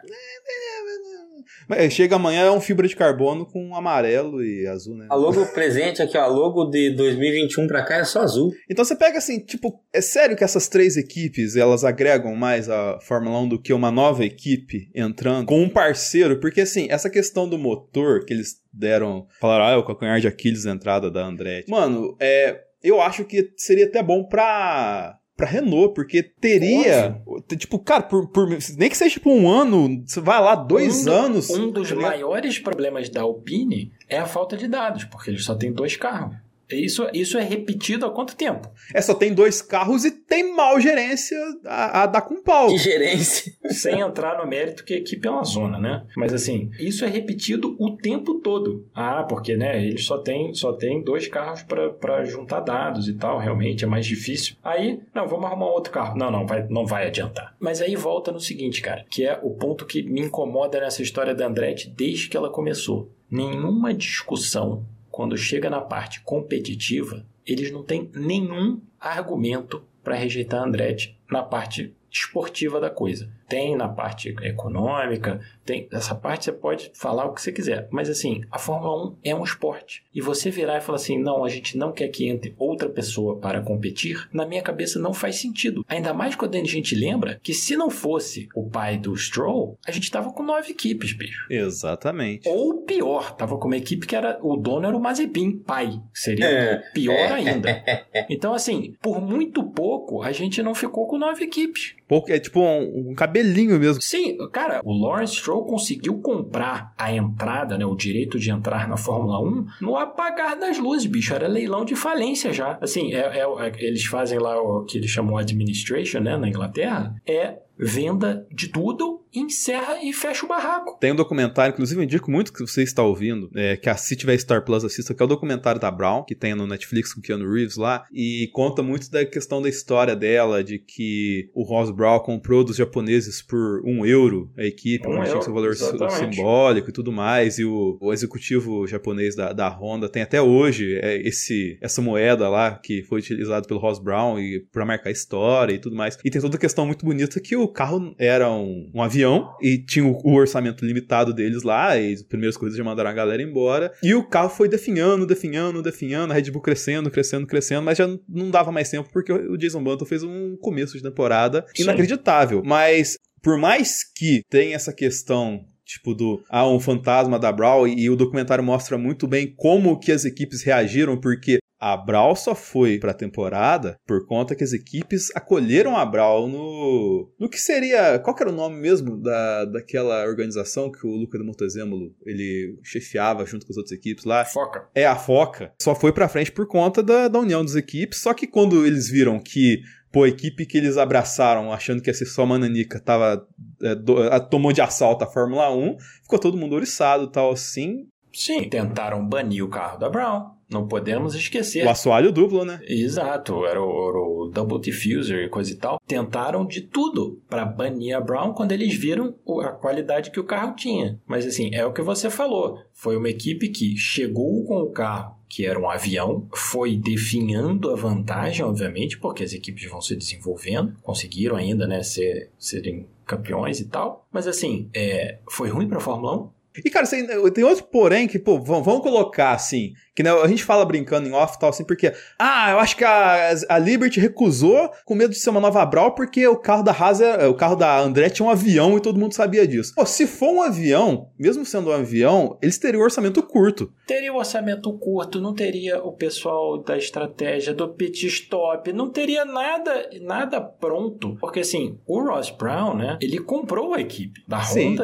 Mas 1.67 1.93
chega 1.93 2.15
amanhã 2.15 2.43
é 2.43 2.51
um 2.51 2.61
fibra 2.61 2.87
de 2.87 2.95
carbono 2.95 3.45
com 3.45 3.75
amarelo 3.75 4.43
e 4.43 4.67
azul, 4.67 4.95
né? 4.95 5.07
A 5.09 5.15
logo 5.15 5.45
presente 5.47 6.01
aqui, 6.01 6.17
ó, 6.17 6.21
a 6.21 6.27
logo 6.27 6.65
de 6.65 6.91
2021 6.91 7.67
pra 7.67 7.83
cá 7.83 7.97
é 7.97 8.03
só 8.03 8.21
azul. 8.21 8.51
Então 8.69 8.85
você 8.85 8.95
pega 8.95 9.17
assim, 9.17 9.39
tipo, 9.39 9.81
é 9.93 10.01
sério 10.01 10.35
que 10.35 10.43
essas 10.43 10.67
três 10.67 10.97
equipes, 10.97 11.55
elas 11.55 11.83
agregam 11.83 12.35
mais 12.35 12.69
a 12.69 12.99
Fórmula 13.01 13.39
1 13.39 13.49
do 13.49 13.61
que 13.61 13.73
uma 13.73 13.91
nova 13.91 14.23
equipe 14.23 14.89
entrando 14.93 15.47
com 15.47 15.61
um 15.61 15.69
parceiro? 15.69 16.39
Porque 16.39 16.61
assim, 16.61 16.87
essa 16.89 17.09
questão 17.09 17.47
do 17.47 17.57
motor 17.57 18.25
que 18.25 18.33
eles 18.33 18.61
deram, 18.71 19.27
falaram, 19.39 19.65
ah, 19.65 19.71
é 19.71 19.75
o 19.77 19.85
calcanhar 19.85 20.19
de 20.19 20.27
Aquiles 20.27 20.63
da 20.63 20.71
entrada 20.71 21.09
da 21.09 21.25
Andretti. 21.25 21.69
Mano, 21.69 22.15
é 22.19 22.61
eu 22.83 23.01
acho 23.01 23.25
que 23.25 23.53
seria 23.57 23.85
até 23.85 24.01
bom 24.01 24.23
pra 24.23 25.17
pra 25.41 25.47
Renault, 25.47 25.95
porque 25.95 26.21
teria. 26.21 27.21
Nossa. 27.25 27.55
Tipo, 27.55 27.79
cara, 27.79 28.03
por, 28.03 28.29
por, 28.29 28.47
nem 28.77 28.89
que 28.89 28.97
seja 28.97 29.13
tipo 29.15 29.31
um 29.31 29.49
ano, 29.49 30.03
você 30.05 30.21
vai 30.21 30.39
lá 30.39 30.53
dois 30.53 31.07
um 31.07 31.11
anos. 31.11 31.49
um 31.49 31.71
dos 31.71 31.91
maiores 31.91 32.59
problemas 32.59 33.09
da 33.09 33.21
Alpine 33.21 33.91
é 34.07 34.19
a 34.19 34.27
falta 34.27 34.55
de 34.55 34.67
dados, 34.67 35.03
porque 35.05 35.31
eles 35.31 35.43
só 35.43 35.55
têm 35.55 35.73
dois 35.73 35.95
carros. 35.95 36.35
Isso, 36.75 37.07
isso 37.13 37.37
é 37.37 37.43
repetido 37.43 38.05
há 38.05 38.11
quanto 38.11 38.35
tempo? 38.35 38.69
É, 38.93 39.01
só 39.01 39.13
tem 39.13 39.33
dois 39.33 39.61
carros 39.61 40.05
e 40.05 40.11
tem 40.11 40.53
mal 40.55 40.79
gerência 40.79 41.37
a, 41.65 42.03
a 42.03 42.05
dar 42.05 42.21
com 42.21 42.41
pau. 42.41 42.67
Que 42.69 42.77
gerência? 42.77 43.53
Sem 43.69 43.99
entrar 43.99 44.37
no 44.37 44.49
mérito 44.49 44.83
que 44.83 44.93
a 44.93 44.97
equipe 44.97 45.27
é 45.27 45.31
uma 45.31 45.43
zona, 45.43 45.79
né? 45.79 46.03
Mas 46.15 46.33
assim, 46.33 46.71
isso 46.79 47.05
é 47.05 47.07
repetido 47.07 47.75
o 47.79 47.95
tempo 47.97 48.35
todo. 48.35 48.87
Ah, 48.93 49.23
porque, 49.23 49.55
né, 49.55 49.83
eles 49.83 50.05
só 50.05 50.17
tem, 50.17 50.53
só 50.53 50.73
tem 50.73 51.03
dois 51.03 51.27
carros 51.27 51.63
para 51.63 52.23
juntar 52.25 52.61
dados 52.61 53.07
e 53.07 53.13
tal, 53.13 53.39
realmente 53.39 53.83
é 53.83 53.87
mais 53.87 54.05
difícil. 54.05 54.55
Aí, 54.63 54.99
não, 55.13 55.27
vamos 55.27 55.45
arrumar 55.45 55.67
outro 55.67 55.91
carro. 55.91 56.17
Não, 56.17 56.31
não, 56.31 56.45
vai, 56.45 56.65
não 56.69 56.85
vai 56.85 57.07
adiantar. 57.07 57.55
Mas 57.59 57.81
aí 57.81 57.95
volta 57.95 58.31
no 58.31 58.39
seguinte, 58.39 58.81
cara, 58.81 59.05
que 59.09 59.25
é 59.25 59.39
o 59.41 59.51
ponto 59.51 59.85
que 59.85 60.03
me 60.03 60.21
incomoda 60.21 60.79
nessa 60.79 61.01
história 61.01 61.33
da 61.33 61.47
Andretti 61.47 61.89
desde 61.89 62.29
que 62.29 62.37
ela 62.37 62.49
começou. 62.49 63.09
Nenhuma 63.29 63.93
discussão 63.93 64.83
quando 65.11 65.37
chega 65.37 65.69
na 65.69 65.81
parte 65.81 66.21
competitiva, 66.21 67.25
eles 67.45 67.71
não 67.71 67.83
têm 67.83 68.09
nenhum 68.15 68.81
argumento 68.99 69.83
para 70.03 70.15
rejeitar 70.15 70.63
Andretti 70.63 71.19
na 71.29 71.43
parte 71.43 71.93
esportiva 72.09 72.79
da 72.79 72.89
coisa. 72.89 73.31
Tem 73.51 73.75
na 73.75 73.89
parte 73.89 74.33
econômica, 74.41 75.41
tem 75.65 75.87
essa 75.91 76.15
parte 76.15 76.45
você 76.45 76.51
pode 76.53 76.89
falar 76.93 77.25
o 77.25 77.33
que 77.33 77.41
você 77.41 77.51
quiser, 77.51 77.87
mas 77.91 78.09
assim, 78.09 78.41
a 78.49 78.57
Fórmula 78.57 79.07
1 79.09 79.15
é 79.25 79.35
um 79.35 79.43
esporte. 79.43 80.03
E 80.15 80.21
você 80.21 80.49
virar 80.49 80.77
e 80.77 80.81
falar 80.81 80.95
assim: 80.95 81.19
"Não, 81.21 81.43
a 81.43 81.49
gente 81.49 81.77
não 81.77 81.91
quer 81.91 82.07
que 82.07 82.27
entre 82.27 82.55
outra 82.57 82.87
pessoa 82.89 83.37
para 83.37 83.61
competir", 83.61 84.27
na 84.33 84.45
minha 84.45 84.61
cabeça 84.61 84.97
não 84.99 85.13
faz 85.13 85.35
sentido. 85.35 85.83
Ainda 85.87 86.13
mais 86.13 86.35
quando 86.35 86.55
a 86.55 86.63
gente 86.63 86.95
lembra 86.95 87.39
que 87.43 87.53
se 87.53 87.75
não 87.75 87.89
fosse 87.89 88.47
o 88.55 88.69
pai 88.69 88.97
do 88.97 89.15
Stroll, 89.17 89.77
a 89.85 89.91
gente 89.91 90.09
tava 90.09 90.31
com 90.31 90.43
nove 90.43 90.71
equipes, 90.71 91.11
bicho. 91.13 91.45
Exatamente. 91.49 92.47
Ou 92.47 92.81
pior, 92.83 93.35
tava 93.35 93.57
com 93.57 93.67
uma 93.67 93.77
equipe 93.77 94.07
que 94.07 94.15
era 94.15 94.39
o 94.41 94.55
dono 94.55 94.87
era 94.87 94.95
o 94.95 94.99
Mazepin, 95.01 95.57
pai. 95.57 95.99
Seria 96.13 96.45
É. 96.45 96.75
pior 96.93 97.13
É. 97.15 97.33
ainda. 97.33 97.71
Então 98.29 98.53
assim, 98.53 98.95
por 99.01 99.19
muito 99.21 99.63
pouco 99.63 100.21
a 100.21 100.31
gente 100.31 100.61
não 100.63 100.73
ficou 100.73 101.05
com 101.07 101.17
nove 101.17 101.43
equipes. 101.43 101.95
Pouco, 102.07 102.31
é 102.31 102.39
tipo 102.39 102.59
um, 102.59 103.11
um 103.11 103.15
cabelinho 103.41 103.79
mesmo. 103.79 104.01
Sim, 104.01 104.37
cara, 104.51 104.81
o 104.83 104.93
Lawrence 104.93 105.35
Stroll 105.35 105.65
conseguiu 105.65 106.19
comprar 106.19 106.93
a 106.97 107.13
entrada, 107.13 107.77
né, 107.77 107.85
o 107.85 107.95
direito 107.95 108.39
de 108.39 108.51
entrar 108.51 108.87
na 108.87 108.97
Fórmula 108.97 109.39
1 109.41 109.65
no 109.81 109.95
apagar 109.97 110.57
das 110.57 110.77
luzes, 110.77 111.05
bicho. 111.07 111.33
Era 111.33 111.47
leilão 111.47 111.83
de 111.83 111.95
falência 111.95 112.53
já. 112.53 112.77
Assim, 112.81 113.13
é, 113.13 113.39
é- 113.39 113.67
é- 113.67 113.85
eles 113.85 114.05
fazem 114.05 114.39
lá 114.39 114.59
o 114.61 114.85
que 114.85 114.97
eles 114.97 115.09
chamam 115.09 115.37
administration, 115.37 116.19
né, 116.19 116.37
na 116.37 116.47
Inglaterra. 116.47 117.15
É 117.27 117.57
venda 117.77 118.45
de 118.53 118.67
tudo, 118.67 119.20
encerra 119.33 120.03
e 120.03 120.13
fecha 120.13 120.45
o 120.45 120.49
barraco. 120.49 120.97
Tem 120.99 121.11
um 121.11 121.15
documentário, 121.15 121.73
inclusive 121.73 121.99
eu 121.99 122.03
indico 122.03 122.29
muito 122.29 122.51
que 122.51 122.61
você 122.61 122.83
está 122.83 123.03
ouvindo, 123.03 123.49
é, 123.55 123.77
que 123.77 123.89
a, 123.89 123.95
se 123.95 124.15
tiver 124.15 124.37
Star 124.37 124.63
Plus 124.63 124.83
assista, 124.83 125.13
que 125.13 125.21
é 125.21 125.25
o 125.25 125.27
documentário 125.27 125.79
da 125.79 125.89
Brown, 125.89 126.23
que 126.23 126.35
tem 126.35 126.53
no 126.53 126.67
Netflix 126.67 127.13
com 127.13 127.21
Keanu 127.21 127.51
Reeves 127.51 127.77
lá, 127.77 128.05
e 128.11 128.49
conta 128.53 128.83
muito 128.83 129.09
da 129.09 129.25
questão 129.25 129.61
da 129.61 129.69
história 129.69 130.15
dela, 130.15 130.63
de 130.63 130.79
que 130.79 131.49
o 131.53 131.63
Ross 131.63 131.91
Brown 131.91 132.19
comprou 132.19 132.63
dos 132.63 132.75
japoneses 132.75 133.41
por 133.41 133.81
um 133.85 134.05
euro 134.05 134.51
a 134.57 134.63
equipe, 134.63 135.07
Um 135.07 135.13
tinha 135.13 135.27
euro, 135.27 135.43
seu 135.43 135.53
valor 135.53 135.71
exatamente. 135.71 136.35
simbólico 136.35 136.89
e 136.89 136.93
tudo 136.93 137.11
mais, 137.11 137.59
e 137.59 137.65
o, 137.65 137.97
o 138.01 138.11
executivo 138.13 138.85
japonês 138.87 139.35
da, 139.35 139.53
da 139.53 139.69
Honda 139.69 140.09
tem 140.09 140.21
até 140.21 140.41
hoje 140.41 140.95
é, 141.01 141.15
esse, 141.27 141.77
essa 141.81 142.01
moeda 142.01 142.49
lá, 142.49 142.77
que 142.77 143.03
foi 143.03 143.19
utilizada 143.19 143.67
pelo 143.67 143.79
Ross 143.79 143.99
Brown 143.99 144.39
e 144.39 144.65
para 144.71 144.85
marcar 144.85 145.11
história 145.11 145.73
e 145.73 145.79
tudo 145.79 145.95
mais. 145.95 146.17
E 146.23 146.29
tem 146.29 146.41
toda 146.41 146.57
a 146.57 146.59
questão 146.59 146.85
muito 146.85 147.05
bonita 147.05 147.39
que 147.39 147.55
o 147.55 147.67
carro 147.67 148.13
era 148.17 148.51
um, 148.51 148.89
um 148.93 149.01
avião 149.01 149.20
e 149.61 149.77
tinha 149.77 150.05
o, 150.05 150.17
o 150.23 150.33
orçamento 150.33 150.85
limitado 150.85 151.33
deles 151.33 151.63
lá, 151.63 151.97
e 151.97 152.13
as 152.13 152.23
primeiras 152.23 152.57
coisas 152.57 152.77
já 152.77 152.83
mandaram 152.83 153.09
a 153.09 153.13
galera 153.13 153.41
embora. 153.41 153.91
E 154.03 154.13
o 154.13 154.27
carro 154.27 154.49
foi 154.49 154.67
definhando, 154.67 155.25
definhando, 155.25 155.81
definhando, 155.81 156.31
a 156.31 156.35
Red 156.35 156.51
Bull 156.51 156.61
crescendo, 156.61 157.11
crescendo, 157.11 157.47
crescendo, 157.47 157.83
mas 157.83 157.97
já 157.97 158.07
não 158.27 158.49
dava 158.49 158.71
mais 158.71 158.89
tempo 158.89 159.09
porque 159.11 159.31
o 159.31 159.57
Jason 159.57 159.83
Button 159.83 160.05
fez 160.05 160.23
um 160.23 160.55
começo 160.57 160.97
de 160.97 161.03
temporada 161.03 161.65
Sim. 161.75 161.83
inacreditável. 161.83 162.61
Mas 162.65 163.17
por 163.41 163.57
mais 163.57 164.03
que 164.03 164.41
tenha 164.49 164.75
essa 164.75 164.93
questão 164.93 165.65
tipo 165.83 166.13
do 166.13 166.41
ah, 166.49 166.67
um 166.67 166.79
fantasma 166.79 167.37
da 167.37 167.51
Brawl 167.51 167.87
e, 167.87 168.09
o 168.09 168.15
documentário 168.15 168.63
mostra 168.63 168.97
muito 168.97 169.27
bem 169.27 169.53
como 169.57 169.99
que 169.99 170.11
as 170.11 170.23
equipes 170.23 170.63
reagiram 170.63 171.19
porque 171.19 171.59
a 171.81 171.97
Brawl 171.97 172.35
só 172.35 172.53
foi 172.53 172.99
pra 172.99 173.11
temporada 173.13 173.97
por 174.05 174.27
conta 174.27 174.55
que 174.55 174.63
as 174.63 174.71
equipes 174.71 175.35
acolheram 175.35 175.97
a 175.97 176.05
Brawl 176.05 176.47
no 176.47 177.31
no 177.39 177.49
que 177.49 177.57
seria, 177.57 178.19
qual 178.19 178.35
que 178.35 178.43
era 178.43 178.51
o 178.51 178.55
nome 178.55 178.75
mesmo 178.79 179.17
da, 179.17 179.65
daquela 179.65 180.23
organização 180.25 180.91
que 180.91 181.05
o 181.07 181.09
Luca 181.15 181.37
de 181.39 181.43
Montezemolo 181.43 182.13
ele 182.25 182.77
chefiava 182.83 183.45
junto 183.45 183.65
com 183.65 183.73
as 183.73 183.77
outras 183.77 183.97
equipes 183.97 184.23
lá? 184.25 184.45
Foca. 184.45 184.87
é 184.93 185.05
a 185.07 185.15
Foca, 185.15 185.73
só 185.81 185.95
foi 185.95 186.13
pra 186.13 186.29
frente 186.29 186.51
por 186.51 186.67
conta 186.67 187.01
da, 187.01 187.27
da 187.27 187.39
união 187.39 187.65
das 187.65 187.75
equipes. 187.75 188.21
Só 188.21 188.33
que 188.33 188.45
quando 188.45 188.85
eles 188.85 189.09
viram 189.09 189.39
que, 189.39 189.79
pô, 190.11 190.23
a 190.23 190.27
equipe 190.29 190.65
que 190.67 190.77
eles 190.77 190.97
abraçaram, 190.97 191.71
achando 191.73 192.01
que 192.01 192.09
ia 192.09 192.13
ser 192.13 192.25
só 192.25 192.45
Mananica, 192.45 192.99
tava, 192.99 193.43
é, 193.81 193.95
do- 193.95 194.19
a- 194.21 194.39
tomou 194.39 194.71
de 194.71 194.81
assalto 194.81 195.23
a 195.23 195.27
Fórmula 195.27 195.73
1, 195.75 195.97
ficou 196.21 196.37
todo 196.37 196.57
mundo 196.57 196.75
oriçado 196.75 197.23
e 197.23 197.31
tal 197.31 197.51
assim. 197.51 198.07
Sim, 198.33 198.69
tentaram 198.69 199.27
banir 199.27 199.63
o 199.65 199.69
carro 199.69 199.97
da 199.97 200.09
Brown. 200.09 200.51
Não 200.71 200.87
podemos 200.87 201.35
esquecer. 201.35 201.85
O 201.85 201.89
assoalho 201.89 202.31
duplo, 202.31 202.63
né? 202.63 202.79
Exato, 202.87 203.65
era 203.65 203.81
o, 203.81 204.09
era 204.09 204.17
o 204.17 204.51
Double 204.53 204.79
Diffuser 204.79 205.45
e 205.45 205.49
coisa 205.49 205.71
e 205.71 205.75
tal. 205.75 205.99
Tentaram 206.07 206.65
de 206.65 206.81
tudo 206.81 207.41
para 207.49 207.65
banir 207.65 208.15
a 208.15 208.21
Brown 208.21 208.53
quando 208.53 208.71
eles 208.71 208.95
viram 208.95 209.35
a 209.61 209.69
qualidade 209.69 210.31
que 210.31 210.39
o 210.39 210.45
carro 210.45 210.75
tinha. 210.75 211.19
Mas 211.27 211.45
assim, 211.45 211.69
é 211.73 211.85
o 211.85 211.93
que 211.93 212.01
você 212.01 212.29
falou. 212.29 212.79
Foi 212.93 213.17
uma 213.17 213.29
equipe 213.29 213.69
que 213.69 213.97
chegou 213.97 214.63
com 214.65 214.81
o 214.81 214.91
carro 214.91 215.41
que 215.51 215.65
era 215.65 215.77
um 215.77 215.89
avião, 215.89 216.47
foi 216.53 216.95
definhando 216.95 217.91
a 217.91 217.95
vantagem, 217.95 218.63
obviamente, 218.63 219.19
porque 219.19 219.43
as 219.43 219.51
equipes 219.51 219.89
vão 219.89 220.01
se 220.01 220.15
desenvolvendo, 220.15 220.95
conseguiram 221.01 221.57
ainda, 221.57 221.85
né, 221.85 222.01
ser, 222.03 222.49
serem 222.57 223.05
campeões 223.25 223.81
e 223.81 223.89
tal. 223.89 224.25
Mas 224.31 224.47
assim, 224.47 224.89
é, 224.93 225.39
foi 225.49 225.67
ruim 225.67 225.89
para 225.89 225.97
a 225.97 226.01
Fórmula 226.01 226.37
1? 226.37 226.49
E, 226.83 226.89
cara, 226.89 227.05
tem 227.07 227.63
outro 227.63 227.83
porém 227.85 228.27
que, 228.27 228.39
pô, 228.39 228.59
vamos, 228.59 229.01
colocar 229.01 229.51
assim, 229.51 229.93
que 230.15 230.23
né, 230.23 230.31
a 230.31 230.47
gente 230.47 230.63
fala 230.63 230.85
brincando 230.85 231.27
em 231.27 231.33
off 231.33 231.55
e 231.55 231.59
tal, 231.59 231.69
assim, 231.69 231.83
porque, 231.83 232.13
ah, 232.37 232.71
eu 232.71 232.79
acho 232.79 232.95
que 232.95 233.03
a, 233.03 233.53
a 233.69 233.77
Liberty 233.79 234.19
recusou 234.19 234.89
com 235.05 235.15
medo 235.15 235.31
de 235.31 235.39
ser 235.39 235.49
uma 235.49 235.59
nova 235.59 235.85
Brawl 235.85 236.11
porque 236.11 236.47
o 236.47 236.55
carro 236.55 236.83
da 236.83 236.91
Haas, 236.91 237.19
é- 237.19 237.47
o 237.47 237.53
carro 237.53 237.75
da 237.75 237.99
Andretti 237.99 238.41
é 238.41 238.45
um 238.45 238.49
avião 238.49 238.97
e 238.97 239.01
todo 239.01 239.19
mundo 239.19 239.33
sabia 239.33 239.67
disso. 239.67 239.93
Pô, 239.95 240.05
se 240.05 240.27
for 240.27 240.49
um 240.49 240.61
avião, 240.61 241.29
mesmo 241.37 241.65
sendo 241.65 241.89
um 241.89 241.93
avião, 241.93 242.57
eles 242.61 242.77
teriam 242.77 243.01
um 243.01 243.05
orçamento 243.05 243.41
curto. 243.43 243.91
Teria 244.07 244.33
o 244.33 244.37
orçamento 244.37 244.91
curto, 244.97 245.41
não 245.41 245.53
teria 245.53 246.01
o 246.03 246.11
pessoal 246.11 246.77
da 246.77 246.97
estratégia, 246.97 247.73
do 247.73 247.89
pit 247.89 248.27
stop, 248.27 248.91
não 248.93 249.09
teria 249.09 249.43
nada, 249.45 250.09
nada 250.21 250.61
pronto. 250.61 251.37
Porque 251.39 251.61
assim, 251.61 251.97
o 252.05 252.21
Ross 252.21 252.49
Brown, 252.49 252.95
né, 252.95 253.17
ele 253.21 253.39
comprou 253.39 253.93
a 253.93 254.01
equipe 254.01 254.43
da 254.47 254.61
Sim. 254.61 254.97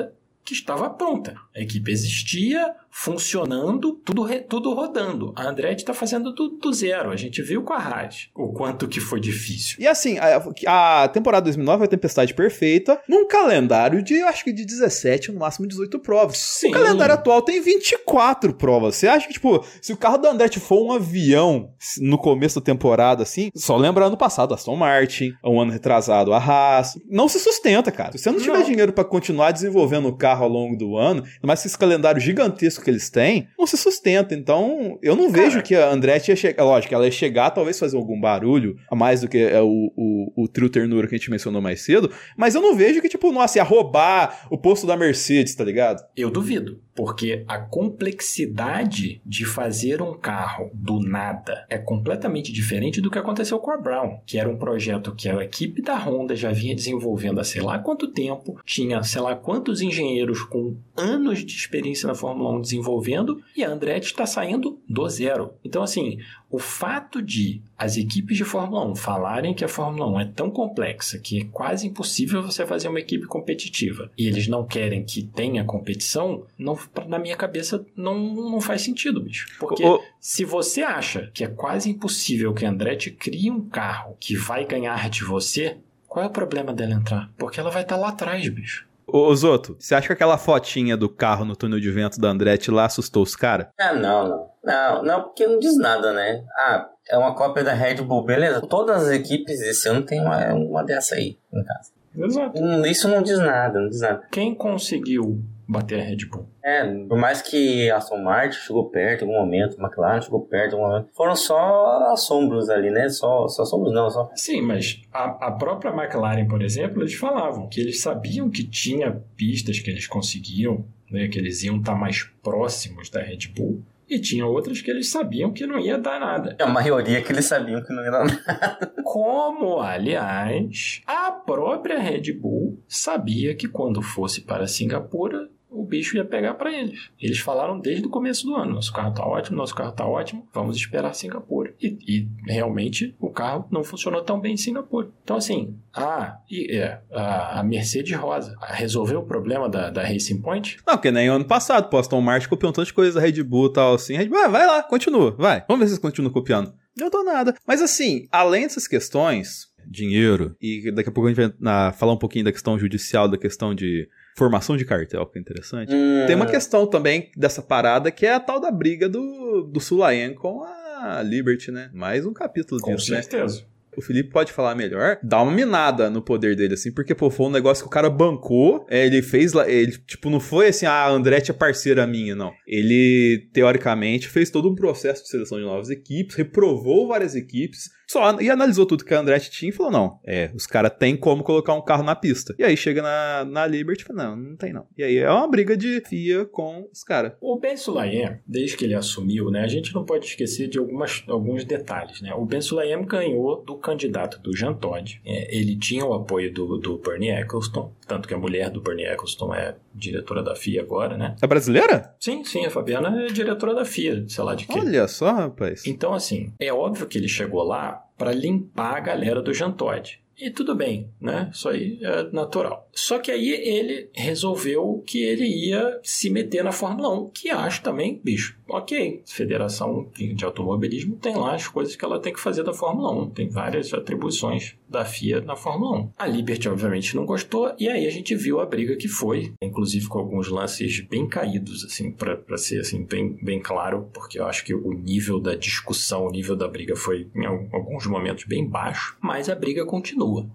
Que 0.48 0.54
estava 0.54 0.90
pronta. 0.90 1.36
A 1.54 1.60
equipe 1.60 1.92
existia, 1.92 2.74
funcionando, 2.90 3.92
tudo, 4.06 4.24
re- 4.24 4.40
tudo 4.40 4.74
rodando. 4.74 5.34
A 5.36 5.44
Andretti 5.50 5.82
está 5.82 5.94
fazendo 5.94 6.32
do, 6.34 6.48
do 6.48 6.72
zero. 6.72 7.12
A 7.12 7.18
gente 7.18 7.42
viu 7.42 7.64
com 7.64 7.74
a 7.74 7.78
Haas 7.78 8.30
o 8.34 8.54
quanto 8.54 8.88
que 8.88 9.02
foi 9.02 9.20
difícil. 9.20 9.76
E 9.78 9.86
assim, 9.86 10.18
a, 10.20 11.04
a 11.04 11.08
temporada 11.10 11.44
2009 11.44 11.84
é 11.84 11.86
a 11.86 11.90
tempestade 11.90 12.34
perfeita, 12.34 12.98
num 13.10 13.28
calendário 13.28 14.02
de, 14.02 14.22
acho 14.22 14.46
que 14.46 14.54
de 14.54 14.64
17, 14.64 15.34
no 15.34 15.40
máximo 15.40 15.68
18 15.68 16.00
provas. 16.00 16.38
Sim. 16.38 16.70
O 16.70 16.72
calendário 16.72 17.14
atual 17.16 17.42
tem 17.42 17.60
24 17.62 18.54
provas. 18.54 18.96
Você 18.96 19.08
acha 19.10 19.28
que, 19.28 19.34
tipo, 19.34 19.66
se 19.82 19.92
o 19.92 19.98
carro 19.98 20.18
da 20.18 20.32
Andretti 20.32 20.62
for 20.62 20.82
um 20.82 20.94
avião 20.94 21.72
no 22.00 22.18
começo 22.18 22.60
da 22.62 22.64
temporada, 22.64 23.22
assim, 23.22 23.52
só 23.54 23.76
lembra 23.76 24.06
ano 24.06 24.16
passado, 24.18 24.54
Aston 24.54 24.78
Martin, 24.78 25.34
um 25.44 25.60
ano 25.60 25.74
retrasado, 25.74 26.34
a 26.34 26.38
Haas, 26.38 26.98
não 27.10 27.28
se 27.28 27.38
sustenta, 27.38 27.92
cara. 27.92 28.14
Se 28.14 28.20
você 28.20 28.32
não 28.32 28.40
tiver 28.40 28.60
Não. 28.60 28.64
dinheiro 28.66 28.94
pra 28.94 29.04
continuar 29.04 29.52
desenvolvendo 29.52 30.08
o 30.08 30.16
carro 30.16 30.37
ao 30.43 30.50
longo 30.50 30.76
do 30.76 30.97
ano, 30.97 31.23
que 31.23 31.52
esse 31.52 31.78
calendário 31.78 32.21
gigantesco 32.21 32.84
que 32.84 32.89
eles 32.89 33.10
têm, 33.10 33.47
não 33.58 33.65
se 33.65 33.78
sustenta. 33.78 34.36
Então, 34.36 34.97
eu 35.02 35.15
não 35.15 35.32
Cara. 35.32 35.43
vejo 35.43 35.62
que 35.62 35.76
a 35.76 35.89
Andretti 35.89 36.32
ia 36.32 36.36
chegar. 36.36 36.63
Lógico, 36.63 36.93
ela 36.93 37.06
ia 37.06 37.12
chegar, 37.12 37.52
talvez 37.52 37.80
fazer 37.80 37.97
algum 37.97 38.19
barulho, 38.19 38.78
a 38.89 38.95
mais 38.95 39.21
do 39.21 39.28
que 39.28 39.38
é, 39.38 39.62
o, 39.62 39.91
o, 39.95 40.43
o 40.43 40.47
trio 40.47 40.69
ternura 40.69 41.08
que 41.08 41.15
a 41.15 41.17
gente 41.17 41.32
mencionou 41.32 41.62
mais 41.62 41.82
cedo, 41.82 42.12
mas 42.38 42.56
eu 42.56 42.62
não 42.62 42.76
vejo 42.76 43.02
que, 43.02 43.10
tipo, 43.10 43.32
nossa, 43.32 43.58
ia 43.58 43.63
roubar 43.63 44.47
o 44.50 44.58
posto 44.58 44.86
da 44.86 44.95
Mercedes, 44.95 45.56
tá 45.56 45.63
ligado? 45.63 46.04
Eu 46.15 46.30
duvido, 46.30 46.80
porque 46.98 47.46
a 47.48 47.60
complexidade 47.60 49.22
de 49.24 49.46
fazer 49.46 50.02
um 50.02 50.16
carro 50.16 50.72
do 50.74 51.00
nada 51.00 51.64
é 51.70 51.78
completamente 51.78 52.52
diferente 52.52 53.00
do 53.00 53.12
que 53.12 53.20
aconteceu 53.20 53.60
com 53.60 53.70
a 53.70 53.78
Brown, 53.78 54.20
que 54.26 54.40
era 54.40 54.50
um 54.50 54.58
projeto 54.58 55.14
que 55.14 55.30
a 55.30 55.44
equipe 55.44 55.80
da 55.80 55.96
Honda 55.96 56.36
já 56.36 56.52
vinha 56.52 56.74
desenvolvendo 56.74 57.40
há 57.40 57.44
sei 57.44 57.62
lá 57.62 57.78
quanto 57.78 58.08
tempo, 58.08 58.60
tinha 58.66 59.04
sei 59.04 59.22
lá 59.22 59.36
quantos 59.36 59.80
engenheiros 59.80 60.42
com 60.42 60.76
anos 60.96 61.46
de 61.46 61.56
experiência 61.56 62.08
na 62.08 62.16
Fórmula 62.16 62.58
1 62.58 62.62
desenvolvendo, 62.62 63.44
e 63.56 63.64
a 63.64 63.70
Andretti 63.70 64.08
está 64.08 64.26
saindo 64.26 64.80
do 64.90 65.08
zero. 65.08 65.54
Então, 65.64 65.84
assim, 65.84 66.18
o 66.50 66.58
fato 66.58 67.22
de 67.22 67.62
as 67.78 67.96
equipes 67.96 68.38
de 68.38 68.44
Fórmula 68.44 68.86
1 68.88 68.96
falarem 68.96 69.54
que 69.54 69.63
a 69.63 69.68
Fórmula 69.68 70.08
1 70.08 70.20
é 70.20 70.26
tão 70.26 70.50
complexa 70.50 71.20
que 71.20 71.42
é 71.42 71.46
quase 71.46 71.88
impossível 71.88 72.42
você 72.42 72.66
fazer 72.66 72.88
uma 72.88 73.00
equipe 73.00 73.28
competitiva 73.28 74.12
e 74.18 74.28
eles 74.28 74.48
não 74.48 74.66
querem 74.66 75.04
que 75.04 75.22
tenha 75.22 75.63
competição, 75.63 76.46
não, 76.58 76.78
na 77.08 77.20
minha 77.20 77.36
cabeça 77.36 77.86
não, 77.96 78.18
não 78.18 78.60
faz 78.60 78.82
sentido, 78.82 79.22
bicho. 79.22 79.48
Porque 79.60 79.86
Ô, 79.86 80.02
se 80.20 80.44
você 80.44 80.82
acha 80.82 81.30
que 81.34 81.44
é 81.44 81.48
quase 81.48 81.90
impossível 81.90 82.54
que 82.54 82.66
a 82.66 82.70
Andretti 82.70 83.12
crie 83.12 83.52
um 83.52 83.62
carro 83.62 84.18
que 84.20 84.36
vai 84.36 84.66
ganhar 84.66 85.10
de 85.10 85.24
você, 85.24 85.78
qual 86.08 86.26
é 86.26 86.28
o 86.28 86.32
problema 86.32 86.74
dela 86.74 86.94
entrar? 86.94 87.30
Porque 87.38 87.60
ela 87.60 87.70
vai 87.70 87.84
estar 87.84 87.98
lá 87.98 88.10
atrás, 88.10 88.48
bicho. 88.50 88.87
Ô, 89.10 89.34
Zoto, 89.34 89.78
você 89.80 89.96
acha 89.96 90.08
que 90.08 90.13
aquela 90.13 90.38
fotinha 90.38 90.98
do 90.98 91.08
carro 91.08 91.46
no 91.46 91.56
túnel 91.56 91.80
de 91.80 91.89
vento 91.89 92.20
da 92.20 92.28
Andretti 92.28 92.70
lá 92.70 92.86
assustou 92.86 93.24
os 93.24 93.38
caras? 93.38 93.67
Ah, 93.80 93.93
não, 93.93 94.28
não. 94.28 94.48
Não, 94.63 95.04
não, 95.04 95.24
porque 95.24 95.48
não 95.48 95.60
diz 95.60 95.78
nada, 95.78 96.12
né? 96.12 96.43
Ah, 96.58 96.89
é 97.10 97.17
uma 97.17 97.34
cópia 97.34 97.63
da 97.63 97.74
Red 97.74 98.02
Bull, 98.02 98.26
beleza. 98.26 98.60
Todas 98.67 99.04
as 99.04 99.12
equipes 99.12 99.62
esse 99.62 99.88
ano 99.88 100.06
tem 100.06 100.20
uma, 100.20 100.54
uma 100.54 100.84
dessa 100.84 101.15
aí 101.15 101.38
em 101.54 101.63
casa. 101.63 101.97
Exato. 102.17 102.62
Isso 102.88 103.08
não 103.08 103.21
diz 103.21 103.39
nada, 103.39 103.80
não 103.80 103.89
diz 103.89 104.01
nada. 104.01 104.23
Quem 104.32 104.56
conseguiu 104.56 105.41
bater 105.67 105.99
a 105.99 106.03
Red 106.03 106.25
Bull? 106.32 106.47
É, 106.63 106.86
por 107.06 107.17
mais 107.17 107.41
que 107.41 107.89
a 107.91 107.97
Aston 107.97 108.23
Martin 108.23 108.58
chegou 108.58 108.89
perto 108.89 109.23
em 109.23 109.27
algum 109.27 109.39
momento, 109.39 109.77
a 109.80 109.84
McLaren 109.86 110.21
chegou 110.21 110.41
perto 110.41 110.73
em 110.73 110.80
algum 110.80 110.89
momento, 110.89 111.10
foram 111.13 111.36
só 111.36 112.12
assombros 112.13 112.69
ali, 112.69 112.89
né? 112.89 113.10
Só, 113.10 113.47
só 113.47 113.63
assombros 113.63 113.93
não, 113.93 114.10
só... 114.10 114.30
Sim, 114.36 114.62
mas 114.62 115.01
a, 115.12 115.47
a 115.47 115.51
própria 115.51 115.91
McLaren, 115.91 116.47
por 116.47 116.62
exemplo, 116.62 117.01
eles 117.01 117.13
falavam 117.13 117.67
que 117.67 117.82
eles 117.82 118.01
sabiam 118.01 118.49
que 118.49 118.63
tinha 118.63 119.21
pistas 119.36 119.80
que 119.80 119.89
eles 119.89 120.08
conseguiam, 120.08 120.86
né, 121.12 121.27
que 121.27 121.38
eles 121.38 121.63
iam 121.63 121.77
estar 121.77 121.95
mais 121.95 122.23
próximos 122.41 123.10
da 123.10 123.21
Red 123.21 123.49
Bull, 123.56 123.82
e 124.10 124.20
tinha 124.20 124.46
outras 124.46 124.82
que 124.82 124.89
eles 124.89 125.10
sabiam 125.10 125.52
que 125.52 125.67
não 125.67 125.80
ia 125.80 125.98
dar 125.98 126.20
nada. 126.20 126.56
A 126.60 126.67
maioria 126.67 127.22
que 127.22 127.32
eles 127.32 127.46
sabiam 127.46 127.84
que 127.84 127.93
não 127.93 128.04
ia 128.04 128.12
dar 128.12 128.26
nada. 128.26 128.93
Como, 129.04 129.80
aliás, 129.80 131.02
a 131.06 131.32
própria 131.32 132.00
Red 132.00 132.34
Bull 132.34 132.82
sabia 132.88 133.56
que 133.56 133.67
quando 133.67 134.02
fosse 134.02 134.41
para 134.41 134.67
Singapura, 134.67 135.50
bicho 135.88 136.17
ia 136.17 136.26
pegar 136.26 136.54
para 136.56 136.71
eles. 136.71 137.10
Eles 137.19 137.39
falaram 137.39 137.80
desde 137.80 138.06
o 138.06 138.10
começo 138.10 138.45
do 138.45 138.56
ano: 138.56 138.76
nosso 138.76 138.91
carro 138.93 139.13
tá 139.13 139.26
ótimo, 139.26 139.58
nosso 139.58 139.73
carro 139.73 139.91
tá 139.91 140.06
ótimo, 140.06 140.47
vamos 140.54 140.76
esperar 140.76 141.13
Singapura. 141.13 141.73
E, 141.82 141.97
e 142.07 142.28
realmente 142.45 143.16
o 143.20 143.30
carro 143.30 143.68
não 143.72 143.84
funcionou 143.84 144.22
tão 144.22 144.39
bem 144.39 144.53
em 144.53 144.57
Singapura. 144.57 145.09
Então, 145.24 145.38
assim, 145.38 145.76
ah, 145.93 146.38
e, 146.49 146.76
é, 146.76 147.01
a, 147.12 147.59
a 147.59 147.64
Mercedes 147.64 148.18
Rosa 148.18 148.55
resolveu 148.62 149.20
o 149.20 149.26
problema 149.26 149.70
da, 149.70 149.89
da 149.89 150.03
Racing 150.03 150.41
Point? 150.41 150.78
Não, 150.86 150.95
porque 150.95 151.12
nem 151.12 151.28
ano 151.28 151.45
passado, 151.45 151.89
pô, 151.89 151.97
Aston 151.97 152.22
Martin 152.22 152.49
copiou 152.49 152.70
um 152.70 152.74
tanto 152.74 152.88
de 152.88 152.93
coisa 152.93 153.20
da 153.20 153.26
Red 153.26 153.41
Bull 153.43 153.68
e 153.68 153.74
tal, 153.74 153.93
assim. 153.95 154.16
Red 154.16 154.28
Bull, 154.28 154.39
ah, 154.39 154.47
vai 154.47 154.66
lá, 154.66 154.84
continua, 154.84 155.32
vai. 155.32 155.64
Vamos 155.68 155.80
ver 155.80 155.86
se 155.86 155.91
vocês 155.91 156.01
continuam 156.01 156.34
copiando. 156.34 156.74
Não 156.95 157.09
dou 157.09 157.24
nada. 157.24 157.53
Mas 157.66 157.82
assim, 157.82 158.28
além 158.32 158.64
dessas 158.64 158.88
questões, 158.88 159.68
dinheiro, 159.86 160.55
e 160.62 160.91
daqui 160.91 161.09
a 161.09 161.12
pouco 161.12 161.28
a 161.28 161.34
gente 161.34 161.38
vai 161.38 161.53
na, 161.59 161.91
falar 161.91 162.14
um 162.14 162.18
pouquinho 162.18 162.45
da 162.45 162.51
questão 162.51 162.78
judicial, 162.78 163.28
da 163.28 163.38
questão 163.38 163.74
de 163.74 164.09
formação 164.38 164.78
de 164.78 164.86
cartel, 164.86 165.26
que 165.26 165.40
é 165.40 165.42
interessante. 165.42 165.94
Hum. 165.94 166.24
Tem 166.28 166.36
uma 166.36 166.46
questão 166.46 166.86
também 166.86 167.32
dessa 167.36 167.62
parada 167.62 168.12
que 168.12 168.26
é 168.26 168.36
a 168.36 168.40
tal 168.40 168.60
da 168.60 168.70
briga 168.70 169.10
do, 169.10 169.64
do 169.64 169.80
Sulayen 169.80 170.36
com 170.36 170.64
a 170.64 171.24
Liberty, 171.24 171.72
né? 171.72 171.90
Mais 171.92 172.24
um 172.24 172.32
capítulo 172.34 172.80
Com 172.80 172.96
disso, 172.96 173.12
né? 173.12 173.22
certeza. 173.24 173.66
o 173.98 174.02
Felipe 174.02 174.30
pode 174.30 174.52
falar 174.52 174.76
melhor, 174.76 175.18
dá 175.24 175.42
uma 175.42 175.52
minada 175.52 176.08
no 176.08 176.22
poder 176.22 176.56
dele, 176.56 176.76
assim, 176.76 176.92
porque, 176.92 177.16
pô, 177.16 177.32
foi 177.32 177.48
um 177.48 177.52
negócio 177.52 177.84
que 177.84 177.88
o 177.88 177.92
cara 177.92 178.12
bancou, 178.12 178.86
é, 178.92 179.08
ele 179.08 179.24
fez 179.24 179.54
lá, 179.54 179.68
ele, 179.68 179.98
tipo, 180.06 180.30
não 180.30 180.40
foi 180.40 180.68
assim, 180.68 180.86
ah, 180.86 181.06
a 181.06 181.10
Andretti 181.10 181.50
é 181.50 181.54
parceira 181.54 182.06
minha, 182.06 182.36
não. 182.36 182.54
Ele, 182.68 183.50
teoricamente, 183.52 184.28
fez 184.28 184.52
todo 184.52 184.70
um 184.70 184.76
processo 184.76 185.24
de 185.24 185.30
seleção 185.30 185.58
de 185.58 185.66
novas 185.66 185.90
equipes, 185.90 186.36
reprovou 186.36 187.08
várias 187.08 187.34
equipes, 187.34 187.90
só, 188.08 188.39
e 188.39 188.49
analisou 188.49 188.86
tudo 188.86 189.03
que 189.03 189.14
a 189.14 189.20
Andretti 189.20 189.51
tinha 189.51 189.70
e 189.70 189.74
falou, 189.74 189.91
não, 189.91 190.20
é, 190.26 190.49
os 190.55 190.66
caras 190.66 190.93
têm 190.97 191.18
como 191.18 191.43
colocar 191.43 191.74
um 191.74 191.82
carro 191.82 192.03
na 192.03 192.16
pista. 192.16 192.55
E 192.58 192.64
aí 192.64 192.78
chega 192.78 193.01
na, 193.01 193.45
na 193.45 193.68
Liberty 193.68 194.03
e 194.03 194.05
fala, 194.05 194.30
não, 194.30 194.36
não 194.36 194.55
tem 194.55 194.72
não. 194.72 194.88
E 194.97 195.03
aí 195.03 195.18
é 195.18 195.30
uma 195.30 195.47
briga 195.49 195.76
de 195.76 196.01
FIA 196.01 196.45
com 196.45 196.88
os 196.91 197.03
caras. 197.03 197.34
O 197.41 197.60
Ben 197.60 197.76
Sulayem, 197.76 198.39
desde 198.47 198.78
que 198.78 198.86
ele 198.86 198.95
assumiu, 198.95 199.51
né, 199.51 199.62
a 199.62 199.68
gente 199.68 199.93
não 199.93 200.05
pode 200.05 200.26
esquecer 200.26 200.70
de 200.70 200.80
algumas, 200.80 201.24
alguns 201.28 201.66
detalhes. 201.66 202.22
Né? 202.22 202.34
O 202.34 202.45
Ben 202.45 202.62
Sulayem 202.62 203.05
ganhou 203.05 203.62
do 203.64 203.76
candidato 203.76 204.39
do 204.41 204.55
Jean 204.55 204.74
Todt. 204.74 205.22
É, 205.26 205.58
ele 205.58 205.76
tinha 205.76 206.05
o 206.05 206.14
apoio 206.14 206.53
do, 206.53 206.78
do 206.78 206.97
Bernie 206.97 207.32
Eccleston, 207.32 207.93
tanto 208.08 208.28
que 208.28 208.34
a 208.34 208.38
mulher 208.38 208.70
do 208.70 208.80
Bernie 208.80 209.05
Eccleston 209.05 209.53
é 209.53 209.76
diretora 209.98 210.43
da 210.43 210.56
FIA 210.56 210.82
agora, 210.82 211.18
né? 211.18 211.36
É 211.41 211.48
brasileira? 211.48 212.16
Sim, 212.20 212.43
sim, 212.43 212.66
a 212.66 212.70
Fabiana 212.70 213.24
é 213.24 213.28
diretora 213.28 213.74
da 213.74 213.86
FIA, 213.86 214.24
sei 214.28 214.43
lá 214.43 214.56
de 214.56 214.68
quê. 214.68 214.80
Olha 214.80 215.08
só, 215.08 215.32
rapaz. 215.32 215.86
Então, 215.86 216.14
assim, 216.14 216.54
é 216.60 216.72
óbvio 216.72 217.08
que 217.08 217.18
ele 217.18 217.28
chegou 217.28 217.64
lá 217.64 218.04
para 218.18 218.32
limpar 218.32 218.98
a 218.98 219.00
galera 219.00 219.41
do 219.41 219.54
Jean 219.54 219.72
Todt. 219.72 220.22
E 220.40 220.52
tudo 220.52 220.76
bem, 220.76 221.10
né? 221.20 221.50
Isso 221.52 221.68
aí 221.68 222.00
é 222.02 222.24
natural. 222.32 222.88
Só 222.94 223.20
que 223.20 223.32
aí 223.32 223.50
ele 223.50 224.10
resolveu 224.14 225.04
que 225.06 225.24
ele 225.24 225.46
ia 225.46 226.00
se 226.04 226.30
meter 226.30 226.64
na 226.64 226.72
Fórmula 226.72 227.10
1, 227.10 227.30
que 227.30 227.50
acho 227.50 227.82
também, 227.82 228.22
bicho, 228.24 228.58
ok. 228.68 229.24
Federação 229.26 230.10
de 230.16 230.46
Automobilismo 230.46 231.16
tem 231.16 231.36
lá 231.36 231.56
as 231.56 231.68
coisas 231.68 231.96
que 231.96 232.06
ela 232.06 232.20
tem 232.20 232.34
que 232.34 232.40
fazer 232.40 232.64
da 232.64 232.74
Fórmula 232.74 233.12
1. 233.12 233.30
Tem 233.32 233.50
várias 233.50 233.94
atribuições 233.94 234.76
da 234.88 235.04
FIA 235.04 235.42
na 235.42 235.56
Fórmula 235.56 236.00
1. 236.02 236.12
A 236.18 236.28
Liberty, 236.28 236.70
obviamente, 236.70 237.16
não 237.16 237.26
gostou, 237.26 237.74
e 237.80 237.90
aí 237.90 238.06
a 238.06 238.10
gente 238.10 238.36
viu 238.36 238.60
a 238.60 238.66
briga 238.66 238.96
que 238.96 239.08
foi, 239.08 239.54
inclusive 239.62 240.08
com 240.08 240.20
alguns 240.20 240.48
lances 240.48 241.02
bem 241.02 241.28
caídos, 241.28 241.84
assim, 241.84 242.12
para 242.12 242.58
ser 242.58 242.80
assim, 242.80 243.04
bem, 243.04 243.38
bem 243.44 243.60
claro, 243.60 244.10
porque 244.14 244.40
eu 244.40 244.46
acho 244.46 244.64
que 244.64 244.74
o 244.74 244.94
nível 244.94 245.40
da 245.40 245.56
discussão, 245.56 246.26
o 246.26 246.32
nível 246.32 246.56
da 246.56 246.68
briga 246.68 246.96
foi, 246.96 247.30
em 247.36 247.46
alguns 247.46 248.06
momentos, 248.06 248.46
bem 248.46 248.68
baixo, 248.68 249.18
mas 249.22 249.50
a 249.50 249.56
briga 249.56 249.86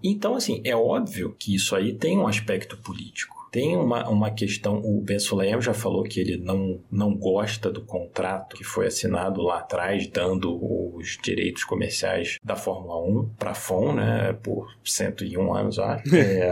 Então, 0.03 0.35
assim, 0.35 0.61
é 0.63 0.75
óbvio 0.75 1.35
que 1.37 1.55
isso 1.55 1.75
aí 1.75 1.93
tem 1.93 2.17
um 2.17 2.27
aspecto 2.27 2.77
político. 2.77 3.43
Tem 3.51 3.77
uma, 3.77 4.09
uma 4.09 4.31
questão, 4.31 4.79
o 4.83 4.99
Ben 4.99 5.19
Sulayem 5.19 5.61
já 5.61 5.75
falou 5.75 6.01
que 6.01 6.19
ele 6.19 6.37
não, 6.37 6.79
não 6.91 7.13
gosta 7.15 7.69
do 7.69 7.81
contrato 7.81 8.55
que 8.55 8.63
foi 8.63 8.87
assinado 8.87 9.43
lá 9.43 9.59
atrás, 9.59 10.07
dando 10.07 10.57
os 10.95 11.19
direitos 11.23 11.63
comerciais 11.63 12.39
da 12.43 12.55
Fórmula 12.55 12.99
1 13.03 13.29
para 13.37 13.51
a 13.51 13.53
FON, 13.53 13.93
né, 13.93 14.33
por 14.41 14.75
101 14.83 15.53
anos, 15.53 15.77
acho. 15.77 16.03
É, 16.15 16.51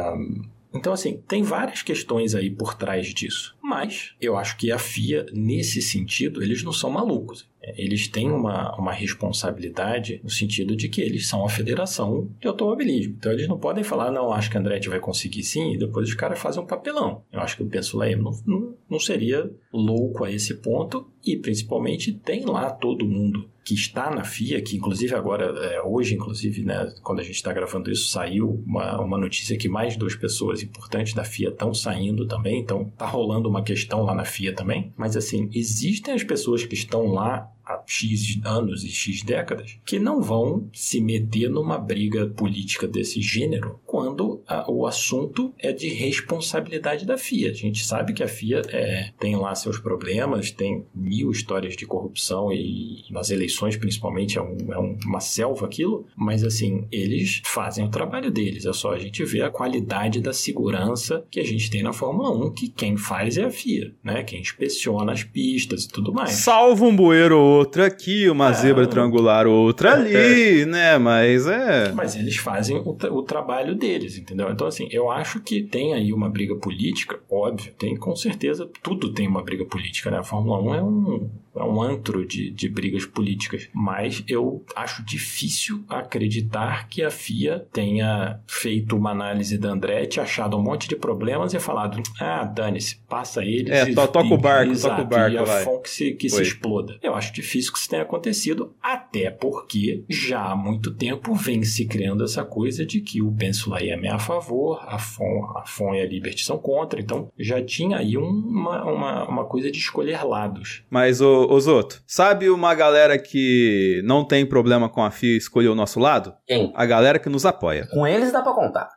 então, 0.74 0.93
assim, 0.93 1.22
tem 1.28 1.43
várias 1.43 1.82
questões 1.82 2.34
aí 2.34 2.49
por 2.49 2.74
trás 2.74 3.07
disso. 3.13 3.55
Mas 3.61 4.13
eu 4.22 4.38
acho 4.38 4.57
que 4.57 4.72
a 4.72 4.80
FIA, 4.80 5.26
nesse 5.34 5.82
sentido, 5.82 6.41
eles 6.41 6.63
não 6.63 6.72
são 6.72 6.89
malucos. 6.89 7.49
Eles 7.78 8.07
têm 8.07 8.32
uma, 8.32 8.76
uma 8.76 8.91
responsabilidade 8.91 10.19
no 10.24 10.30
sentido 10.30 10.76
de 10.76 10.89
que 10.89 10.99
eles 11.01 11.28
são 11.28 11.45
a 11.45 11.49
federação 11.49 12.30
de 12.39 12.47
automobilismo. 12.47 13.15
Então 13.17 13.32
eles 13.32 13.47
não 13.47 13.59
podem 13.59 13.84
falar, 13.84 14.11
não, 14.11 14.34
acho 14.34 14.49
que 14.49 14.57
Andretti 14.57 14.89
vai 14.89 14.99
conseguir 14.99 15.43
sim, 15.43 15.74
e 15.74 15.78
depois 15.78 16.09
os 16.09 16.15
caras 16.15 16.39
fazem 16.39 16.61
um 16.63 16.65
papelão. 16.65 17.24
Eu 17.32 17.39
acho 17.39 17.57
que 17.57 17.63
o 17.63 17.67
Pensuleim 17.67 18.15
não, 18.15 18.32
não, 18.45 18.74
não 18.89 18.99
seria 18.99 19.49
louco 19.72 20.24
a 20.24 20.32
esse 20.32 20.55
ponto, 20.55 21.07
e 21.24 21.38
principalmente 21.38 22.13
tem 22.13 22.45
lá 22.45 22.72
todo 22.72 23.05
mundo 23.05 23.47
que 23.64 23.74
está 23.74 24.09
na 24.09 24.24
FIA, 24.24 24.62
que 24.62 24.76
inclusive 24.76 25.14
agora, 25.14 25.45
é, 25.45 25.82
hoje, 25.82 26.16
inclusive, 26.16 26.64
né, 26.64 26.91
quando 27.03 27.20
a 27.20 27.24
gente 27.24 27.36
está 27.36 27.53
gravando 27.53 27.91
isso, 27.91 28.09
saiu 28.09 28.64
uma, 28.66 28.99
uma 28.99 29.18
notícia 29.18 29.57
que 29.57 29.70
mais 29.70 29.95
duas 29.95 30.16
pessoas 30.16 30.64
importantes 30.64 31.14
da 31.14 31.24
FIA 31.24 31.49
estão 31.49 31.74
saindo 31.74 32.28
também, 32.28 32.59
então 32.59 32.91
tá 32.97 33.05
rolando 33.05 33.47
uma 33.47 33.64
questão 33.64 34.03
lá 34.03 34.16
na 34.16 34.26
FIA 34.26 34.53
também. 34.53 34.91
Mas 34.97 35.16
assim, 35.16 35.49
existem 35.53 36.14
as 36.14 36.24
pessoas 36.24 36.66
que 36.66 36.74
estão 36.74 37.07
lá 37.07 37.51
há 37.72 37.84
X 37.86 38.39
anos 38.43 38.84
e 38.84 38.89
X 38.89 39.24
décadas 39.24 39.78
que 39.86 39.99
não 39.99 40.22
vão 40.22 40.69
se 40.74 41.01
meter 41.01 41.49
numa 41.49 41.78
briga 41.78 42.28
política 42.28 42.88
desse 42.88 43.22
gênero 43.22 43.80
quando 43.86 44.41
a, 44.47 44.69
o 44.72 44.86
assunto 44.86 45.53
é 45.59 45.72
de 45.72 45.89
responsabilidade 45.89 47.05
da 47.05 47.17
FIA. 47.17 47.51
A 47.51 47.53
gente 47.53 47.84
sabe 47.86 48.13
que 48.13 48.24
a 48.24 48.28
FIA 48.28 48.61
é, 48.69 49.11
tem 49.19 49.36
lá 49.36 49.53
seus 49.55 49.80
problemas, 49.80 50.51
tem 50.51 50.86
mil 50.93 51.32
histórias 51.32 51.76
de 51.76 51.86
corrupção 51.86 52.51
e 52.51 53.03
nas 53.09 53.30
eleições 53.30 53.78
principalmente 53.78 54.38
é, 54.38 54.41
um, 54.41 54.57
é 54.72 54.80
um, 54.80 54.97
uma 55.05 55.19
selva 55.19 55.65
aquilo, 55.65 56.05
mas 56.15 56.43
assim, 56.43 56.88
eles 56.91 57.41
fazem 57.45 57.86
o 57.86 57.89
trabalho 57.89 58.32
deles, 58.32 58.65
é 58.65 58.74
só 58.74 58.93
a 58.93 58.99
gente 58.99 59.24
ver 59.24 59.43
a 59.43 59.49
qualidade 59.49 60.19
da 60.22 60.34
segurança 60.34 61.26
que 61.30 61.39
a 61.39 61.45
gente 61.45 61.69
tem 61.69 61.84
na 61.84 61.93
Fórmula 61.93 62.32
1, 62.32 62.51
que 62.53 62.69
quem 62.69 62.97
faz 62.97 63.38
é 63.38 63.45
a 63.45 63.51
FIA, 63.51 63.93
né? 64.03 64.24
Quem 64.24 64.41
inspeciona 64.41 65.11
as 65.11 65.24
pistas 65.24 65.86
e 65.86 65.89
tudo 65.89 66.13
mais. 66.13 66.32
Salva 66.32 66.86
um 66.86 66.95
bueiro 66.95 67.39
ou 67.39 67.61
outro 67.62 67.84
aqui, 67.84 68.30
uma 68.30 68.49
É, 68.49 68.53
zebra 68.53 68.86
triangular 68.88 69.47
ou 69.47 69.53
outra 69.53 69.93
ali, 69.93 70.66
né? 70.66 70.97
Mas 70.97 71.47
é. 71.47 71.91
Mas 71.93 72.16
eles 72.16 72.36
fazem 72.38 72.78
o, 72.78 72.93
tra- 72.93 73.12
o 73.12 73.24
trabalho 73.24 73.76
deles, 73.76 74.18
entendeu? 74.18 74.49
Então, 74.51 74.68
assim, 74.68 74.88
eu 74.91 75.09
acho 75.09 75.39
que 75.39 75.64
tem 75.64 75.93
aí 75.93 76.12
uma 76.14 76.30
briga 76.30 76.55
política, 76.55 77.20
óbvio, 77.30 77.74
tem 77.78 77.95
com 77.95 78.16
certeza, 78.16 78.70
tudo 78.84 79.14
tem 79.14 79.28
uma 79.28 79.41
briga 79.43 79.66
política, 79.66 80.12
né? 80.12 80.18
A 80.18 80.24
Fórmula 80.24 80.59
1 80.62 80.76
é 80.76 80.84
um, 80.84 81.30
é 81.56 81.64
um 81.64 81.82
antro 81.82 82.26
de, 82.26 82.49
de 82.52 82.70
brigas 82.70 83.06
políticas, 83.06 83.68
mas 83.74 84.24
eu 84.28 84.64
acho 84.76 85.04
difícil 85.06 85.84
acreditar 85.89 86.88
que 86.88 87.04
a 87.04 87.10
FIA 87.10 87.66
tenha 87.72 88.39
feito 88.47 88.95
uma 88.95 89.12
análise 89.12 89.58
da 89.58 89.70
Andretti, 89.70 90.20
achado 90.20 90.58
um 90.58 90.62
monte 90.62 90.88
de 90.88 90.95
problemas 90.95 91.54
e 91.54 91.60
falado, 91.60 92.02
ah, 92.20 92.43
dane-se, 92.43 92.97
passa 93.10 93.43
eles 93.43 93.70
É, 93.72 93.86
to- 93.86 94.08
toca 94.08 94.28
o 94.30 94.34
e- 94.36 94.38
barco, 94.38 94.80
toca 94.80 95.02
o 95.02 95.06
barco, 95.06 95.36
e 95.36 95.38
a 95.38 95.43
vai. 95.43 95.64
FON 95.64 95.80
que 95.80 95.89
se, 95.89 96.12
que 96.14 96.30
se 96.30 96.41
exploda. 96.41 96.97
Eu 97.02 97.16
acho 97.16 97.34
difícil 97.34 97.72
que 97.74 97.80
isso 97.80 97.89
tenha 97.89 98.04
acontecido, 98.04 98.74
até 98.82 99.30
porque 99.30 100.04
já 100.10 100.52
há 100.52 100.56
muito 100.56 100.91
tempo 100.93 101.34
vem 101.34 101.64
se 101.64 101.86
criando 101.86 102.24
essa 102.24 102.43
coisa 102.43 102.86
de 102.86 103.02
que 103.02 103.22
o 103.22 103.30
Ben 103.32 103.54
Sulayem 103.54 104.06
é 104.06 104.10
a 104.12 104.20
favor, 104.20 104.80
a 104.86 104.97
FON, 104.97 105.54
a 105.58 105.66
FON 105.66 105.95
e 105.95 106.02
a 106.02 106.06
Liberty 106.06 106.43
são 106.43 106.58
contra, 106.58 106.99
então 106.99 107.30
já 107.38 107.62
tinha 107.64 107.97
aí 107.97 108.18
um- 108.18 108.22
uma, 108.30 108.84
uma, 108.84 109.28
uma 109.28 109.45
coisa 109.45 109.72
de 109.72 109.78
escolher 109.78 110.24
lados. 110.26 110.84
Mas, 110.89 111.22
ô, 111.22 111.41
ô 111.50 111.60
Zoto, 111.60 112.02
sabe 112.08 112.50
uma 112.50 112.74
galera 112.76 113.18
que 113.18 114.02
não 114.04 114.26
tem 114.26 114.46
problema 114.46 114.89
com 114.89 115.04
a 115.04 115.12
FIA 115.12 115.38
escolher 115.38 115.70
o 115.70 115.76
nosso 115.76 116.00
lado? 116.00 116.34
Quem? 116.46 116.72
A 116.76 116.86
galera 116.86 117.20
que 117.20 117.30
nos 117.30 117.46
apoia. 117.46 117.88
Com 117.92 118.06
eles 118.06 118.32
dá 118.32 118.42
pra 118.42 118.54
contar. 118.54 118.89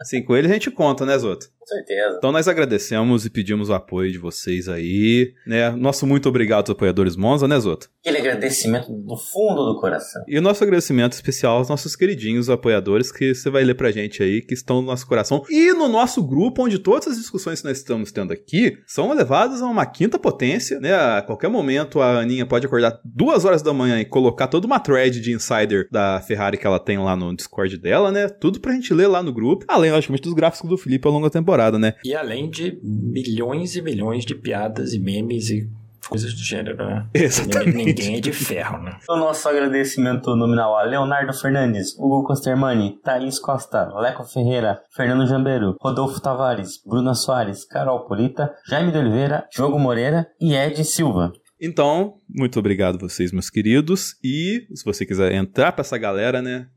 Assim, 0.00 0.22
com 0.22 0.36
ele 0.36 0.48
a 0.48 0.52
gente 0.52 0.70
conta, 0.70 1.04
né, 1.04 1.18
Zoto? 1.18 1.50
certeza. 1.66 2.16
Então 2.16 2.32
nós 2.32 2.48
agradecemos 2.48 3.26
e 3.26 3.30
pedimos 3.30 3.68
o 3.68 3.74
apoio 3.74 4.10
de 4.10 4.18
vocês 4.18 4.68
aí, 4.68 5.34
né? 5.46 5.70
Nosso 5.70 6.06
muito 6.06 6.28
obrigado 6.28 6.68
aos 6.68 6.70
apoiadores 6.70 7.16
Monza, 7.16 7.48
né, 7.48 7.58
Zoto? 7.58 7.90
Aquele 8.00 8.18
agradecimento 8.18 8.92
do 8.92 9.16
fundo 9.16 9.64
do 9.64 9.80
coração. 9.80 10.22
E 10.28 10.38
o 10.38 10.42
nosso 10.42 10.62
agradecimento 10.62 11.14
especial 11.14 11.58
aos 11.58 11.68
nossos 11.68 11.96
queridinhos 11.96 12.48
apoiadores 12.48 13.10
que 13.10 13.34
você 13.34 13.50
vai 13.50 13.64
ler 13.64 13.74
pra 13.74 13.90
gente 13.90 14.22
aí, 14.22 14.40
que 14.40 14.54
estão 14.54 14.80
no 14.80 14.86
nosso 14.86 15.06
coração 15.06 15.42
e 15.50 15.72
no 15.72 15.88
nosso 15.88 16.22
grupo, 16.22 16.62
onde 16.62 16.78
todas 16.78 17.08
as 17.08 17.16
discussões 17.16 17.60
que 17.60 17.66
nós 17.66 17.78
estamos 17.78 18.12
tendo 18.12 18.32
aqui 18.32 18.78
são 18.86 19.12
levadas 19.12 19.60
a 19.60 19.66
uma 19.66 19.86
quinta 19.86 20.18
potência, 20.18 20.78
né? 20.78 20.94
A 20.94 21.22
qualquer 21.22 21.48
momento 21.48 22.00
a 22.00 22.20
Aninha 22.20 22.46
pode 22.46 22.66
acordar 22.66 23.00
duas 23.04 23.44
horas 23.44 23.62
da 23.62 23.72
manhã 23.72 24.00
e 24.00 24.04
colocar 24.04 24.46
toda 24.46 24.66
uma 24.66 24.78
thread 24.78 25.20
de 25.20 25.32
insider 25.32 25.88
da 25.90 26.20
Ferrari 26.20 26.56
que 26.56 26.66
ela 26.66 26.78
tem 26.78 26.98
lá 26.98 27.16
no 27.16 27.34
Discord 27.34 27.76
dela, 27.76 28.12
né? 28.12 28.28
Tudo 28.28 28.60
pra 28.60 28.72
gente 28.72 28.94
ler 28.94 29.08
lá 29.08 29.22
no 29.22 29.32
grupo, 29.32 29.64
além, 29.68 29.90
logicamente, 29.90 30.22
dos 30.22 30.34
gráficos 30.34 30.68
do 30.68 30.78
Felipe 30.78 31.06
ao 31.06 31.12
longo 31.12 31.26
da 31.26 31.30
temporada, 31.30 31.78
né? 31.78 31.94
E 32.04 32.14
além 32.14 32.48
de 32.50 32.78
milhões 32.82 33.76
e 33.76 33.82
milhões 33.82 34.24
de 34.24 34.34
piadas 34.34 34.92
e 34.92 34.98
memes 34.98 35.50
e 35.50 35.68
coisas 36.08 36.32
do 36.32 36.40
gênero, 36.40 36.76
né? 36.76 37.06
Exatamente. 37.12 37.74
Ninguém 37.74 38.16
é 38.16 38.20
de 38.20 38.32
ferro, 38.32 38.82
né? 38.82 38.96
O 39.08 39.16
nosso 39.16 39.48
agradecimento 39.48 40.34
nominal 40.36 40.76
a 40.76 40.82
Leonardo 40.82 41.32
Fernandes, 41.32 41.96
Hugo 41.98 42.24
Costermani, 42.24 42.98
Thaís 43.02 43.38
Costa, 43.38 43.88
Leco 43.98 44.24
Ferreira, 44.24 44.80
Fernando 44.94 45.26
Jambeiro, 45.26 45.76
Rodolfo 45.80 46.20
Tavares, 46.20 46.80
Bruna 46.84 47.14
Soares, 47.14 47.64
Carol 47.64 48.06
Polita, 48.06 48.54
Jaime 48.68 48.92
de 48.92 48.98
Oliveira, 48.98 49.46
Diogo 49.52 49.78
Moreira 49.78 50.26
e 50.40 50.54
Ed 50.54 50.84
Silva. 50.84 51.32
Então, 51.60 52.14
muito 52.28 52.58
obrigado 52.58 52.98
vocês, 52.98 53.32
meus 53.32 53.48
queridos. 53.48 54.14
E 54.22 54.66
se 54.74 54.84
você 54.84 55.06
quiser 55.06 55.32
entrar 55.32 55.72
pra 55.72 55.80
essa 55.80 55.96
galera, 55.96 56.42
né? 56.42 56.68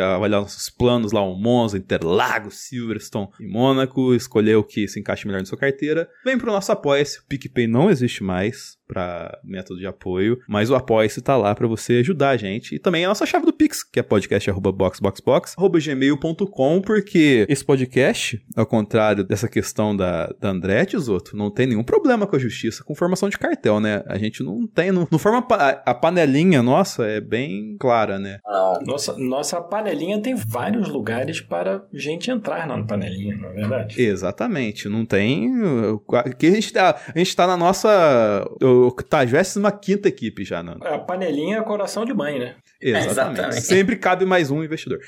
Avaliar 0.00 0.40
nossos 0.40 0.70
planos 0.70 1.12
lá, 1.12 1.20
o 1.20 1.34
Monza, 1.34 1.76
Interlagos, 1.76 2.56
Silverstone 2.56 3.28
e 3.40 3.46
Mônaco, 3.46 4.14
escolher 4.14 4.56
o 4.56 4.64
que 4.64 4.88
se 4.88 4.98
encaixa 4.98 5.26
melhor 5.26 5.40
na 5.40 5.46
sua 5.46 5.58
carteira. 5.58 6.08
Vem 6.24 6.38
pro 6.38 6.52
nosso 6.52 6.72
Apoia-se. 6.72 7.20
O 7.20 7.24
PicPay 7.24 7.66
não 7.66 7.90
existe 7.90 8.22
mais 8.22 8.77
para 8.88 9.38
método 9.44 9.78
de 9.78 9.86
apoio, 9.86 10.40
mas 10.48 10.70
o 10.70 10.74
Apoia-se 10.74 11.20
tá 11.20 11.36
lá 11.36 11.54
para 11.54 11.68
você 11.68 11.98
ajudar 11.98 12.30
a 12.30 12.36
gente. 12.36 12.74
E 12.74 12.78
também 12.78 13.04
a 13.04 13.08
nossa 13.08 13.26
chave 13.26 13.44
do 13.44 13.52
Pix, 13.52 13.84
que 13.84 14.00
é 14.00 14.02
podcast.boxboxbox.gmail.com, 14.02 16.80
porque 16.80 17.44
esse 17.48 17.64
podcast, 17.64 18.44
ao 18.56 18.66
contrário 18.66 19.22
dessa 19.22 19.48
questão 19.48 19.94
da, 19.94 20.34
da 20.40 20.50
Andretti, 20.50 20.96
outros, 21.08 21.34
não 21.34 21.50
tem 21.50 21.66
nenhum 21.66 21.84
problema 21.84 22.26
com 22.26 22.34
a 22.34 22.38
justiça, 22.38 22.82
com 22.82 22.94
formação 22.94 23.28
de 23.28 23.38
cartel, 23.38 23.78
né? 23.78 24.02
A 24.06 24.16
gente 24.16 24.42
não 24.42 24.66
tem, 24.66 24.90
não, 24.90 25.06
não 25.10 25.18
forma 25.18 25.42
pa 25.42 25.82
a 25.84 25.94
panelinha 25.94 26.62
nossa 26.62 27.04
é 27.04 27.20
bem 27.20 27.76
clara, 27.78 28.18
né? 28.18 28.38
Não. 28.46 28.80
Nossa, 28.82 29.18
nossa 29.18 29.60
panelinha 29.60 30.20
tem 30.20 30.34
vários 30.34 30.88
lugares 30.88 31.40
para 31.40 31.82
gente 31.92 32.30
entrar 32.30 32.66
na 32.66 32.82
panelinha, 32.84 33.36
não 33.36 33.50
é 33.50 33.52
verdade? 33.52 34.00
Exatamente, 34.00 34.88
não 34.88 35.04
tem. 35.04 35.52
Aqui 36.14 36.46
a 36.46 36.52
gente 36.52 36.72
tá, 36.72 36.98
a 37.14 37.18
gente 37.18 37.36
tá 37.36 37.46
na 37.46 37.56
nossa 37.56 38.48
85 38.86 40.08
equipe 40.08 40.44
já, 40.44 40.62
Nando. 40.62 40.86
A 40.86 40.98
panelinha 40.98 41.58
é 41.58 41.62
coração 41.62 42.04
de 42.04 42.14
mãe, 42.14 42.38
né? 42.38 42.56
Exatamente. 42.80 43.10
Exatamente. 43.10 43.60
Sempre 43.62 43.96
cabe 43.96 44.24
mais 44.24 44.50
um 44.50 44.62
investidor. 44.62 45.00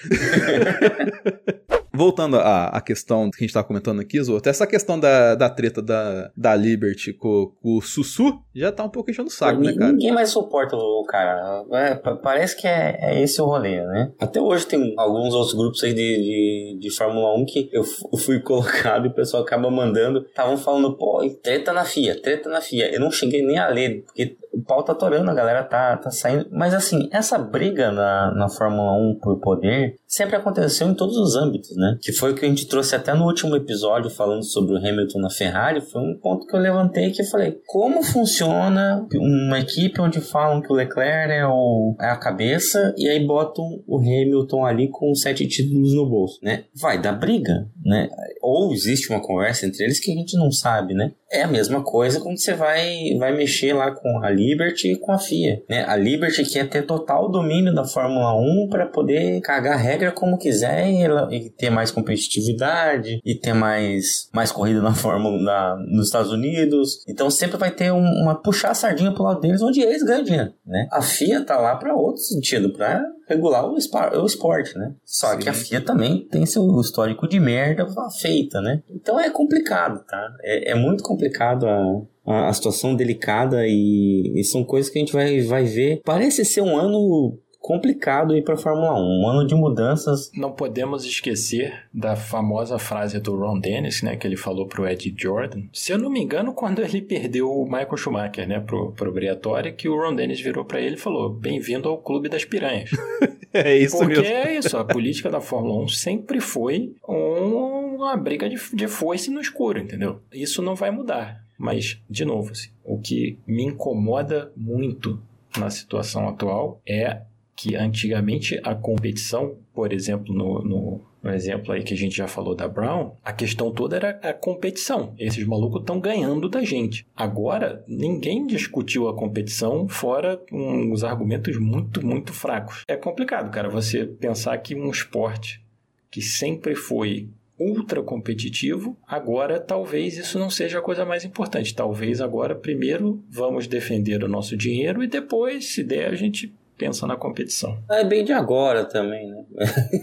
Voltando 2.01 2.37
à, 2.39 2.67
à 2.69 2.81
questão 2.81 3.31
que 3.31 3.37
a 3.39 3.47
gente 3.47 3.53
tava 3.53 3.67
comentando 3.67 4.01
aqui, 4.01 4.23
Zoto, 4.23 4.49
essa 4.49 4.67
questão 4.67 4.99
da, 4.99 5.35
da 5.35 5.51
treta 5.51 5.83
da, 5.83 6.31
da 6.35 6.57
Liberty 6.57 7.13
com, 7.13 7.53
com 7.63 7.77
o 7.77 7.83
Sussu 7.83 8.41
já 8.55 8.73
tá 8.73 8.83
um 8.85 8.89
pouco 8.89 9.11
enchendo 9.11 9.29
o 9.29 9.31
saco, 9.31 9.61
né, 9.61 9.75
cara? 9.75 9.93
Ninguém 9.93 10.11
mais 10.13 10.31
suporta 10.31 10.75
o 10.77 11.05
cara. 11.07 11.63
É, 11.73 11.95
pa- 11.95 12.17
parece 12.17 12.57
que 12.57 12.67
é, 12.67 12.97
é 13.01 13.23
esse 13.23 13.41
o 13.43 13.45
rolê, 13.45 13.81
né? 13.87 14.13
Até 14.19 14.41
hoje 14.41 14.67
tem 14.67 14.95
alguns 14.97 15.35
outros 15.35 15.53
grupos 15.55 15.85
aí 15.85 15.93
de, 15.93 16.01
de, 16.01 16.79
de 16.81 16.97
Fórmula 16.97 17.37
1 17.39 17.45
que 17.47 17.69
eu 17.73 17.85
fu- 17.85 18.17
fui 18.17 18.41
colocado 18.43 19.05
e 19.07 19.09
o 19.09 19.15
pessoal 19.15 19.43
acaba 19.43 19.71
mandando. 19.71 20.21
Estavam 20.21 20.57
falando, 20.57 20.97
pô, 20.97 21.21
treta 21.43 21.73
na 21.73 21.85
FIA, 21.85 22.21
treta 22.21 22.49
na 22.49 22.61
FIA. 22.63 22.91
Eu 22.93 23.01
não 23.01 23.11
cheguei 23.11 23.45
nem 23.45 23.59
a 23.59 23.69
ler, 23.69 24.03
porque 24.05 24.37
o 24.53 24.63
pau 24.63 24.83
tá 24.83 24.93
atorando, 24.93 25.31
a 25.31 25.35
galera 25.35 25.63
tá, 25.63 25.97
tá 25.97 26.11
saindo. 26.11 26.47
Mas 26.51 26.75
assim, 26.75 27.09
essa 27.13 27.39
briga 27.39 27.93
na, 27.93 28.35
na 28.35 28.49
Fórmula 28.49 28.93
1 28.93 29.19
por 29.23 29.39
poder 29.41 29.95
sempre 30.07 30.35
aconteceu 30.37 30.89
em 30.89 30.95
todos 30.95 31.17
os 31.17 31.37
âmbitos, 31.37 31.77
né? 31.77 31.90
Que 32.01 32.13
foi 32.13 32.33
o 32.33 32.35
que 32.35 32.45
a 32.45 32.49
gente 32.49 32.67
trouxe 32.67 32.95
até 32.95 33.15
no 33.15 33.25
último 33.25 33.57
episódio 33.57 34.11
falando 34.11 34.45
sobre 34.45 34.75
o 34.75 34.79
Hamilton 34.79 35.19
na 35.21 35.31
Ferrari. 35.31 35.81
Foi 35.81 36.01
um 36.01 36.19
ponto 36.21 36.47
que 36.47 36.55
eu 36.55 36.61
levantei 36.61 37.11
que 37.11 37.23
eu 37.23 37.27
falei: 37.27 37.59
como 37.67 38.03
funciona 38.03 39.07
uma 39.15 39.59
equipe 39.61 40.01
onde 40.01 40.21
falam 40.21 40.61
que 40.61 40.73
o 40.73 40.77
Leclerc 40.77 41.33
é, 41.33 41.47
o, 41.47 41.97
é 42.01 42.07
a 42.07 42.17
cabeça 42.17 42.95
e 42.97 43.09
aí 43.09 43.25
botam 43.25 43.65
o 43.87 43.99
Hamilton 43.99 44.65
ali 44.65 44.89
com 44.89 45.15
sete 45.15 45.47
títulos 45.47 45.95
no 45.95 46.09
bolso, 46.09 46.39
né? 46.43 46.65
Vai 46.75 47.01
dar 47.01 47.13
briga, 47.13 47.67
né? 47.85 48.09
Ou 48.43 48.73
existe 48.73 49.11
uma 49.11 49.21
conversa 49.21 49.67
entre 49.67 49.85
eles 49.85 50.01
que 50.01 50.11
a 50.11 50.15
gente 50.15 50.37
não 50.37 50.51
sabe, 50.51 50.95
né? 50.95 51.13
É 51.33 51.43
a 51.43 51.49
mesma 51.49 51.83
coisa 51.83 52.21
quando 52.21 52.39
você 52.39 52.55
vai, 52.55 53.15
vai 53.19 53.37
mexer 53.37 53.73
lá 53.73 53.93
com 53.93 54.19
a 54.23 54.31
Liberty 54.31 54.93
e 54.93 54.97
com 54.97 55.13
a 55.13 55.19
FIA, 55.19 55.63
né? 55.69 55.85
A 55.87 55.97
Liberty 55.97 56.45
quer 56.45 56.69
ter 56.69 56.83
total 56.83 57.31
domínio 57.31 57.75
da 57.75 57.85
Fórmula 57.85 58.35
1 58.35 58.69
para 58.69 58.87
poder 58.87 59.41
cagar 59.41 59.75
a 59.75 59.81
regra 59.81 60.11
como 60.11 60.39
quiser 60.39 60.89
e, 60.91 61.05
e 61.37 61.51
ter 61.51 61.71
mais 61.71 61.80
competitividade 61.91 63.21
e 63.25 63.35
ter 63.35 63.53
mais, 63.55 64.29
mais 64.35 64.53
corrida 64.53 64.83
na 64.83 64.93
Fórmula 64.95 65.41
na, 65.41 65.77
nos 65.89 66.07
Estados 66.07 66.33
Unidos. 66.33 67.05
Então 67.09 67.31
sempre 67.31 67.57
vai 67.57 67.71
ter 67.71 67.93
um- 67.93 68.23
uma 68.23 68.35
puxar 68.35 68.71
a 68.71 68.75
sardinha 68.75 69.13
pro 69.13 69.23
lado 69.25 69.41
deles 69.41 69.63
onde 69.63 69.81
eles 69.81 70.03
ganham 70.03 70.25
dinheiro, 70.25 70.53
né? 70.67 70.89
A 70.93 71.01
FIA 71.01 71.45
tá 71.45 71.57
lá 71.59 71.77
para 71.77 71.95
outro 71.95 72.21
sentido, 72.23 72.73
para 72.73 73.03
regular 73.29 73.65
o, 73.71 73.77
espa- 73.77 74.11
o 74.19 74.27
esporte, 74.27 74.77
né? 74.77 74.93
Só 75.05 75.37
que 75.37 75.49
a 75.49 75.53
FIA 75.53 75.81
também 75.81 76.27
tem 76.31 76.45
seu 76.45 76.81
histórico 76.81 77.29
de 77.29 77.39
merda 77.39 77.87
feita, 78.21 78.61
né? 78.61 78.83
Então 78.91 79.19
é 79.21 79.31
complicado, 79.31 80.05
tá? 80.07 80.29
É, 80.43 80.73
é 80.73 80.75
muito 80.75 81.05
complicado 81.05 81.67
a, 81.67 82.03
a, 82.27 82.49
a 82.49 82.53
situação 82.53 82.97
delicada 82.97 83.67
e, 83.67 84.33
e 84.35 84.43
são 84.45 84.65
coisas 84.65 84.91
que 84.91 84.99
a 84.99 85.01
gente 85.01 85.13
vai, 85.13 85.41
vai 85.43 85.65
ver. 85.65 86.01
Parece 86.05 86.45
ser 86.45 86.61
um 86.63 86.77
ano 86.77 87.39
complicado 87.61 88.33
aí 88.33 88.43
pra 88.43 88.57
Fórmula 88.57 88.95
1, 88.95 89.21
um 89.23 89.29
ano 89.29 89.47
de 89.47 89.55
mudanças. 89.55 90.31
Não 90.35 90.51
podemos 90.51 91.05
esquecer 91.05 91.85
da 91.93 92.17
famosa 92.17 92.79
frase 92.79 93.21
do 93.21 93.37
Ron 93.37 93.61
Dennis, 93.61 94.03
né, 94.03 94.17
que 94.17 94.27
ele 94.27 94.37
falou 94.37 94.67
pro 94.67 94.89
Ed 94.89 95.15
Jordan. 95.17 95.65
Se 95.73 95.93
eu 95.93 95.99
não 95.99 96.11
me 96.11 96.21
engano, 96.21 96.53
quando 96.55 96.81
ele 96.83 97.01
perdeu 97.03 97.51
o 97.51 97.65
Michael 97.65 97.97
Schumacher, 97.97 98.49
né, 98.49 98.59
pro, 98.61 98.93
pro 98.93 99.13
Briatore, 99.13 99.73
que 99.73 99.89
o 99.89 99.97
Ron 100.01 100.15
Dennis 100.15 100.41
virou 100.41 100.65
pra 100.65 100.81
ele 100.81 100.95
e 100.97 100.99
falou: 100.99 101.29
"Bem-vindo 101.31 101.89
ao 101.89 101.99
clube 101.99 102.29
das 102.29 102.45
piranhas". 102.45 102.91
É 103.53 103.77
isso 103.77 103.99
Porque 103.99 104.21
mesmo. 104.21 104.33
é 104.33 104.57
isso, 104.59 104.77
a 104.79 104.85
política 104.85 105.29
da 105.29 105.41
Fórmula 105.41 105.83
1 105.83 105.89
sempre 105.89 106.41
foi 106.41 106.95
um- 107.09 107.97
uma 107.97 108.17
briga 108.17 108.49
de, 108.49 108.55
de 108.73 108.87
foice 108.87 109.29
no 109.29 109.41
escuro, 109.41 109.81
entendeu? 109.81 110.21
Isso 110.33 110.63
não 110.63 110.77
vai 110.77 110.93
mudar. 110.93 111.43
Mas, 111.59 112.01
de 112.09 112.25
novo, 112.25 112.53
assim, 112.53 112.71
o 112.85 113.01
que 113.01 113.41
me 113.45 113.65
incomoda 113.65 114.53
muito 114.57 115.21
na 115.59 115.69
situação 115.69 116.29
atual 116.29 116.81
é 116.87 117.23
que 117.61 117.77
antigamente 117.77 118.59
a 118.65 118.75
competição, 118.75 119.59
por 119.75 119.93
exemplo, 119.93 120.35
no, 120.35 120.65
no, 120.65 121.01
no 121.23 121.31
exemplo 121.31 121.73
aí 121.73 121.83
que 121.83 121.93
a 121.93 121.97
gente 121.97 122.17
já 122.17 122.27
falou 122.27 122.55
da 122.55 122.67
Brown, 122.67 123.13
a 123.23 123.35
questão 123.35 123.71
toda 123.71 123.97
era 123.97 124.19
a 124.23 124.33
competição. 124.33 125.13
Esses 125.19 125.47
malucos 125.47 125.83
estão 125.83 126.01
ganhando 126.01 126.49
da 126.49 126.65
gente. 126.65 127.07
Agora, 127.15 127.85
ninguém 127.87 128.47
discutiu 128.47 129.09
a 129.09 129.15
competição 129.15 129.87
fora 129.87 130.41
uns 130.51 131.05
argumentos 131.05 131.59
muito, 131.59 132.03
muito 132.05 132.33
fracos. 132.33 132.83
É 132.89 132.97
complicado, 132.97 133.51
cara, 133.51 133.69
você 133.69 134.07
pensar 134.07 134.57
que 134.57 134.75
um 134.75 134.91
esporte 134.91 135.63
que 136.11 136.23
sempre 136.23 136.75
foi 136.75 137.29
ultra 137.59 138.03
competitivo, 138.03 138.97
agora 139.07 139.61
talvez 139.61 140.17
isso 140.17 140.39
não 140.39 140.49
seja 140.49 140.79
a 140.79 140.83
coisa 140.83 141.05
mais 141.05 141.27
importante. 141.27 141.75
Talvez 141.75 142.23
agora 142.23 142.55
primeiro 142.55 143.23
vamos 143.29 143.67
defender 143.67 144.25
o 144.25 144.29
nosso 144.29 144.57
dinheiro 144.57 145.05
e 145.05 145.07
depois, 145.07 145.75
se 145.75 145.85
der, 145.85 146.09
a 146.09 146.15
gente 146.15 146.55
pensa 146.81 147.07
na 147.07 147.15
competição. 147.15 147.85
É 147.91 148.03
bem 148.03 148.25
de 148.25 148.33
agora 148.33 148.87
também, 148.87 149.29
né? 149.29 149.45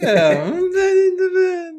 É, 0.04 0.36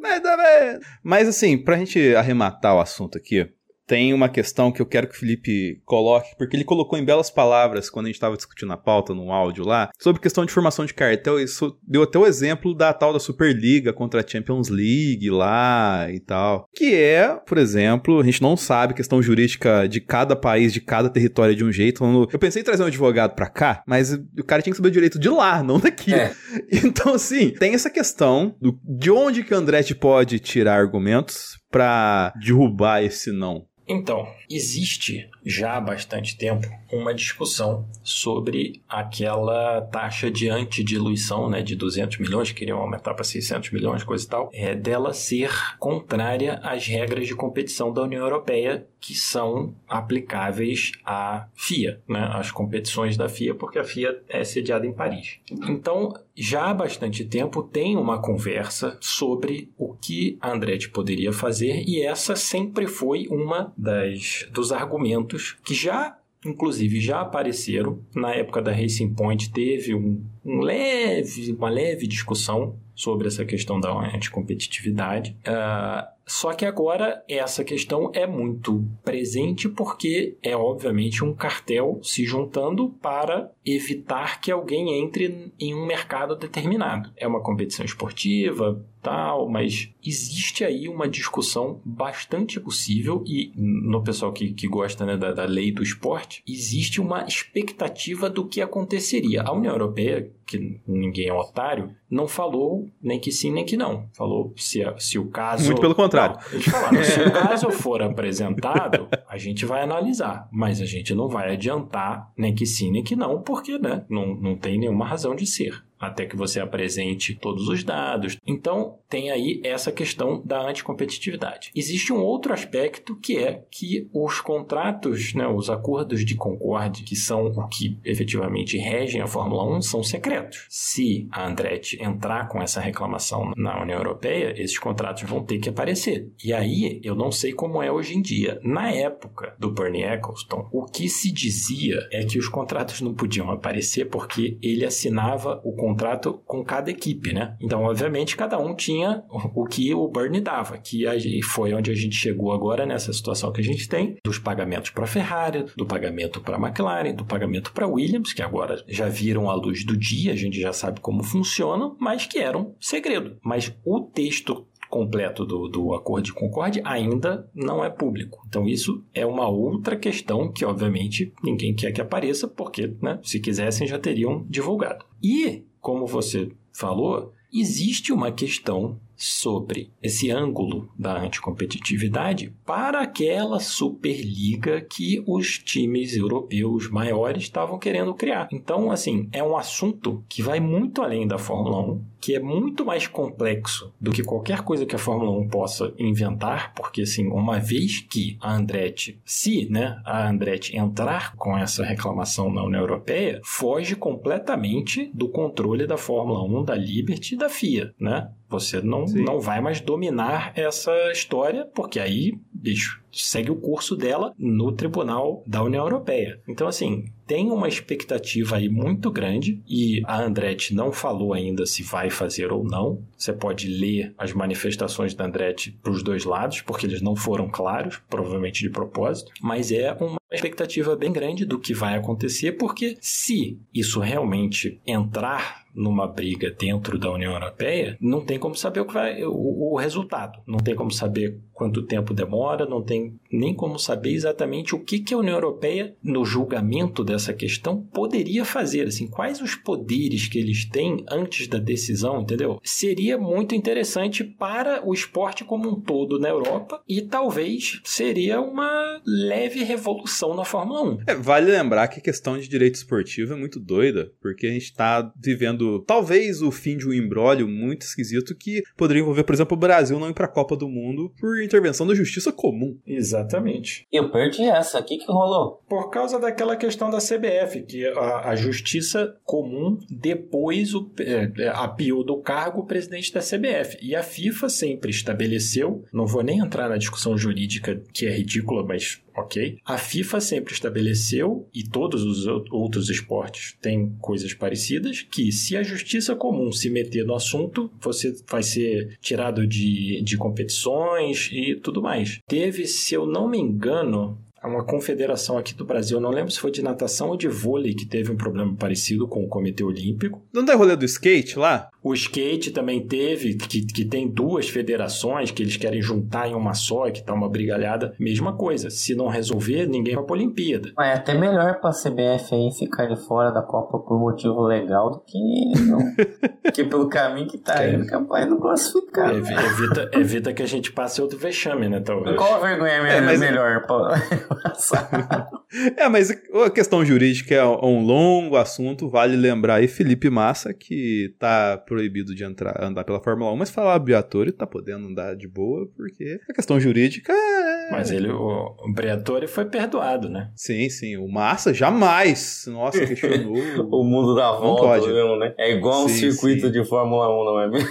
mas 0.03 0.21
tá 0.21 0.37
bem. 0.37 0.81
Mas 1.05 1.29
assim, 1.29 1.57
pra 1.57 1.77
gente 1.77 2.17
arrematar 2.17 2.75
o 2.75 2.81
assunto 2.81 3.17
aqui, 3.17 3.49
tem 3.89 4.13
uma 4.13 4.29
questão 4.29 4.71
que 4.71 4.83
eu 4.83 4.87
quero 4.87 5.09
que 5.09 5.15
o 5.15 5.19
Felipe 5.19 5.81
coloque, 5.87 6.37
porque 6.37 6.55
ele 6.55 6.63
colocou 6.63 6.99
em 6.99 7.05
belas 7.05 7.31
palavras 7.31 7.89
quando 7.89 8.05
a 8.05 8.09
gente 8.11 8.21
tava 8.21 8.37
discutindo 8.37 8.71
a 8.71 8.77
pauta 8.77 9.15
no 9.15 9.33
áudio 9.33 9.65
lá, 9.65 9.91
sobre 9.99 10.21
questão 10.21 10.45
de 10.45 10.53
formação 10.53 10.85
de 10.85 10.93
cartel. 10.93 11.41
Isso 11.41 11.75
deu 11.83 12.03
até 12.03 12.19
o 12.19 12.27
exemplo 12.27 12.75
da 12.75 12.93
tal 12.93 13.15
da 13.15 13.19
Superliga 13.19 13.91
contra 13.95 14.21
a 14.21 14.27
Champions 14.27 14.69
League 14.69 15.31
lá 15.31 16.07
e 16.13 16.21
tal. 16.21 16.69
Que 16.75 16.95
é, 16.95 17.35
por 17.47 17.57
exemplo, 17.57 18.21
a 18.21 18.25
gente 18.25 18.43
não 18.43 18.59
sabe 18.59 18.93
questão 18.93 19.23
jurídica 19.23 19.89
de 19.89 20.03
cada 20.03 20.37
país, 20.37 20.71
de 20.71 20.83
cada 20.83 21.09
território 21.09 21.57
de 21.57 21.65
um 21.65 21.73
jeito. 21.73 22.05
Eu 22.31 22.39
pensei 22.39 22.61
em 22.61 22.65
trazer 22.65 22.83
um 22.83 22.89
advogado 22.89 23.35
pra 23.35 23.49
cá, 23.49 23.83
mas 23.87 24.13
o 24.13 24.45
cara 24.45 24.61
tinha 24.61 24.73
que 24.73 24.77
saber 24.77 24.91
o 24.91 24.93
direito 24.93 25.19
de 25.19 25.31
lá, 25.31 25.63
não 25.63 25.81
daqui. 25.81 26.13
É. 26.15 26.33
Então, 26.71 27.15
assim, 27.15 27.51
tem 27.51 27.75
essa 27.75 27.89
questão 27.89 28.55
do, 28.61 28.79
de 28.85 29.11
onde 29.11 29.43
que 29.43 29.55
o 29.55 29.57
Andretti 29.57 29.95
pode 29.95 30.39
tirar 30.39 30.79
argumentos 30.79 31.57
pra 31.71 32.33
derrubar 32.41 33.03
esse 33.03 33.33
não. 33.33 33.67
Então, 33.89 34.29
existe 34.51 35.31
já 35.49 35.77
há 35.77 35.81
bastante 35.81 36.37
tempo 36.37 36.69
uma 36.93 37.15
discussão 37.15 37.87
sobre 38.03 38.83
aquela 38.89 39.81
taxa 39.81 40.31
de 40.31 40.49
antidiluição, 40.49 41.49
né, 41.49 41.63
de 41.63 41.75
200 41.75 42.19
milhões, 42.19 42.53
queriam 42.53 42.79
aumentar 42.79 43.15
para 43.15 43.25
600 43.25 43.71
milhões, 43.71 44.05
coisa 44.05 44.25
e 44.25 44.29
tal, 44.29 44.51
é, 44.53 44.75
dela 44.75 45.15
ser 45.15 45.51
contrária 45.79 46.61
às 46.63 46.87
regras 46.87 47.27
de 47.27 47.35
competição 47.35 47.93
da 47.93 48.03
União 48.03 48.23
Europeia 48.23 48.87
que 49.01 49.15
são 49.15 49.75
aplicáveis 49.89 50.93
à 51.05 51.47
FIA, 51.55 52.01
né, 52.09 52.31
às 52.33 52.51
competições 52.51 53.17
da 53.17 53.29
FIA, 53.29 53.55
porque 53.55 53.79
a 53.79 53.85
FIA 53.85 54.21
é 54.29 54.43
sediada 54.45 54.87
em 54.87 54.93
Paris. 54.93 55.39
Então, 55.69 56.13
já 56.35 56.67
há 56.67 56.75
bastante 56.75 57.25
tempo 57.25 57.63
tem 57.63 57.97
uma 57.97 58.21
conversa 58.21 58.99
sobre 59.01 59.71
o 59.79 59.95
que 59.95 60.37
a 60.41 60.51
Andretti 60.51 60.89
poderia 60.89 61.33
fazer 61.33 61.85
e 61.87 62.03
essa 62.03 62.35
sempre 62.35 62.87
foi 62.87 63.27
uma 63.31 63.73
das 63.77 64.49
dos 64.53 64.73
argumentos 64.73 65.38
que 65.65 65.75
já 65.75 66.17
inclusive 66.45 67.01
já 67.01 67.21
apareceram 67.21 68.01
na 68.15 68.33
época 68.33 68.63
da 68.63 68.73
Racing 68.73 69.13
Point 69.13 69.51
teve 69.51 69.95
um, 69.95 70.25
um 70.45 70.61
leve 70.61 71.53
uma 71.53 71.69
leve 71.69 72.07
discussão 72.07 72.77
sobre 72.95 73.27
essa 73.27 73.45
questão 73.45 73.81
da 73.81 73.91
anticompetitividade 74.15 75.37
uh, 75.41 76.07
só 76.29 76.53
que 76.53 76.67
agora 76.67 77.25
essa 77.27 77.65
questão 77.65 78.11
é 78.15 78.27
muito 78.27 78.85
presente 79.03 79.67
porque 79.67 80.37
é 80.43 80.55
obviamente 80.55 81.25
um 81.25 81.33
cartel 81.35 81.99
se 82.03 82.27
juntando 82.27 82.91
para 83.01 83.51
evitar 83.65 84.39
que 84.39 84.53
alguém 84.53 85.03
entre 85.03 85.51
em 85.59 85.75
um 85.75 85.87
mercado 85.87 86.37
determinado. 86.37 87.11
É 87.17 87.27
uma 87.27 87.43
competição 87.43 87.85
esportiva, 87.85 88.85
tal, 89.09 89.49
mas 89.49 89.91
existe 90.05 90.65
aí 90.65 90.87
uma 90.87 91.09
discussão 91.09 91.81
bastante 91.83 92.61
possível 92.61 93.25
e 93.27 93.51
no 93.57 94.03
pessoal 94.03 94.33
que, 94.33 94.53
que 94.53 94.69
gosta 94.69 95.07
né, 95.07 95.17
da, 95.17 95.33
da 95.33 95.45
lei 95.45 95.73
do 95.73 95.83
esporte, 95.83 96.43
existe 96.47 97.01
uma 97.01 97.25
expectativa 97.25 98.29
do 98.29 98.47
que 98.47 98.61
aconteceria. 98.61 99.43
A 99.43 99.53
União 99.53 99.73
Europeia, 99.73 100.31
que 100.47 100.79
ninguém 100.87 101.29
é 101.29 101.33
otário, 101.33 101.91
não 102.11 102.29
falou 102.29 102.87
nem 103.03 103.19
que 103.19 103.33
sim 103.33 103.51
nem 103.51 103.65
que 103.65 103.79
não. 103.79 104.07
Falou 104.13 104.53
se, 104.57 104.83
se 104.99 105.19
o 105.19 105.27
caso. 105.29 105.67
Muito 105.67 105.81
pelo 105.81 105.95
contrário. 105.95 106.37
Não, 106.37 106.53
eles 106.53 106.67
falaram, 106.67 107.05
se 107.05 107.21
o 107.21 107.33
caso 107.33 107.71
for 107.71 108.03
apresentado, 108.03 109.09
a 109.27 109.39
gente 109.39 109.65
vai 109.65 109.83
analisar, 109.83 110.49
mas 110.53 110.83
a 110.83 110.87
gente 110.87 111.15
não 111.15 111.29
vai 111.29 111.55
adiantar 111.55 112.31
nem 112.37 112.55
que 112.55 112.67
sim 112.67 112.91
nem 112.91 113.03
que 113.03 113.17
não, 113.17 113.41
porque 113.41 113.79
né, 113.79 114.05
não, 114.09 114.35
não 114.35 114.55
tem 114.55 114.79
nenhuma 114.79 115.07
razão 115.07 115.35
de 115.35 115.47
ser 115.47 115.88
até 115.99 116.27
que 116.27 116.37
você 116.37 116.61
apresente 116.61 117.35
todos 117.35 117.69
os 117.69 117.83
dados. 117.83 118.37
Então, 118.47 118.99
tem 119.09 119.31
aí 119.31 119.61
essa 119.65 119.91
questão 119.91 120.43
da 120.45 120.69
anticompetitividade. 120.69 121.71
Existe 121.75 122.13
um 122.13 122.21
outro 122.21 122.53
aspecto 122.53 123.17
que 123.17 123.39
é 123.39 123.65
que 123.71 124.09
os 124.13 124.41
contratos, 124.41 125.35
né, 125.35 125.47
os 125.47 125.71
acordos 125.71 126.25
de 126.25 126.35
concorde, 126.35 127.03
que 127.03 127.17
são 127.17 127.47
o 127.47 127.69
que 127.69 127.99
efetivamente 128.05 128.77
regem 128.77 129.21
a 129.21 129.27
Fórmula 129.27 129.65
1, 129.77 129.83
são 129.83 130.03
secretos. 130.03 130.67
Se 130.69 131.27
a 131.31 131.47
Andretti 131.47 132.03
entrar 132.03 132.49
com 132.49 132.61
essa 132.63 132.81
reclamação 132.81 133.53
na 133.57 133.83
União 133.83 133.99
Europeia, 133.99 134.55
esses 134.57 134.79
contratos 134.79 135.23
vão 135.23 135.43
ter 135.43 135.59
que 135.59 135.69
aparecer. 135.69 136.31
E 136.45 136.53
aí, 136.53 137.01
eu 137.03 137.15
não 137.15 137.33
sei 137.33 137.53
como 137.53 137.83
é 137.83 137.91
hoje 137.91 138.17
em 138.17 138.23
dia. 138.23 138.61
Na 138.63 138.91
época 138.91 139.55
do 139.59 139.71
Bernie 139.71 140.05
Eccleston, 140.05 140.69
o 140.73 140.85
que 140.85 141.09
se 141.09 141.33
dizia 141.33 142.07
é 142.13 142.25
que 142.25 142.39
os 142.39 142.49
contratos 142.49 143.01
não 143.01 143.15
podiam 143.15 143.51
aparecer 143.51 144.07
porque 144.07 144.59
ele 144.63 144.85
assinava 144.85 145.61
o 145.65 145.73
contrato 145.73 145.88
contrato 145.89 146.41
com 146.47 146.63
cada 146.65 146.91
equipe, 146.91 147.33
né? 147.33 147.57
Então, 147.61 147.83
obviamente, 147.83 148.37
cada 148.37 148.59
um 148.59 148.75
tinha 148.75 149.25
o 149.31 149.67
que 149.67 149.95
o 149.95 150.09
Bernie 150.09 150.41
dava, 150.41 150.77
que 150.79 151.05
foi 151.43 151.73
onde 151.73 151.91
a 151.91 151.95
gente 151.95 152.15
chegou 152.15 152.53
agora 152.53 152.85
nessa 152.85 153.13
situação 153.13 153.53
que 153.53 153.61
a 153.61 153.65
gente 153.65 153.89
tem, 153.89 154.17
dos 154.25 154.39
pagamentos 154.39 154.91
para 154.91 155.07
Ferrari, 155.07 155.65
do 155.77 155.87
pagamento 155.87 156.41
para 156.41 156.59
McLaren, 156.59 157.15
do 157.15 157.25
pagamento 157.25 157.73
para 157.73 157.87
Williams, 157.87 158.33
que 158.33 158.43
agora 158.43 158.83
já 158.87 159.09
viram 159.09 159.49
a 159.49 159.55
luz 159.55 159.85
do 159.85 159.97
dia, 159.97 160.33
a 160.33 160.37
gente 160.37 160.61
já 160.61 160.73
sabe 160.73 161.01
como 161.01 161.23
funcionam, 161.23 161.97
mas 161.99 162.27
que 162.27 162.39
eram 162.39 162.75
segredo. 162.81 163.37
Mas 163.43 163.75
o 163.85 164.01
texto 164.01 164.67
completo 164.89 165.45
do, 165.45 165.69
do 165.69 165.95
acordo 165.95 166.25
de 166.25 166.33
concórdia 166.33 166.83
ainda 166.85 167.49
não 167.55 167.85
é 167.85 167.91
público. 167.91 168.43
Então, 168.49 168.67
isso 168.67 169.05
é 169.15 169.25
uma 169.25 169.49
outra 169.49 169.97
questão 169.97 170.51
que, 170.51 170.65
obviamente, 170.65 171.33
ninguém 171.43 171.75
quer 171.75 171.93
que 171.93 172.01
apareça, 172.01 172.49
porque, 172.49 172.95
né, 173.01 173.19
se 173.23 173.39
quisessem, 173.39 173.87
já 173.87 173.99
teriam 173.99 174.45
divulgado. 174.49 175.05
E 175.23 175.65
como 175.81 176.07
você 176.07 176.51
falou, 176.73 177.33
existe 177.53 178.13
uma 178.13 178.31
questão 178.31 178.99
sobre 179.19 179.91
esse 180.01 180.31
ângulo 180.31 180.89
da 180.97 181.21
anticompetitividade 181.21 182.55
para 182.65 183.01
aquela 183.01 183.59
Superliga 183.59 184.81
que 184.81 185.23
os 185.27 185.59
times 185.59 186.17
europeus 186.17 186.89
maiores 186.89 187.43
estavam 187.43 187.79
querendo 187.79 188.15
criar. 188.15 188.49
Então, 188.53 188.93
assim, 188.93 189.29
é 189.33 189.43
um 189.43 189.57
assunto 189.57 190.25
que 190.29 190.41
vai 190.41 190.61
muito 190.61 191.03
além 191.03 191.27
da 191.27 191.37
Fórmula 191.37 191.81
1, 191.81 192.05
que 192.21 192.35
é 192.35 192.41
muito 192.41 192.85
mais 192.85 193.09
complexo 193.09 193.93
do 194.01 194.13
que 194.13 194.23
qualquer 194.23 194.63
coisa 194.63 194.87
que 194.87 194.95
a 194.95 194.99
Fórmula 194.99 195.33
1 195.33 195.49
possa 195.49 195.93
inventar, 195.99 196.73
porque 196.75 197.03
assim, 197.03 197.27
uma 197.27 197.59
vez 197.59 198.01
que 198.01 198.37
a 198.41 198.55
Andretti, 198.55 199.21
se, 199.25 199.69
né, 199.69 200.01
a 200.05 200.29
Andretti 200.29 200.77
entrar 200.77 201.35
com 201.35 201.57
essa 201.59 201.85
reclamação 201.85 202.53
na 202.53 202.63
União 202.63 202.81
Europeia, 202.81 203.41
foge 203.43 203.97
completamente 203.97 205.11
do 205.13 205.29
controle 205.29 205.87
da 205.87 205.97
Fórmula 205.97 206.43
1, 206.45 206.65
da 206.65 206.75
Liberty 206.77 207.35
e 207.35 207.39
da 207.39 207.49
FIA, 207.49 207.93
né? 207.99 208.31
Você 208.49 208.81
não, 208.81 209.05
não 209.05 209.41
vai 209.41 209.61
mais 209.61 209.81
dominar 209.81 210.53
essa 210.57 210.93
história, 211.13 211.67
porque 211.75 212.01
aí, 212.01 212.33
bicho, 212.53 213.03
segue 213.13 213.51
o 213.51 213.57
curso 213.57 213.97
dela 213.97 214.33
no 214.39 214.73
Tribunal 214.73 215.43
da 215.47 215.63
União 215.63 215.85
Europeia. 215.85 216.41
Então, 216.49 216.67
assim, 216.67 217.07
tem 217.27 217.51
uma 217.51 217.69
expectativa 217.69 218.57
aí 218.57 218.69
muito 218.69 219.11
grande 219.11 219.63
e 219.69 220.03
a 220.07 220.23
Andretti 220.23 220.75
não 220.75 220.93
falou 220.93 221.33
ainda 221.33 221.67
se 221.67 221.83
vai 221.83 222.11
fazer 222.11 222.53
ou 222.53 222.65
não. 222.65 223.03
Você 223.17 223.33
pode 223.33 223.69
ler 223.69 224.15
as 224.17 224.33
manifestações 224.33 225.15
da 225.15 225.27
Andretti 225.27 225.73
para 225.83 225.93
os 225.93 226.03
dois 226.03 226.25
lados, 226.25 226.63
porque 226.63 226.87
eles 226.87 227.03
não 227.03 227.15
foram 227.15 227.49
claros, 227.49 228.01
provavelmente 228.09 228.61
de 228.61 228.71
propósito, 228.71 229.33
mas 229.43 229.71
é 229.71 229.93
uma 229.93 230.19
expectativa 230.33 230.97
bem 230.97 231.13
grande 231.13 231.45
do 231.45 231.59
que 231.59 231.75
vai 231.75 231.97
acontecer, 231.97 232.53
porque 232.53 232.97
se 233.01 233.59
isso 233.75 234.01
realmente 234.01 234.81
entrar 234.87 235.67
numa 235.75 236.07
briga 236.07 236.51
dentro 236.51 236.99
da 236.99 237.11
União 237.11 237.33
Europeia, 237.33 237.97
não 238.01 238.21
tem 238.25 238.39
como 238.39 238.55
saber 238.55 238.81
o 238.81 238.87
que 238.87 238.95
vai 238.95 239.25
o, 239.25 239.73
o 239.73 239.77
resultado. 239.77 240.41
Não 240.47 240.59
tem 240.59 240.75
como 240.75 240.91
saber 240.91 241.39
quanto 241.53 241.83
tempo 241.83 242.15
demora, 242.15 242.67
não 242.67 242.83
tem 242.83 243.19
nem 243.33 243.53
como 243.53 243.79
saber 243.79 244.13
exatamente 244.13 244.75
o 244.75 244.79
que, 244.79 245.01
que 245.01 245.13
a 245.13 245.19
União 245.19 245.35
Europeia, 245.35 245.95
no 246.03 246.25
julgamento 246.25 247.03
dessa 247.03 247.33
questão, 247.33 247.83
poderia 247.83 248.45
fazer. 248.45 248.87
Assim, 248.87 249.09
quais 249.09 249.41
os 249.41 249.55
poderes 249.55 250.29
que 250.29 250.39
eles 250.39 250.65
têm 250.65 251.05
antes 251.11 251.49
da 251.49 251.59
decisão, 251.59 252.21
entendeu? 252.21 252.61
Seria 252.63 253.19
muito 253.19 253.55
interessante 253.55 254.23
para 254.23 254.87
o 254.87 254.95
esporte 254.95 255.45
como 255.45 255.69
um 255.69 255.81
todo 255.81 256.19
na 256.19 256.29
Europa 256.29 256.81
e 256.89 257.03
talvez 257.03 257.81
seria 257.85 258.41
uma 258.41 259.01
leve 259.05 259.65
revolução 259.65 260.35
na 260.35 260.45
Fórmula 260.45 260.83
1. 260.83 260.99
É, 261.09 261.15
vale 261.15 261.51
lembrar 261.51 261.89
que 261.89 261.99
a 261.99 262.03
questão 262.03 262.39
de 262.39 262.49
direito 262.49 262.77
esportivo 262.77 263.33
é 263.33 263.37
muito 263.37 263.59
doida, 263.59 264.13
porque 264.21 264.47
a 264.47 264.53
gente 264.53 264.65
está 264.65 265.13
vivendo 265.17 265.58
talvez 265.87 266.43
o 266.43 266.51
fim 266.51 266.77
de 266.77 266.89
um 266.89 266.93
embrólio 266.93 267.49
muito 267.49 267.83
esquisito 267.83 268.35
que 268.35 268.63
poderia 268.77 269.03
envolver, 269.03 269.25
por 269.25 269.35
exemplo, 269.35 269.57
o 269.57 269.61
Brasil 269.61 269.99
não 269.99 270.11
ir 270.11 270.15
para 270.15 270.27
a 270.27 270.31
Copa 270.31 270.57
do 270.57 270.69
Mundo 270.69 271.13
por 271.19 271.43
intervenção 271.43 271.87
da 271.87 271.95
justiça 271.95 272.33
comum. 272.33 272.79
Exatamente. 272.87 273.87
Eu 273.93 274.11
perdi 274.11 274.43
essa. 274.43 274.79
O 274.81 274.85
que, 274.85 274.99
que 274.99 275.11
rolou? 275.11 275.63
Por 275.69 275.91
causa 275.91 276.19
daquela 276.19 276.57
questão 276.57 276.91
da 276.91 276.99
CBF, 276.99 277.63
que 277.63 277.87
a, 277.87 278.31
a 278.31 278.37
justiça 278.37 279.17
comum 279.25 279.79
depois 279.91 280.75
o, 280.75 280.91
é, 281.01 281.31
é, 281.39 281.49
apiou 281.49 282.05
do 282.05 282.19
cargo 282.19 282.61
o 282.61 282.67
presidente 282.67 283.13
da 283.13 283.21
CBF. 283.21 283.79
E 283.81 283.95
a 283.95 284.03
FIFA 284.03 284.49
sempre 284.49 284.91
estabeleceu, 284.91 285.85
não 285.93 286.07
vou 286.07 286.23
nem 286.23 286.39
entrar 286.39 286.69
na 286.69 286.77
discussão 286.77 287.17
jurídica 287.17 287.83
que 287.93 288.07
é 288.07 288.11
ridícula, 288.11 288.65
mas 288.65 289.01
ok? 289.19 289.59
A 289.65 289.77
FIFA 289.77 290.21
sempre 290.21 290.53
estabeleceu, 290.53 291.49
e 291.53 291.63
todos 291.65 292.03
os 292.03 292.27
outros 292.27 292.89
esportes 292.89 293.57
têm 293.61 293.97
coisas 294.01 294.33
parecidas, 294.33 295.03
que 295.03 295.31
se 295.33 295.48
a 295.57 295.63
justiça 295.63 296.15
comum 296.15 296.53
se 296.53 296.71
meter 296.71 297.05
no 297.05 297.15
assunto, 297.15 297.71
você 297.81 298.15
vai 298.29 298.43
ser 298.43 298.97
tirado 299.01 299.47
de, 299.47 300.03
de 300.03 300.17
competições 300.17 301.31
e 301.33 301.55
tudo 301.57 301.83
mais. 301.83 302.19
Teve, 302.27 302.67
se 302.67 302.95
eu 302.95 303.07
não 303.07 303.29
me 303.29 303.39
engano, 303.39 304.19
uma 304.49 304.65
confederação 304.65 305.39
aqui 305.39 305.55
do 305.55 305.65
Brasil, 305.65 305.99
eu 305.99 306.01
não 306.01 306.11
lembro 306.11 306.31
se 306.31 306.41
foi 306.41 306.51
de 306.51 306.63
natação 306.63 307.09
ou 307.11 307.17
de 307.17 307.29
vôlei 307.29 307.75
que 307.75 307.87
teve 307.87 308.11
um 308.11 308.17
problema 308.17 308.55
parecido 308.59 309.07
com 309.07 309.23
o 309.25 309.29
Comitê 309.29 309.63
Olímpico. 309.63 310.23
Não 310.33 310.45
tem 310.45 310.57
rolê 310.57 310.75
do 310.77 310.85
skate 310.85 311.39
lá? 311.39 311.69
O 311.83 311.95
skate 311.95 312.51
também 312.51 312.87
teve, 312.87 313.35
que, 313.35 313.65
que 313.65 313.85
tem 313.85 314.09
duas 314.09 314.49
federações 314.49 315.31
que 315.31 315.43
eles 315.43 315.57
querem 315.57 315.81
juntar 315.81 316.29
em 316.29 316.35
uma 316.35 316.53
só, 316.53 316.91
que 316.91 317.03
tá 317.03 317.15
uma 317.15 317.29
brigalhada. 317.31 317.95
Mesma 317.99 318.33
coisa, 318.37 318.69
se 318.69 318.95
não 318.95 319.07
resolver, 319.07 319.67
ninguém 319.67 319.95
vai 319.95 320.05
pra 320.05 320.15
Olimpíada. 320.15 320.73
Mas 320.77 320.89
é 320.89 320.93
até 320.95 321.15
melhor 321.15 321.61
pra 321.61 321.71
CBF 321.71 322.35
aí 322.35 322.51
ficar 322.59 322.87
de 322.87 322.97
fora 323.07 323.31
da 323.31 323.43
Copa 323.43 323.79
por 323.79 323.99
motivo 323.99 324.43
legal 324.43 324.91
do 324.91 325.01
que 325.01 325.19
não. 325.67 325.79
que 326.53 326.65
pelo 326.65 326.89
caminho 326.89 327.29
que 327.29 327.39
tá 327.39 327.67
indo, 327.67 327.87
capaz 327.87 328.25
de 328.25 328.31
não 328.31 328.39
classificar. 328.41 329.15
Evi- 329.15 329.35
Evita, 329.35 329.91
evita 329.95 330.33
que 330.33 330.43
a 330.43 330.47
gente 330.47 330.73
passe 330.73 331.01
outro 331.01 331.17
vexame, 331.19 331.69
né, 331.69 331.81
talvez. 331.81 332.17
Qual 332.17 332.35
a 332.35 332.39
vergonha 332.41 332.73
É, 332.73 333.01
mas- 333.01 333.21
melhor 333.21 333.65
pra 333.67 333.95
passar? 334.43 335.29
É, 335.79 335.89
mas 335.89 336.11
a 336.11 336.51
questão 336.51 336.85
jurídica 336.85 337.35
é 337.35 337.43
um 337.43 337.83
longo 337.83 338.37
assunto. 338.37 338.87
Vale 338.87 339.17
lembrar 339.17 339.55
aí 339.55 339.67
Felipe 339.67 340.11
Massa, 340.11 340.53
que 340.53 341.15
tá 341.19 341.57
proibido 341.57 342.15
de 342.15 342.23
entrar, 342.23 342.63
andar 342.63 342.85
pela 342.85 343.01
Fórmula 343.01 343.33
1, 343.33 343.37
mas 343.37 343.49
falar 343.49 343.79
Briatore 343.79 344.31
tá 344.31 344.47
podendo 344.47 344.89
andar 344.89 345.17
de 345.17 345.27
boa, 345.27 345.67
porque 345.75 346.21
a 346.29 346.35
questão 346.35 346.61
jurídica 346.61 347.15
é. 347.15 347.58
Mas 347.71 347.91
ele, 347.91 348.11
o, 348.11 348.55
o 348.59 348.73
Briatore 348.73 349.27
foi 349.27 349.45
perdoado, 349.45 350.09
né? 350.09 350.31
Sim, 350.35 350.69
sim. 350.71 350.97
O 350.97 351.07
Massa 351.07 351.53
jamais. 351.53 352.45
Nossa, 352.47 352.87
questionou. 352.87 353.35
o 353.71 353.85
mundo 353.85 354.15
dá 354.15 354.33
volta, 354.33 354.63
pode. 354.63 354.87
mesmo, 354.87 355.17
né? 355.19 355.35
É 355.39 355.53
igual 355.53 355.85
um 355.85 355.89
Sim, 355.89 356.11
circuito 356.11 356.47
sim. 356.47 356.53
de 356.53 356.65
Fórmula 356.65 357.09
1, 357.09 357.25
não 357.25 357.41
é 357.41 357.49
mesmo? 357.49 357.69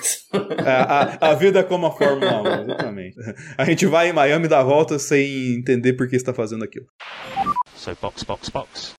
a, 0.65 1.27
a, 1.27 1.31
a 1.31 1.33
vida 1.33 1.59
é 1.59 1.63
como 1.63 1.87
a 1.87 1.91
Fórmula 1.91 2.41
1, 2.41 2.61
exatamente. 2.61 3.17
A 3.57 3.65
gente 3.65 3.85
vai 3.85 4.09
em 4.09 4.13
Miami 4.13 4.47
dá 4.47 4.59
a 4.59 4.63
volta 4.63 4.99
sem 4.99 5.55
entender 5.55 5.93
por 5.93 6.07
que 6.07 6.15
está 6.15 6.33
fazendo 6.33 6.63
aquilo. 6.63 6.85
So 7.75 7.95
box, 8.01 8.23
box, 8.23 8.49
box. 8.49 8.96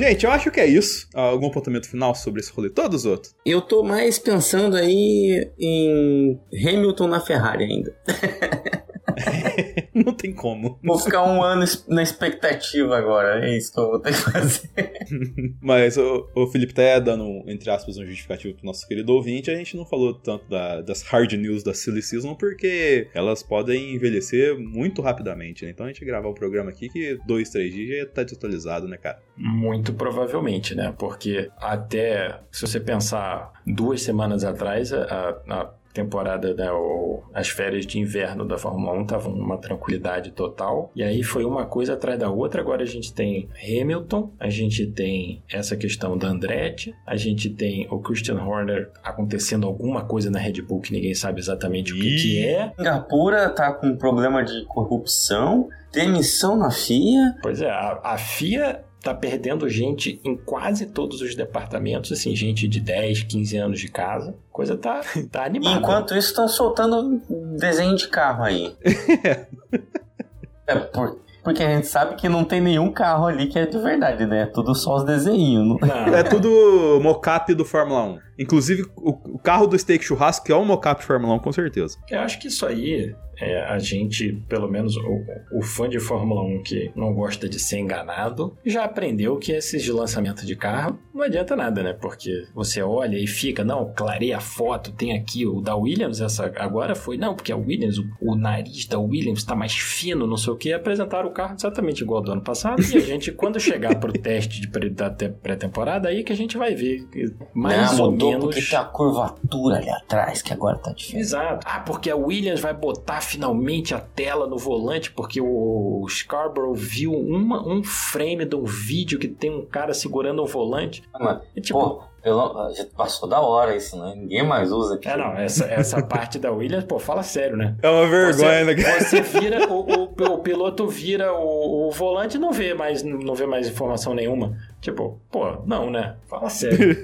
Gente, 0.00 0.24
eu 0.24 0.30
acho 0.30 0.50
que 0.50 0.58
é 0.58 0.66
isso. 0.66 1.06
Algum 1.12 1.48
apontamento 1.48 1.86
final 1.86 2.14
sobre 2.14 2.40
esse 2.40 2.50
rolê? 2.50 2.70
Todos 2.70 3.00
os 3.00 3.04
outros. 3.04 3.34
Eu 3.44 3.60
tô 3.60 3.82
mais 3.82 4.18
pensando 4.18 4.74
aí 4.74 5.52
em 5.58 6.40
Hamilton 6.54 7.06
na 7.06 7.20
Ferrari 7.20 7.64
ainda. 7.64 7.94
Não 9.94 10.12
tem 10.14 10.32
como. 10.32 10.78
Vou 10.82 10.98
ficar 10.98 11.24
um 11.24 11.42
ano 11.42 11.64
na 11.88 12.02
expectativa 12.02 12.96
agora, 12.96 13.46
é 13.46 13.56
isso 13.56 13.72
que 13.72 13.80
eu 13.80 13.88
vou 13.90 13.98
ter 14.00 14.12
que 14.12 14.18
fazer. 14.18 14.70
Mas 15.60 15.96
o, 15.96 16.28
o 16.34 16.46
Felipe 16.46 16.72
tá 16.74 16.98
dando, 16.98 17.42
entre 17.46 17.70
aspas, 17.70 17.96
um 17.98 18.04
justificativo 18.06 18.54
pro 18.54 18.66
nosso 18.66 18.86
querido 18.86 19.12
ouvinte. 19.12 19.50
A 19.50 19.54
gente 19.56 19.76
não 19.76 19.84
falou 19.84 20.14
tanto 20.14 20.48
da- 20.48 20.80
das 20.80 21.02
hard 21.02 21.32
news 21.32 21.62
da 21.62 21.74
Silly 21.74 22.02
Season 22.02 22.34
porque 22.34 23.08
elas 23.14 23.42
podem 23.42 23.94
envelhecer 23.94 24.58
muito 24.58 25.02
rapidamente, 25.02 25.64
né? 25.64 25.70
Então 25.70 25.86
a 25.86 25.88
gente 25.88 26.04
gravar 26.04 26.28
o 26.28 26.34
programa 26.34 26.70
aqui 26.70 26.88
que 26.88 27.18
dois, 27.26 27.50
três 27.50 27.72
dias 27.72 27.98
já 28.00 28.06
tá 28.06 28.22
desatualizado, 28.22 28.86
né, 28.88 28.96
cara? 28.96 29.18
Muito 29.36 29.92
provavelmente, 29.92 30.74
né? 30.74 30.94
Porque 30.98 31.50
até, 31.58 32.40
se 32.52 32.62
você 32.62 32.78
pensar 32.80 33.52
duas 33.66 34.02
semanas 34.02 34.44
atrás, 34.44 34.92
a, 34.92 35.40
a 35.48 35.70
temporada, 35.92 36.54
né, 36.54 36.70
o- 36.70 37.22
as 37.34 37.48
férias 37.48 37.86
de 37.86 37.98
inverno 37.98 38.44
da 38.46 38.56
Fórmula 38.58 38.92
1 38.98 39.02
estavam 39.02 39.34
numa 39.34 39.58
tranquilidade 39.58 40.30
total. 40.32 40.90
E 40.94 41.02
aí 41.02 41.22
foi 41.22 41.44
uma 41.44 41.66
coisa 41.66 41.94
atrás 41.94 42.18
da 42.18 42.30
outra. 42.30 42.60
Agora 42.60 42.82
a 42.82 42.86
gente 42.86 43.12
tem 43.12 43.48
Hamilton, 43.62 44.30
a 44.38 44.48
gente 44.48 44.86
tem 44.86 45.42
essa 45.52 45.76
questão 45.76 46.16
da 46.16 46.28
Andretti, 46.28 46.94
a 47.06 47.16
gente 47.16 47.50
tem 47.50 47.86
o 47.90 47.98
Christian 47.98 48.40
Horner 48.42 48.90
acontecendo 49.02 49.66
alguma 49.66 50.04
coisa 50.04 50.30
na 50.30 50.38
Red 50.38 50.62
Bull 50.62 50.80
que 50.80 50.92
ninguém 50.92 51.14
sabe 51.14 51.40
exatamente 51.40 51.92
o 51.92 51.96
que, 51.96 52.16
que 52.16 52.46
é. 52.46 52.72
Singapura 52.76 53.48
tá 53.50 53.72
com 53.72 53.96
problema 53.96 54.42
de 54.44 54.64
corrupção, 54.66 55.68
demissão 55.92 56.56
na 56.56 56.70
FIA. 56.70 57.34
Pois 57.42 57.60
é, 57.60 57.70
a, 57.70 58.00
a 58.04 58.18
FIA 58.18 58.84
tá 59.02 59.14
perdendo 59.14 59.68
gente 59.68 60.20
em 60.24 60.36
quase 60.36 60.86
todos 60.86 61.20
os 61.22 61.34
departamentos, 61.34 62.12
assim, 62.12 62.34
gente 62.36 62.68
de 62.68 62.80
10, 62.80 63.22
15 63.24 63.56
anos 63.56 63.80
de 63.80 63.88
casa. 63.88 64.34
Coisa 64.52 64.76
tá, 64.76 65.00
tá 65.32 65.42
E 65.42 65.46
animada. 65.46 65.78
enquanto 65.78 66.14
isso, 66.16 66.28
estão 66.28 66.46
soltando 66.48 67.20
desenho 67.58 67.94
de 67.96 68.08
carro 68.08 68.42
aí. 68.44 68.74
é 70.66 70.74
por- 70.76 71.18
porque 71.42 71.62
a 71.62 71.74
gente 71.74 71.86
sabe 71.86 72.16
que 72.16 72.28
não 72.28 72.44
tem 72.44 72.60
nenhum 72.60 72.92
carro 72.92 73.26
ali 73.26 73.46
que 73.46 73.58
é 73.58 73.64
de 73.64 73.78
verdade, 73.78 74.26
né? 74.26 74.42
É 74.42 74.46
tudo 74.46 74.74
só 74.74 74.96
os 74.96 75.04
desenhos. 75.04 75.66
não- 75.66 75.78
Não, 75.80 76.14
É 76.14 76.22
tudo 76.22 77.00
mocap 77.02 77.54
do 77.54 77.64
Fórmula 77.64 78.02
1. 78.04 78.18
Inclusive, 78.38 78.82
o, 78.94 79.10
o 79.36 79.38
carro 79.38 79.66
do 79.66 79.78
Steak 79.78 80.04
Churrasco 80.04 80.44
que 80.44 80.52
é 80.52 80.56
um 80.56 80.66
mocap 80.66 81.00
de 81.00 81.06
Fórmula 81.06 81.32
1, 81.34 81.38
com 81.38 81.50
certeza. 81.50 81.96
eu 82.10 82.20
acho 82.20 82.38
que 82.38 82.48
isso 82.48 82.66
aí, 82.66 83.14
é, 83.40 83.62
a 83.62 83.78
gente, 83.78 84.32
pelo 84.48 84.68
menos 84.68 84.96
o, 84.96 85.58
o 85.58 85.62
fã 85.62 85.88
de 85.88 85.98
Fórmula 85.98 86.42
1 86.42 86.62
que 86.62 86.90
não 86.94 87.12
gosta 87.14 87.48
de 87.48 87.58
ser 87.58 87.78
enganado, 87.78 88.56
já 88.64 88.84
aprendeu 88.84 89.36
que 89.38 89.52
esses 89.52 89.82
de 89.82 89.92
lançamento 89.92 90.44
de 90.46 90.54
carro 90.56 90.98
não 91.14 91.22
adianta 91.22 91.54
nada, 91.56 91.82
né? 91.82 91.92
Porque 91.92 92.46
você 92.54 92.82
olha 92.82 93.16
e 93.16 93.26
fica, 93.26 93.64
não, 93.64 93.92
clareia 93.94 94.36
a 94.38 94.40
foto, 94.40 94.92
tem 94.92 95.16
aqui 95.16 95.46
o 95.46 95.60
da 95.60 95.74
Williams, 95.76 96.20
essa 96.20 96.46
agora 96.56 96.94
foi, 96.94 97.16
não, 97.16 97.34
porque 97.34 97.52
a 97.52 97.56
Williams, 97.56 97.98
o, 97.98 98.04
o 98.20 98.34
nariz 98.36 98.86
da 98.86 98.98
Williams 98.98 99.44
tá 99.44 99.54
mais 99.54 99.72
fino, 99.74 100.26
não 100.26 100.36
sei 100.36 100.52
o 100.52 100.56
que, 100.56 100.72
apresentaram 100.72 101.28
o 101.28 101.32
carro 101.32 101.54
exatamente 101.54 102.02
igual 102.02 102.18
ao 102.18 102.24
do 102.24 102.32
ano 102.32 102.42
passado, 102.42 102.82
e 102.82 102.96
a 102.96 103.00
gente, 103.00 103.32
quando 103.32 103.58
chegar 103.60 103.98
pro 103.98 104.12
teste 104.12 104.60
de 104.60 104.68
pré- 104.68 104.88
da 104.90 105.10
te- 105.10 105.28
pré-temporada, 105.28 106.08
aí 106.08 106.22
que 106.24 106.32
a 106.32 106.36
gente 106.36 106.56
vai 106.56 106.74
ver 106.74 107.06
mais 107.54 107.96
não, 107.96 108.04
ou 108.06 108.10
mudou 108.12 108.30
menos... 108.30 108.44
porque 108.46 108.62
tem 108.62 108.78
a 108.78 108.84
curvatura 108.84 109.76
ali 109.76 109.90
atrás, 109.90 110.42
que 110.42 110.52
agora 110.52 110.78
tá 110.78 110.92
diferente. 110.92 111.20
Exato. 111.22 111.66
Ah, 111.68 111.80
porque 111.80 112.10
a 112.10 112.16
Williams 112.16 112.60
vai 112.60 112.74
botar 112.74 113.20
finalmente 113.30 113.94
a 113.94 114.00
tela 114.00 114.48
no 114.48 114.58
volante, 114.58 115.12
porque 115.12 115.40
o 115.40 116.04
Scarborough 116.08 116.74
viu 116.74 117.12
uma, 117.12 117.64
um 117.64 117.80
frame 117.82 118.44
de 118.44 118.56
um 118.56 118.64
vídeo 118.64 119.20
que 119.20 119.28
tem 119.28 119.50
um 119.50 119.64
cara 119.64 119.94
segurando 119.94 120.42
um 120.42 120.46
volante. 120.46 121.04
Mas, 121.12 121.40
E 121.54 121.60
tipo. 121.60 122.02
Pelo, 122.22 122.72
já 122.74 122.84
passou 122.96 123.28
da 123.28 123.40
hora 123.40 123.76
isso, 123.76 123.98
né? 123.98 124.14
Ninguém 124.16 124.46
mais 124.46 124.70
usa 124.70 124.94
aqui. 124.94 125.08
é, 125.08 125.16
não, 125.16 125.32
essa, 125.36 125.64
essa 125.64 126.02
parte 126.06 126.38
da 126.38 126.50
Williams, 126.50 126.84
pô, 126.84 126.98
fala 126.98 127.22
sério, 127.22 127.56
né? 127.56 127.74
É 127.82 127.88
uma 127.88 128.06
vergonha, 128.06 128.64
Você, 128.64 128.74
né? 128.74 129.00
você 129.00 129.20
vira, 129.22 129.68
o, 129.68 129.80
o, 129.80 130.02
o 130.04 130.38
piloto 130.38 130.86
vira 130.86 131.32
o, 131.32 131.88
o 131.88 131.90
volante 131.90 132.36
e 132.36 132.40
não 132.40 132.52
vê 132.52 132.74
mais, 132.74 133.02
não 133.02 133.34
vê 133.34 133.46
mais 133.46 133.68
informação 133.68 134.14
nenhuma. 134.14 134.56
Tipo, 134.80 135.20
pô, 135.30 135.62
não, 135.66 135.90
né? 135.90 136.16
Fala 136.26 136.48
sério. 136.48 136.96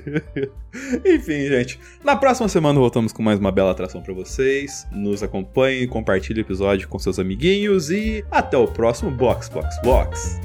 Enfim, 1.04 1.46
gente. 1.46 1.78
Na 2.02 2.16
próxima 2.16 2.48
semana 2.48 2.78
voltamos 2.78 3.12
com 3.12 3.22
mais 3.22 3.38
uma 3.38 3.52
bela 3.52 3.70
atração 3.70 4.00
pra 4.00 4.14
vocês. 4.14 4.86
Nos 4.90 5.22
acompanhem, 5.22 5.86
compartilhe 5.86 6.40
o 6.40 6.42
episódio 6.42 6.88
com 6.88 6.98
seus 6.98 7.18
amiguinhos 7.18 7.90
e 7.90 8.24
até 8.30 8.56
o 8.56 8.66
próximo 8.66 9.10
Box 9.10 9.48
Box 9.48 9.80
Box. 9.82 10.40